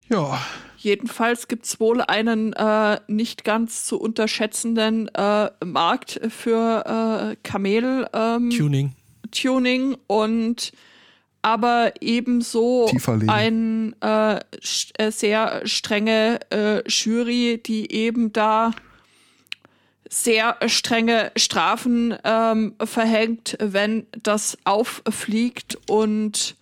[0.08, 0.40] Ja.
[0.76, 8.06] Jedenfalls gibt es wohl einen äh, nicht ganz zu unterschätzenden äh, Markt für äh, Kamel.
[8.12, 8.94] Ähm, Tuning.
[9.34, 10.72] Tuning und
[11.42, 12.90] aber ebenso
[13.26, 14.40] ein äh,
[14.96, 18.70] äh, sehr strenge äh, Jury, die eben da
[20.08, 25.76] sehr strenge Strafen ähm, verhängt, wenn das auffliegt.
[25.86, 26.56] Und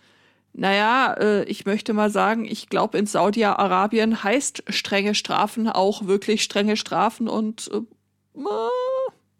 [0.51, 6.43] naja, äh, ich möchte mal sagen, ich glaube, in Saudi-Arabien heißt strenge Strafen auch wirklich
[6.43, 8.39] strenge Strafen und äh,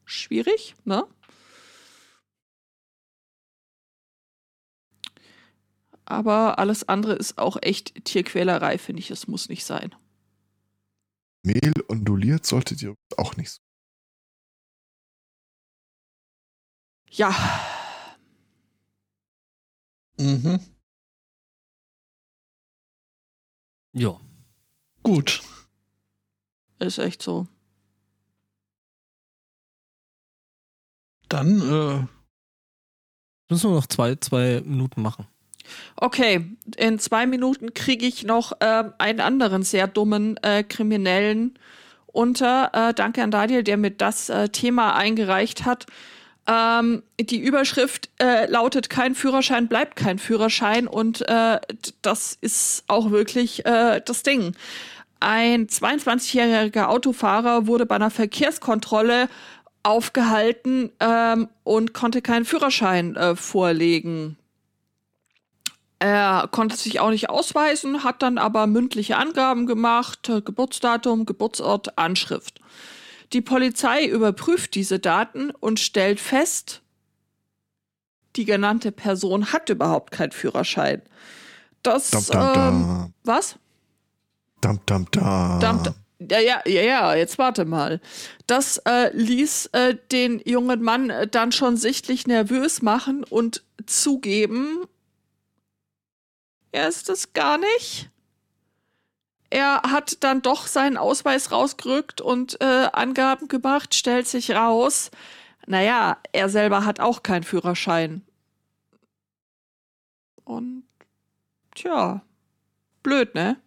[0.06, 1.06] schwierig, ne?
[6.06, 9.12] Aber alles andere ist auch echt Tierquälerei, finde ich.
[9.12, 9.96] Es muss nicht sein.
[11.44, 13.62] Mehl onduliert solltet ihr auch nicht.
[17.10, 17.32] Ja,
[20.20, 20.60] Mhm.
[23.94, 24.20] Ja.
[25.04, 25.42] Gut.
[26.80, 27.48] ist echt so.
[31.30, 32.08] Dann, äh,
[33.50, 35.28] Müssen wir noch zwei, zwei Minuten machen.
[35.95, 36.45] Okay,
[36.78, 41.58] in zwei Minuten kriege ich noch ähm, einen anderen sehr dummen äh, Kriminellen
[42.08, 42.72] unter.
[42.74, 45.86] Äh, danke an Daniel, der mir das äh, Thema eingereicht hat.
[46.45, 50.88] Ähm, die Überschrift äh, lautet: Kein Führerschein bleibt kein Führerschein.
[50.88, 51.60] Und äh,
[52.02, 54.56] das ist auch wirklich äh, das Ding.
[55.20, 59.30] Ein 22-jähriger Autofahrer wurde bei einer Verkehrskontrolle
[59.84, 64.38] aufgehalten ähm, und konnte keinen Führerschein äh, vorlegen.
[66.04, 71.98] Er konnte sich auch nicht ausweisen, hat dann aber mündliche Angaben gemacht, äh, Geburtsdatum, Geburtsort,
[71.98, 72.60] Anschrift.
[73.32, 76.82] Die Polizei überprüft diese Daten und stellt fest,
[78.36, 81.02] die genannte Person hat überhaupt keinen Führerschein.
[81.84, 83.14] Das, Dam, dam, ähm, dam.
[83.24, 83.56] was?
[84.60, 85.62] Dam, dam, dam.
[85.62, 85.94] Verdammt.
[86.20, 88.02] Ja, ja, ja, ja, jetzt warte mal.
[88.46, 94.86] Das äh, ließ äh, den jungen Mann äh, dann schon sichtlich nervös machen und zugeben,
[96.74, 98.10] er ist es gar nicht.
[99.50, 105.12] Er hat dann doch seinen Ausweis rausgerückt und äh, Angaben gemacht, stellt sich raus.
[105.68, 108.24] Naja, er selber hat auch keinen Führerschein.
[110.44, 110.84] Und
[111.76, 112.24] tja,
[113.04, 113.62] blöd, ne?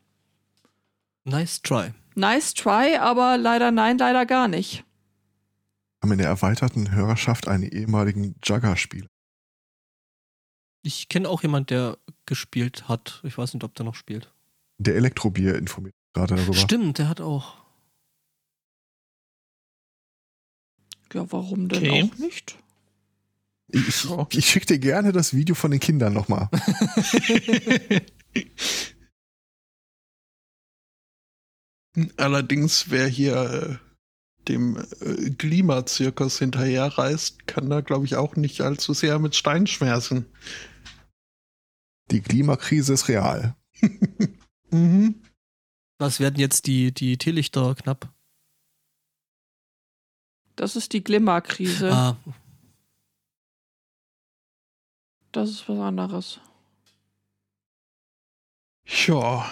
[1.25, 1.95] Nice try.
[2.17, 4.85] Nice try, aber leider nein, leider gar nicht.
[6.03, 9.07] Haben in der erweiterten Hörerschaft einen ehemaligen Jugger-Spieler.
[10.83, 13.21] Ich kenne auch jemand, der gespielt hat.
[13.25, 14.33] Ich weiß nicht, ob der noch spielt.
[14.79, 16.55] Der Elektrobier informiert gerade darüber.
[16.55, 17.55] Stimmt, der hat auch.
[21.13, 22.03] Ja, warum denn Okay.
[22.03, 22.59] auch nicht?
[23.69, 26.49] Ich, ich, ich schicke dir gerne das Video von den Kindern nochmal.
[32.17, 33.77] Allerdings, wer hier äh,
[34.49, 40.27] dem äh, Klimazirkus hinterherreist, kann da, glaube ich, auch nicht allzu sehr mit Stein schmerzen.
[42.11, 43.57] Die Klimakrise ist real.
[44.71, 45.23] Mhm.
[45.99, 48.13] Was werden jetzt die, die Teelichter knapp?
[50.57, 51.93] Das ist die Glimmerkrise.
[51.93, 52.17] Ah,
[55.31, 56.41] Das ist was anderes.
[58.87, 59.49] Ja.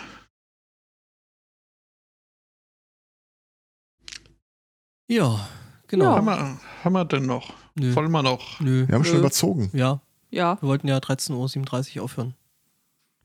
[5.09, 5.49] ja,
[5.87, 6.05] genau.
[6.05, 6.17] Ja.
[6.17, 7.53] Haben, wir, haben wir denn noch?
[7.77, 7.95] Nö.
[7.95, 8.61] Wollen wir noch?
[8.61, 8.87] Nö.
[8.89, 9.21] Wir haben schon Nö.
[9.21, 9.71] überzogen.
[9.73, 10.01] Ja,
[10.31, 12.35] Ja, wir wollten ja 13.37 Uhr aufhören.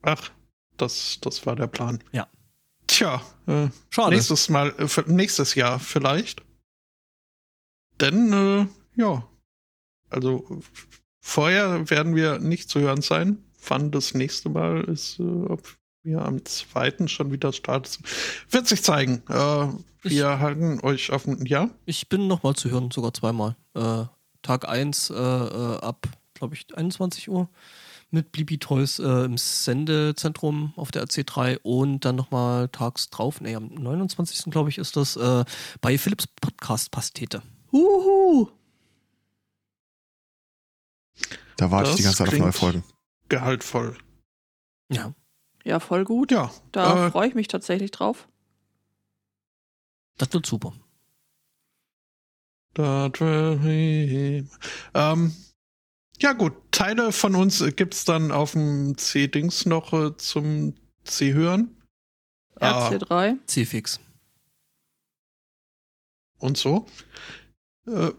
[0.02, 0.30] Ach,
[0.76, 2.02] das, das war der Plan.
[2.12, 2.26] Ja.
[2.86, 4.14] Tja, äh, Schade.
[4.16, 6.42] nächstes Mal, äh, nächstes Jahr vielleicht.
[8.00, 8.66] Denn, äh,
[9.00, 9.26] ja.
[10.08, 10.60] Also,
[11.20, 13.44] vorher werden wir nicht zu hören sein.
[13.68, 18.02] Wann das nächste Mal ist, äh, ob wir am zweiten schon wieder starten.
[18.48, 19.22] Wird sich zeigen.
[19.28, 19.66] Äh,
[20.02, 21.68] Ich- wir halten euch auf dem, ja?
[21.84, 23.54] Ich bin nochmal zu hören, sogar zweimal.
[23.74, 24.04] Äh,
[24.42, 27.50] Tag 1 äh, äh, ab, glaube ich, 21 Uhr
[28.10, 33.54] mit Blippi Toys äh, im Sendezentrum auf der RC3 und dann nochmal tags drauf, nee,
[33.54, 34.50] am 29.
[34.50, 35.44] glaube ich ist das, äh,
[35.80, 37.42] bei Philips Podcast Pastete.
[37.72, 38.48] Huhu.
[41.56, 42.84] Da warte ich die ganze Zeit auf neue Folgen.
[43.28, 43.96] Gehaltvoll.
[44.90, 45.14] Ja.
[45.64, 46.32] Ja, voll gut.
[46.32, 46.50] Ja.
[46.72, 48.28] Da äh, freue ich mich tatsächlich drauf.
[50.16, 50.72] Das wird super.
[52.74, 54.44] Das wär-
[54.94, 55.34] ähm,
[56.20, 60.74] ja gut, Teile von uns gibt es dann auf dem C-Dings noch äh, zum
[61.04, 61.76] C-Hören.
[62.58, 63.38] Ah, RC3.
[63.46, 64.00] C-Fix.
[66.40, 66.86] und so.
[67.86, 68.10] Äh,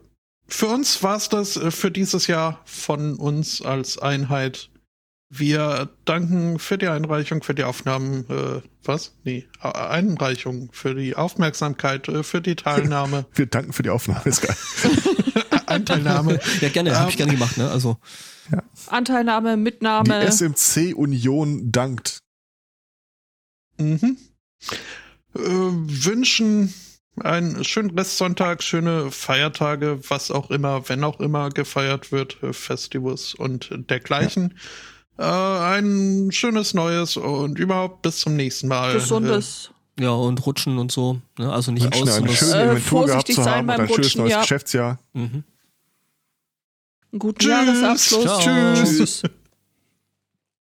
[0.47, 4.69] für uns war es das äh, für dieses Jahr von uns als Einheit.
[5.29, 9.15] Wir danken für die Einreichung, für die Aufnahmen, äh, was?
[9.23, 14.21] Nee, Einreichung, für die Aufmerksamkeit, äh, für die Teilnahme, Wir danken für die Aufnahme.
[14.25, 14.57] Ist geil.
[15.71, 16.39] Anteilnahme.
[16.61, 17.69] Ja, gerne, habe ich Ähm, gerne gemacht, ne?
[17.69, 17.97] Also,
[18.87, 20.21] Anteilnahme, Die Mitnahme.
[20.25, 22.19] SMC Union dankt.
[23.77, 24.17] Mhm.
[25.35, 26.73] Äh, wünschen
[27.19, 33.33] einen schönen Restsonntag, schöne Feiertage, was auch immer, wenn auch immer gefeiert wird, äh, Festivals
[33.33, 34.57] und dergleichen.
[35.17, 38.93] Äh, ein schönes Neues und überhaupt bis zum nächsten Mal.
[38.93, 39.71] Gesundes.
[39.99, 41.21] Ja, und rutschen und so.
[41.37, 41.51] Ne?
[41.51, 42.09] Also nicht Wünschen aus.
[42.09, 44.21] eine sondern- schöne Äh, Inventur gehabt vorsichtig zu sein haben und beim ein schönes Rutschen,
[44.21, 44.41] neues ja.
[44.41, 44.99] Geschäftsjahr.
[45.13, 45.43] Mhm.
[47.11, 47.49] Einen guten Tschüss.
[47.49, 48.23] Jahresabschluss.
[48.23, 48.73] Ciao.
[48.73, 49.23] Tschüss.